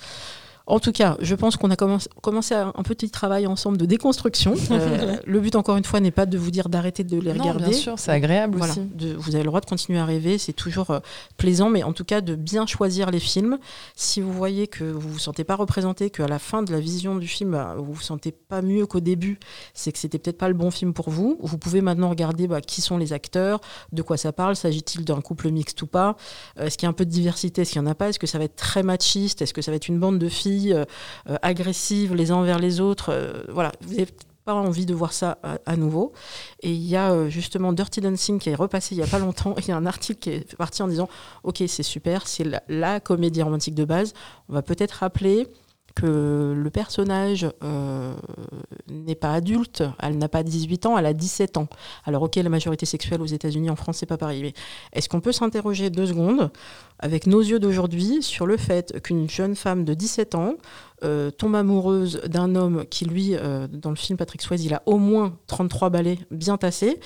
En 0.69 0.81
tout 0.81 0.91
cas, 0.91 1.17
je 1.21 1.35
pense 1.37 1.57
qu'on 1.57 1.71
a 1.71 1.77
commencé, 1.77 2.09
commencé 2.23 2.53
un 2.55 2.73
petit 2.83 3.09
travail 3.11 3.47
ensemble 3.47 3.77
de 3.79 3.87
déconstruction. 3.87 4.55
Euh, 4.77 5.17
le 5.25 5.41
but, 5.41 5.55
encore 5.55 5.77
une 5.77 5.85
fois, 5.85 6.01
n'est 6.01 6.11
pas 6.11 6.27
de 6.27 6.37
vous 6.37 6.51
dire 6.51 6.69
d'arrêter 6.69 7.05
de 7.05 7.19
les 7.19 7.33
Non, 7.33 7.41
regarder. 7.45 7.65
bien 7.71 7.73
sûr, 7.73 7.99
c'est 7.99 8.11
agréable 8.11 8.59
Voilà, 8.59 8.73
aussi. 8.73 8.83
de- 8.83 9.15
vous 9.15 9.35
avez 9.37 9.45
le 9.45 9.49
droit 9.49 9.61
de 9.61 9.67
continuer 9.67 9.99
à 9.99 10.05
rêver, 10.05 10.39
c'est 10.39 10.53
toujours 10.53 10.91
euh, 10.91 10.99
plaisant, 11.37 11.71
mais 11.71 11.83
en 11.83 11.93
tout 11.93 12.05
cas 12.05 12.21
de 12.21 12.35
bien 12.35 12.67
choisir 12.67 13.11
les 13.11 13.21
films. 13.21 13.59
Si 13.95 14.21
vous 14.21 14.33
voyez 14.33 14.67
que 14.67 14.85
vous 14.85 15.09
vous 15.09 15.19
sentez 15.19 15.45
pas 15.45 15.55
représenté, 15.55 16.11
qu'à 16.11 16.27
la 16.27 16.39
fin 16.39 16.63
de 16.63 16.73
la 16.73 16.81
vision 16.81 17.17
du 17.17 17.29
film, 17.29 17.53
bah, 17.53 17.75
vous 17.79 17.93
vous 17.93 18.01
sentez 18.03 18.33
pas 18.33 18.61
mieux 18.61 18.87
qu'au 18.87 19.01
début, 19.01 19.39
c'est 19.73 19.93
que 19.93 19.99
c'était 19.99 20.19
peut-être 20.19 20.39
pas 20.39 20.49
le 20.49 20.55
bon 20.55 20.71
film 20.71 20.93
pour 20.93 21.09
vous. 21.11 21.39
Vous 21.41 21.59
pouvez 21.59 21.81
maintenant 21.81 22.11
regarder 22.11 22.49
bah, 22.49 22.61
qui 22.61 22.81
sont 22.83 22.99
les 22.99 23.13
acteurs, 23.13 23.61
de 23.93 24.03
quoi 24.03 24.17
ça 24.17 24.33
parle, 24.33 24.57
s'agit-il 24.57 25.05
d'un 25.05 25.21
couple 25.21 25.51
mixte 25.51 25.81
ou 25.83 25.87
pas, 25.87 26.17
Euh, 26.59 26.67
est-ce 26.67 26.77
qu'il 26.77 26.87
y 26.87 26.89
a 26.89 26.91
un 26.91 26.95
peu 26.95 27.05
de 27.07 27.11
diversité, 27.11 27.63
est-ce 27.63 27.73
qu'il 27.73 27.81
n'y 27.83 27.89
en 27.89 27.91
a 27.91 27.95
pas, 27.95 28.09
est-ce 28.09 28.19
que 28.19 28.27
ça 28.27 28.39
va 28.39 28.45
être 28.45 28.57
très 28.57 28.83
machiste, 28.83 29.41
est-ce 29.43 29.55
que 29.55 29.63
ça 29.63 29.71
va 29.71 29.77
être 29.77 29.89
une 29.89 29.99
bande 30.01 30.19
de 30.19 30.29
filles 30.29 30.56
euh, 30.73 30.85
euh, 31.29 31.37
agressives 31.43 32.15
les 32.15 32.31
uns 32.31 32.37
envers 32.37 32.59
les 32.59 32.81
autres. 32.81 33.11
euh, 33.13 33.45
voilà, 33.49 33.73
vous 33.83 33.95
avez 33.95 34.09
pas 34.45 34.55
envie 34.55 34.87
de 34.87 34.95
voir 34.95 35.13
ça 35.13 35.39
à, 35.67 35.77
nouveau. 35.77 36.13
Et 36.61 36.71
il 36.71 36.87
y 36.87 36.95
a 36.95 37.29
justement 37.29 37.73
Dirty 37.73 38.01
Dancing 38.01 38.39
qui 38.39 38.51
est 38.51 38.55
repassé 38.55 38.95
il 38.95 38.99
y 38.99 39.03
a 39.03 39.07
pas 39.09 39.19
longtemps. 39.19 39.57
Il 39.59 39.67
y 39.67 39.73
a 39.73 39.77
un 39.77 39.87
article 39.87 40.21
qui 40.21 40.31
est 40.31 40.57
parti 40.57 40.83
en 40.83 40.89
disant 40.89 41.09
Ok, 41.43 41.65
c'est 41.67 41.83
super, 41.83 42.29
c'est 42.29 42.47
la 42.69 43.01
comédie 43.01 43.43
romantique 43.43 43.75
de 43.75 43.85
base. 43.85 44.15
On 44.49 44.53
va 44.53 44.63
peut-être 44.63 44.93
rappeler 44.93 45.49
que 45.97 46.55
le 46.55 46.71
personnage 46.71 47.49
euh, 47.65 48.15
n'est 48.87 49.15
pas 49.15 49.33
adulte, 49.33 49.83
elle 49.99 50.19
n'a 50.19 50.29
pas 50.29 50.43
18 50.43 50.87
ans, 50.87 50.99
elle 50.99 51.07
a 51.07 51.15
17 51.15 51.57
ans. 51.57 51.69
Alors 52.05 52.23
ok, 52.23 52.37
la 52.37 52.51
majorité 52.51 52.85
sexuelle 52.85 53.23
aux 53.23 53.27
États-Unis, 53.27 53.71
en 53.71 53.77
France, 53.77 53.97
c'est 53.99 54.07
pas 54.07 54.19
pareil. 54.19 54.43
Mais 54.43 54.53
est-ce 54.93 55.09
qu'on 55.09 55.23
peut 55.23 55.33
s'interroger 55.33 55.89
deux 55.89 56.07
secondes 56.07 56.51
avec 56.99 57.27
nos 57.27 57.41
yeux 57.41 57.59
d'aujourd'hui 57.59 58.23
sur 58.23 58.47
le 58.47 58.59
fait 58.59 59.01
qu'une 59.03 59.29
jeune 59.29 59.57
femme 59.57 59.85
de 59.85 59.95
17 59.95 60.35
ans 60.35 60.55
euh, 61.03 61.31
tombe 61.31 61.57
amoureuse 61.57 62.21
d'un 62.27 62.55
homme 62.57 62.85
qui, 62.91 63.07
lui, 63.07 63.35
euh, 63.35 63.67
dans 63.67 63.91
le 63.91 63.97
film 63.97 64.19
Patrick 64.19 64.43
Swayze, 64.43 64.67
il 64.67 64.75
a 64.75 64.83
au 64.85 64.99
moins 64.99 65.39
33 65.47 65.89
balais 65.89 66.19
bien 66.31 66.59
tassés? 66.59 67.01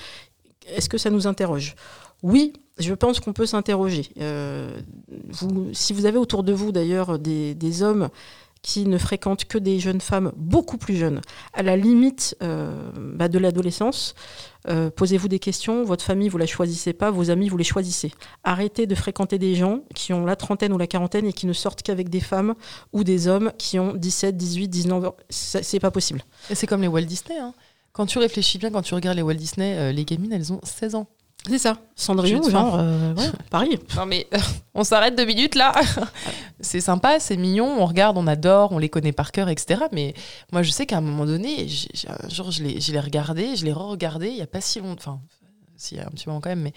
Est-ce 0.67 0.89
que 0.89 0.97
ça 0.97 1.09
nous 1.09 1.27
interroge? 1.27 1.75
Oui, 2.23 2.51
je 2.77 2.93
pense 2.93 3.21
qu'on 3.21 3.33
peut 3.33 3.45
s'interroger. 3.45 4.09
Si 5.71 5.93
vous 5.93 6.05
avez 6.05 6.17
autour 6.17 6.43
de 6.43 6.53
vous 6.53 6.71
d'ailleurs 6.71 7.17
des 7.17 7.83
hommes 7.83 8.09
qui 8.61 8.85
ne 8.85 8.97
fréquentent 8.97 9.45
que 9.45 9.57
des 9.57 9.79
jeunes 9.79 10.01
femmes 10.01 10.31
beaucoup 10.35 10.77
plus 10.77 10.95
jeunes, 10.95 11.21
à 11.53 11.63
la 11.63 11.75
limite 11.75 12.35
euh, 12.43 12.91
bah, 12.95 13.27
de 13.27 13.39
l'adolescence, 13.39 14.13
euh, 14.67 14.91
posez-vous 14.91 15.27
des 15.27 15.39
questions. 15.39 15.83
Votre 15.83 16.03
famille, 16.05 16.29
vous 16.29 16.37
la 16.37 16.45
choisissez 16.45 16.93
pas, 16.93 17.09
vos 17.09 17.31
amis, 17.31 17.49
vous 17.49 17.57
les 17.57 17.63
choisissez. 17.63 18.11
Arrêtez 18.43 18.85
de 18.85 18.93
fréquenter 18.93 19.39
des 19.39 19.55
gens 19.55 19.79
qui 19.95 20.13
ont 20.13 20.25
la 20.25 20.35
trentaine 20.35 20.73
ou 20.73 20.77
la 20.77 20.85
quarantaine 20.87 21.25
et 21.25 21.33
qui 21.33 21.47
ne 21.47 21.53
sortent 21.53 21.81
qu'avec 21.81 22.09
des 22.09 22.19
femmes 22.19 22.53
ou 22.93 23.03
des 23.03 23.27
hommes 23.27 23.51
qui 23.57 23.79
ont 23.79 23.93
17, 23.95 24.37
18, 24.37 24.67
19 24.67 25.05
ans. 25.05 25.15
C'est 25.29 25.79
pas 25.79 25.91
possible. 25.91 26.23
C'est 26.53 26.67
comme 26.67 26.81
les 26.83 26.87
Walt 26.87 27.01
Disney. 27.01 27.39
hein. 27.39 27.53
Quand 27.93 28.05
tu 28.05 28.19
réfléchis 28.19 28.57
bien, 28.59 28.69
quand 28.69 28.83
tu 28.83 28.93
regardes 28.93 29.17
les 29.17 29.23
Walt 29.23 29.33
Disney, 29.33 29.75
euh, 29.77 29.91
les 29.91 30.05
gamines, 30.05 30.31
elles 30.33 30.53
ont 30.53 30.61
16 30.63 30.95
ans. 30.95 31.07
C'est 31.49 31.57
ça. 31.57 31.79
Cendrillon, 31.95 32.47
genre, 32.47 32.75
euh, 32.77 33.15
ouais, 33.15 33.31
pareil. 33.49 33.79
Non 33.95 34.05
mais 34.05 34.27
on 34.75 34.83
s'arrête 34.83 35.17
deux 35.17 35.25
minutes 35.25 35.55
là. 35.55 35.73
c'est 36.61 36.81
sympa, 36.81 37.19
c'est 37.19 37.37
mignon, 37.37 37.81
on 37.81 37.85
regarde, 37.85 38.17
on 38.17 38.27
adore, 38.27 38.71
on 38.71 38.77
les 38.77 38.89
connaît 38.89 39.11
par 39.11 39.31
cœur, 39.31 39.49
etc. 39.49 39.83
Mais 39.91 40.13
moi 40.51 40.63
je 40.63 40.71
sais 40.71 40.85
qu'à 40.85 40.97
un 40.97 41.01
moment 41.01 41.25
donné, 41.25 41.67
j'ai- 41.67 41.89
un 42.07 42.29
jour 42.29 42.51
je 42.51 42.63
l'ai 42.63 42.99
regardé, 42.99 43.55
je 43.55 43.65
l'ai 43.65 43.73
re-regardé 43.73 44.29
il 44.29 44.37
y 44.37 44.41
a 44.41 44.47
pas 44.47 44.61
si 44.61 44.79
longtemps, 44.79 45.21
enfin 45.25 45.45
s'il 45.75 45.97
y 45.97 46.01
a 46.01 46.05
un 46.05 46.11
petit 46.11 46.27
moment 46.27 46.41
quand 46.41 46.49
même, 46.49 46.61
mais. 46.61 46.73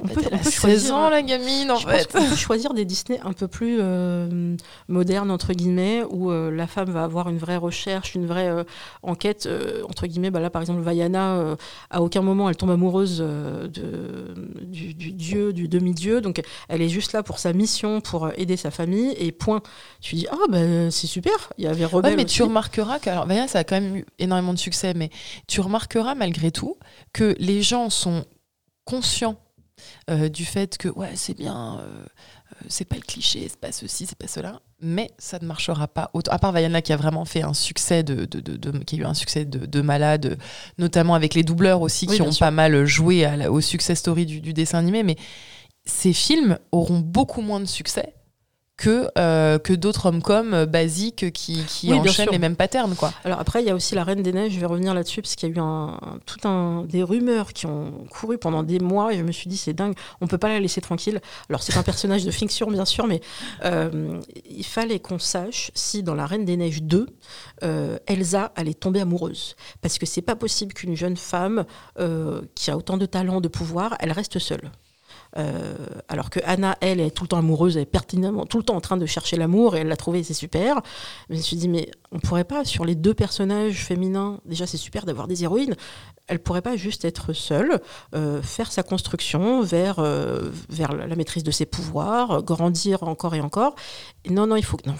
On 0.00 0.08
peut, 0.08 0.22
elle 0.24 0.30
on 0.32 0.36
a 0.36 0.38
peut 0.38 0.50
16 0.50 0.54
choisir. 0.54 0.94
ans 0.96 1.08
la 1.08 1.22
gamine 1.22 1.70
en 1.70 1.76
Je 1.76 1.86
pense 1.86 1.92
fait. 2.02 2.12
qu'on 2.12 2.28
peut 2.28 2.34
choisir 2.34 2.74
des 2.74 2.84
Disney 2.84 3.20
un 3.22 3.32
peu 3.32 3.46
plus 3.46 3.78
euh, 3.80 4.56
modernes, 4.88 5.30
entre 5.30 5.52
guillemets, 5.52 6.02
où 6.10 6.32
euh, 6.32 6.50
la 6.50 6.66
femme 6.66 6.90
va 6.90 7.04
avoir 7.04 7.28
une 7.28 7.38
vraie 7.38 7.56
recherche, 7.56 8.16
une 8.16 8.26
vraie 8.26 8.48
euh, 8.48 8.64
enquête, 9.04 9.46
euh, 9.46 9.82
entre 9.88 10.08
guillemets. 10.08 10.32
Bah 10.32 10.40
là, 10.40 10.50
par 10.50 10.62
exemple, 10.62 10.80
Vaiana, 10.82 11.56
à 11.90 12.02
aucun 12.02 12.22
moment, 12.22 12.48
elle 12.48 12.56
tombe 12.56 12.72
amoureuse 12.72 13.18
de, 13.18 14.34
du, 14.62 14.94
du 14.94 15.12
dieu, 15.12 15.52
du 15.52 15.68
demi-dieu. 15.68 16.20
Donc, 16.20 16.42
elle 16.68 16.82
est 16.82 16.88
juste 16.88 17.12
là 17.12 17.22
pour 17.22 17.38
sa 17.38 17.52
mission, 17.52 18.00
pour 18.00 18.30
aider 18.36 18.56
sa 18.56 18.72
famille, 18.72 19.14
et 19.16 19.30
point. 19.30 19.62
Tu 20.00 20.16
dis, 20.16 20.26
ah, 20.28 20.36
ben 20.50 20.90
c'est 20.90 21.06
super, 21.06 21.52
il 21.56 21.64
y 21.64 21.68
avait 21.68 21.84
Rebelle 21.84 22.10
Ouais, 22.10 22.16
mais 22.16 22.24
aussi. 22.24 22.34
tu 22.34 22.42
remarqueras 22.42 22.98
que 22.98 23.10
alors, 23.10 23.26
Vaya, 23.26 23.46
ça 23.46 23.60
a 23.60 23.64
quand 23.64 23.80
même 23.80 23.94
eu 23.96 24.06
énormément 24.18 24.54
de 24.54 24.58
succès, 24.58 24.92
mais 24.94 25.10
tu 25.46 25.60
remarqueras 25.60 26.16
malgré 26.16 26.50
tout 26.50 26.78
que 27.12 27.36
les 27.38 27.62
gens 27.62 27.90
sont 27.90 28.24
conscients 28.84 29.36
euh, 30.10 30.28
du 30.28 30.44
fait 30.44 30.76
que 30.78 30.88
ouais 30.88 31.10
c'est 31.14 31.36
bien, 31.36 31.78
euh, 31.80 31.82
euh, 31.82 32.66
c'est 32.68 32.84
pas 32.84 32.96
le 32.96 33.02
cliché, 33.02 33.46
c'est 33.48 33.58
pas 33.58 33.72
ceci, 33.72 34.06
c'est 34.06 34.18
pas 34.18 34.26
cela, 34.28 34.60
mais 34.80 35.10
ça 35.18 35.38
ne 35.40 35.46
marchera 35.46 35.88
pas. 35.88 36.10
Autant, 36.12 36.32
à 36.32 36.38
part 36.38 36.52
Vaiana 36.52 36.82
qui 36.82 36.92
a 36.92 36.96
vraiment 36.96 37.24
fait 37.24 37.42
un 37.42 37.54
succès 37.54 38.02
de, 38.02 38.24
de, 38.26 38.40
de- 38.40 38.56
de- 38.56 38.78
qui 38.84 38.96
a 38.96 38.98
eu 39.00 39.04
un 39.04 39.14
succès 39.14 39.44
de, 39.44 39.66
de 39.66 39.80
malade, 39.80 40.38
notamment 40.78 41.14
avec 41.14 41.34
les 41.34 41.42
doubleurs 41.42 41.80
aussi 41.80 42.06
Oui, 42.08 42.16
qui 42.16 42.22
ont 42.22 42.32
sûr. 42.32 42.40
pas 42.46 42.50
mal 42.50 42.84
joué 42.84 43.24
à 43.24 43.36
la- 43.36 43.50
au 43.52 43.60
success 43.60 43.98
story 43.98 44.26
du, 44.26 44.40
du 44.40 44.52
dessin 44.52 44.78
animé, 44.78 45.02
mais 45.02 45.16
ces 45.86 46.12
films 46.12 46.58
auront 46.72 46.98
beaucoup 47.00 47.40
moins 47.42 47.60
de 47.60 47.66
succès 47.66 48.14
que, 48.76 49.08
euh, 49.18 49.58
que 49.58 49.72
d'autres 49.72 50.06
hommes-com 50.06 50.52
euh, 50.52 50.66
basiques 50.66 51.30
qui, 51.32 51.62
qui 51.64 51.92
Oui, 51.92 52.00
bien 52.00 52.10
enchaînent 52.10 52.28
les 52.32 52.38
mêmes 52.40 52.56
patterns. 52.56 52.96
Quoi. 52.96 53.12
Alors 53.24 53.38
après, 53.38 53.62
il 53.62 53.66
y 53.66 53.70
a 53.70 53.74
aussi 53.74 53.94
la 53.94 54.02
Reine 54.02 54.22
des 54.22 54.32
Neiges, 54.32 54.52
je 54.52 54.58
vais 54.58 54.66
revenir 54.66 54.94
là-dessus, 54.94 55.22
parce 55.22 55.36
qu'il 55.36 55.48
y 55.48 55.52
a 55.52 55.54
eu 55.54 55.58
un, 55.60 55.98
un- 56.02 56.18
tout 56.26 56.46
un, 56.48 56.82
des 56.84 57.04
rumeurs 57.04 57.52
qui 57.52 57.66
ont 57.66 58.04
couru 58.10 58.36
pendant 58.36 58.64
des 58.64 58.80
mois, 58.80 59.12
et 59.14 59.18
je 59.18 59.22
me 59.22 59.30
suis 59.30 59.48
dit, 59.48 59.56
c'est 59.56 59.74
dingue, 59.74 59.94
on 60.20 60.26
peut 60.26 60.38
pas 60.38 60.48
la 60.48 60.58
laisser 60.58 60.80
tranquille. 60.80 61.20
Alors 61.48 61.62
c'est 61.62 61.76
un 61.76 61.84
personnage 61.84 62.24
de 62.24 62.30
fiction, 62.32 62.68
bien 62.68 62.84
sûr, 62.84 63.06
mais 63.06 63.20
euh, 63.64 64.20
il 64.50 64.64
fallait 64.66 64.98
qu'on 64.98 65.20
sache 65.20 65.70
si 65.74 66.02
dans 66.02 66.14
la 66.14 66.26
Reine 66.26 66.44
des 66.44 66.56
Neiges 66.56 66.82
2, 66.82 67.06
euh, 67.62 67.98
Elsa 68.08 68.52
allait 68.56 68.74
tomber 68.74 69.00
amoureuse. 69.00 69.54
Parce 69.82 69.98
que 69.98 70.06
c'est 70.06 70.20
pas 70.22 70.34
possible 70.36 70.72
qu'une 70.72 70.96
jeune 70.96 71.16
femme 71.16 71.64
qui 72.56 72.70
a 72.72 72.76
autant 72.76 72.96
de 72.96 73.06
talent, 73.06 73.40
de 73.40 73.48
pouvoir, 73.48 73.94
elle 74.00 74.10
reste 74.12 74.38
seule. 74.40 74.70
Alors 76.08 76.30
que 76.30 76.40
Anna, 76.44 76.76
elle, 76.80 77.00
est 77.00 77.10
tout 77.10 77.24
le 77.24 77.28
temps 77.28 77.38
amoureuse, 77.38 77.76
elle 77.76 77.82
est 77.82 77.86
pertinemment 77.86 78.46
tout 78.46 78.58
le 78.58 78.64
temps 78.64 78.76
en 78.76 78.80
train 78.80 78.96
de 78.96 79.06
chercher 79.06 79.36
l'amour 79.36 79.76
et 79.76 79.80
elle 79.80 79.88
l'a 79.88 79.96
trouvé, 79.96 80.22
c'est 80.22 80.34
super. 80.34 80.76
Mais 81.28 81.36
je 81.36 81.40
me 81.40 81.42
suis 81.42 81.56
dit, 81.56 81.68
mais 81.68 81.90
on 82.12 82.18
pourrait 82.18 82.44
pas, 82.44 82.64
sur 82.64 82.84
les 82.84 82.94
deux 82.94 83.14
personnages 83.14 83.84
féminins, 83.84 84.40
déjà 84.44 84.66
c'est 84.66 84.76
super 84.76 85.04
d'avoir 85.04 85.26
des 85.26 85.42
héroïnes, 85.42 85.74
elle 86.26 86.38
pourrait 86.38 86.62
pas 86.62 86.76
juste 86.76 87.04
être 87.04 87.32
seule, 87.32 87.80
euh, 88.14 88.40
faire 88.40 88.72
sa 88.72 88.82
construction 88.82 89.62
vers, 89.62 89.98
euh, 89.98 90.50
vers 90.70 90.94
la 90.94 91.14
maîtrise 91.16 91.42
de 91.42 91.50
ses 91.50 91.66
pouvoirs, 91.66 92.42
grandir 92.42 93.02
encore 93.02 93.34
et 93.34 93.40
encore. 93.40 93.74
non, 94.30 94.46
non, 94.46 94.56
il 94.56 94.64
faut 94.64 94.76
que. 94.76 94.88
Non, 94.88 94.94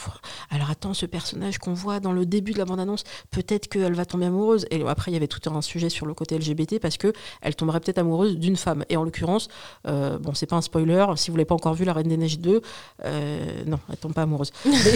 Alors 0.51 0.71
attends, 0.71 0.93
ce 0.93 1.07
personnage 1.07 1.59
qu'on 1.59 1.73
voit 1.73 2.01
dans 2.01 2.13
le 2.13 2.27
début 2.27 2.53
de 2.53 2.59
la 2.59 2.67
bande-annonce, 2.67 3.05
peut-être 3.31 3.69
qu'elle 3.69 3.95
va 3.95 4.05
tomber 4.05 4.27
amoureuse. 4.27 4.67
Et 4.71 4.83
après, 4.87 5.11
il 5.11 5.15
y 5.15 5.17
avait 5.17 5.29
tout 5.29 5.41
un 5.51 5.63
sujet 5.63 5.89
sur 5.89 6.05
le 6.05 6.15
côté 6.15 6.39
LGBT 6.39 6.79
parce 6.79 6.99
que 6.99 7.13
elle 7.41 7.57
tomberait 7.57 7.81
peut-être 7.81 7.99
amoureuse 7.99 8.37
d'une 8.37 8.57
femme. 8.57 8.85
Et 8.91 8.97
en 8.97 9.05
l'occurrence, 9.05 9.49
euh, 9.87 10.19
bon, 10.19 10.35
c'est 10.35 10.47
pas 10.47 10.57
un 10.57 10.63
spoiler, 10.63 11.07
si 11.17 11.31
vous 11.31 11.37
l'avez 11.37 11.47
pas 11.47 11.55
encore 11.55 11.75
vu, 11.75 11.85
La 11.85 11.95
Reine 11.95 12.09
des 12.09 12.17
Neiges 12.17 12.39
2, 12.39 12.61
euh, 13.05 13.65
non, 13.67 13.79
elle 13.91 13.97
tombe 13.97 14.13
pas 14.13 14.23
amoureuse. 14.23 14.53
mais, 14.67 14.95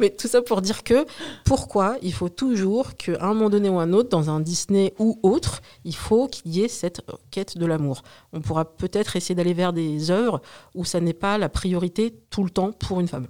mais, 0.00 0.10
tout 0.10 0.28
ça 0.28 0.42
pour 0.42 0.60
dire 0.60 0.82
que 0.84 1.06
pourquoi 1.44 1.96
il 2.02 2.12
faut 2.12 2.28
toujours 2.28 2.96
qu'à 2.96 3.22
un 3.22 3.34
moment 3.34 3.48
donné 3.48 3.68
ou 3.68 3.78
un 3.78 3.92
autre, 3.92 4.10
dans 4.10 4.28
un 4.28 4.40
Disney 4.40 4.92
ou 4.98 5.18
autre, 5.22 5.61
il 5.84 5.94
faut 5.94 6.28
qu'il 6.28 6.52
y 6.52 6.62
ait 6.62 6.68
cette 6.68 7.02
quête 7.30 7.58
de 7.58 7.66
l'amour. 7.66 8.02
On 8.32 8.40
pourra 8.40 8.64
peut-être 8.64 9.16
essayer 9.16 9.34
d'aller 9.34 9.54
vers 9.54 9.72
des 9.72 10.10
œuvres 10.10 10.42
où 10.74 10.84
ça 10.84 11.00
n'est 11.00 11.12
pas 11.12 11.38
la 11.38 11.48
priorité 11.48 12.22
tout 12.30 12.44
le 12.44 12.50
temps 12.50 12.72
pour 12.72 13.00
une 13.00 13.08
femme. 13.08 13.28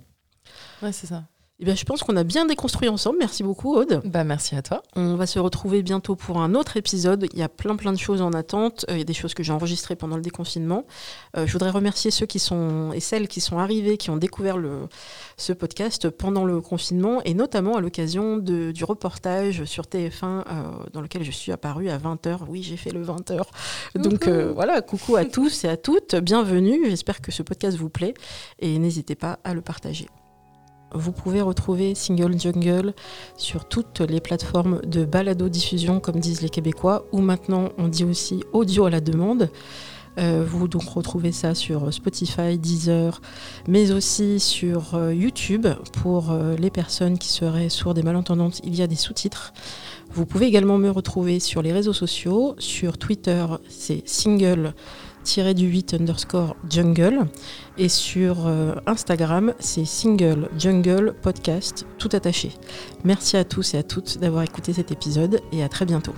Ouais, 0.83 0.93
c'est 0.93 1.07
ça. 1.07 1.25
Eh 1.61 1.65
bien, 1.65 1.77
je 1.77 1.85
pense 1.85 2.03
qu'on 2.03 2.17
a 2.17 2.25
bien 2.25 2.45
déconstruit 2.45 2.89
ensemble. 2.89 3.19
Merci 3.21 3.45
beaucoup, 3.45 3.77
Aude. 3.77 4.01
Bah, 4.05 4.25
merci 4.25 4.57
à 4.57 4.63
toi. 4.63 4.83
On 4.97 5.15
va 5.15 5.27
se 5.27 5.39
retrouver 5.39 5.83
bientôt 5.83 6.17
pour 6.17 6.41
un 6.41 6.55
autre 6.55 6.77
épisode. 6.77 7.29
Il 7.33 7.39
y 7.39 7.43
a 7.43 7.49
plein, 7.49 7.77
plein 7.77 7.93
de 7.93 7.99
choses 7.99 8.21
en 8.21 8.33
attente. 8.33 8.85
Euh, 8.89 8.95
il 8.95 8.99
y 8.99 9.03
a 9.03 9.05
des 9.05 9.13
choses 9.13 9.33
que 9.33 9.45
j'ai 9.45 9.53
enregistrées 9.53 9.95
pendant 9.95 10.17
le 10.17 10.23
déconfinement. 10.23 10.87
Euh, 11.37 11.47
je 11.47 11.53
voudrais 11.53 11.71
remercier 11.71 12.11
ceux 12.11 12.27
qui 12.27 12.41
sont 12.41 12.91
et 12.95 13.01
celles 13.01 13.29
qui 13.29 13.41
sont 13.41 13.59
arrivés, 13.59 13.97
qui 13.97 14.11
ont 14.11 14.17
découvert 14.17 14.57
le, 14.57 14.89
ce 15.37 15.53
podcast 15.53 16.11
pendant 16.11 16.45
le 16.45 16.61
confinement 16.61 17.23
et 17.25 17.35
notamment 17.35 17.77
à 17.77 17.81
l'occasion 17.81 18.39
du 18.39 18.85
reportage 18.85 19.65
sur 19.65 19.85
TF1 19.85 20.25
euh, 20.25 20.43
dans 20.93 21.01
lequel 21.01 21.23
je 21.23 21.31
suis 21.31 21.53
apparue 21.53 21.91
à 21.91 21.99
20h. 21.99 22.39
Oui, 22.49 22.65
j'ai 22.65 22.77
fait 22.77 22.91
le 22.91 23.05
20h. 23.05 23.43
Donc 23.95 24.27
voilà, 24.29 24.81
coucou 24.81 25.15
à 25.15 25.25
tous 25.25 25.63
et 25.65 25.69
à 25.69 25.77
toutes. 25.77 26.17
Bienvenue. 26.17 26.89
J'espère 26.89 27.21
que 27.21 27.31
ce 27.31 27.43
podcast 27.45 27.77
vous 27.77 27.91
plaît 27.91 28.15
et 28.59 28.79
n'hésitez 28.79 29.15
pas 29.15 29.39
à 29.45 29.55
le 29.55 29.61
partager. 29.61 30.09
Vous 30.95 31.13
pouvez 31.13 31.41
retrouver 31.41 31.95
Single 31.95 32.39
Jungle 32.39 32.95
sur 33.37 33.65
toutes 33.65 34.01
les 34.01 34.21
plateformes 34.21 34.81
de 34.83 35.05
balado-diffusion, 35.05 36.01
comme 36.01 36.21
disent 36.21 36.43
les 36.43 36.49
Québécois, 36.49 37.07
ou 37.13 37.21
maintenant 37.21 37.71
on 37.79 37.89
dit 37.89 38.05
aussi 38.05 38.45
audio 38.53 38.87
à 38.87 38.91
la 38.91 39.01
demande. 39.01 39.49
Euh, 40.19 40.45
vous 40.47 40.69
donc 40.69 40.85
retrouvez 40.85 41.33
ça 41.33 41.55
sur 41.55 41.93
Spotify, 41.93 42.59
Deezer, 42.59 43.21
mais 43.67 43.93
aussi 43.93 44.41
sur 44.41 44.95
euh, 44.95 45.15
YouTube 45.15 45.67
pour 46.03 46.31
euh, 46.31 46.55
les 46.57 46.71
personnes 46.71 47.19
qui 47.19 47.29
seraient 47.29 47.71
sourdes 47.71 47.99
et 47.99 48.03
malentendantes. 48.03 48.61
Il 48.65 48.75
y 48.75 48.83
a 48.83 48.87
des 48.87 48.97
sous-titres. 48.97 49.55
Vous 50.11 50.27
pouvez 50.27 50.47
également 50.47 50.77
me 50.77 50.91
retrouver 50.91 51.41
sur 51.41 51.63
les 51.63 51.73
réseaux 51.73 51.95
sociaux. 51.95 52.55
Sur 52.59 52.99
Twitter, 52.99 53.47
c'est 53.69 54.07
single 54.07 54.75
du 55.55 55.67
8 55.67 55.95
underscore 55.95 56.57
jungle. 56.69 57.27
Et 57.79 57.89
sur 57.89 58.47
euh, 58.47 58.75
Instagram, 58.87 59.55
c'est 59.59 59.85
single 59.85 60.49
jungle 60.59 61.15
podcast 61.23 61.87
tout 61.99 62.11
attaché. 62.13 62.53
Merci 63.05 63.37
à 63.37 63.45
tous 63.45 63.75
et 63.75 63.79
à 63.79 63.83
toutes 63.83 64.19
d'avoir 64.19 64.43
écouté 64.43 64.73
cet 64.73 64.93
épisode 64.93 65.41
et 65.53 65.63
à 65.63 65.69
très 65.69 65.87
bientôt. 65.87 66.15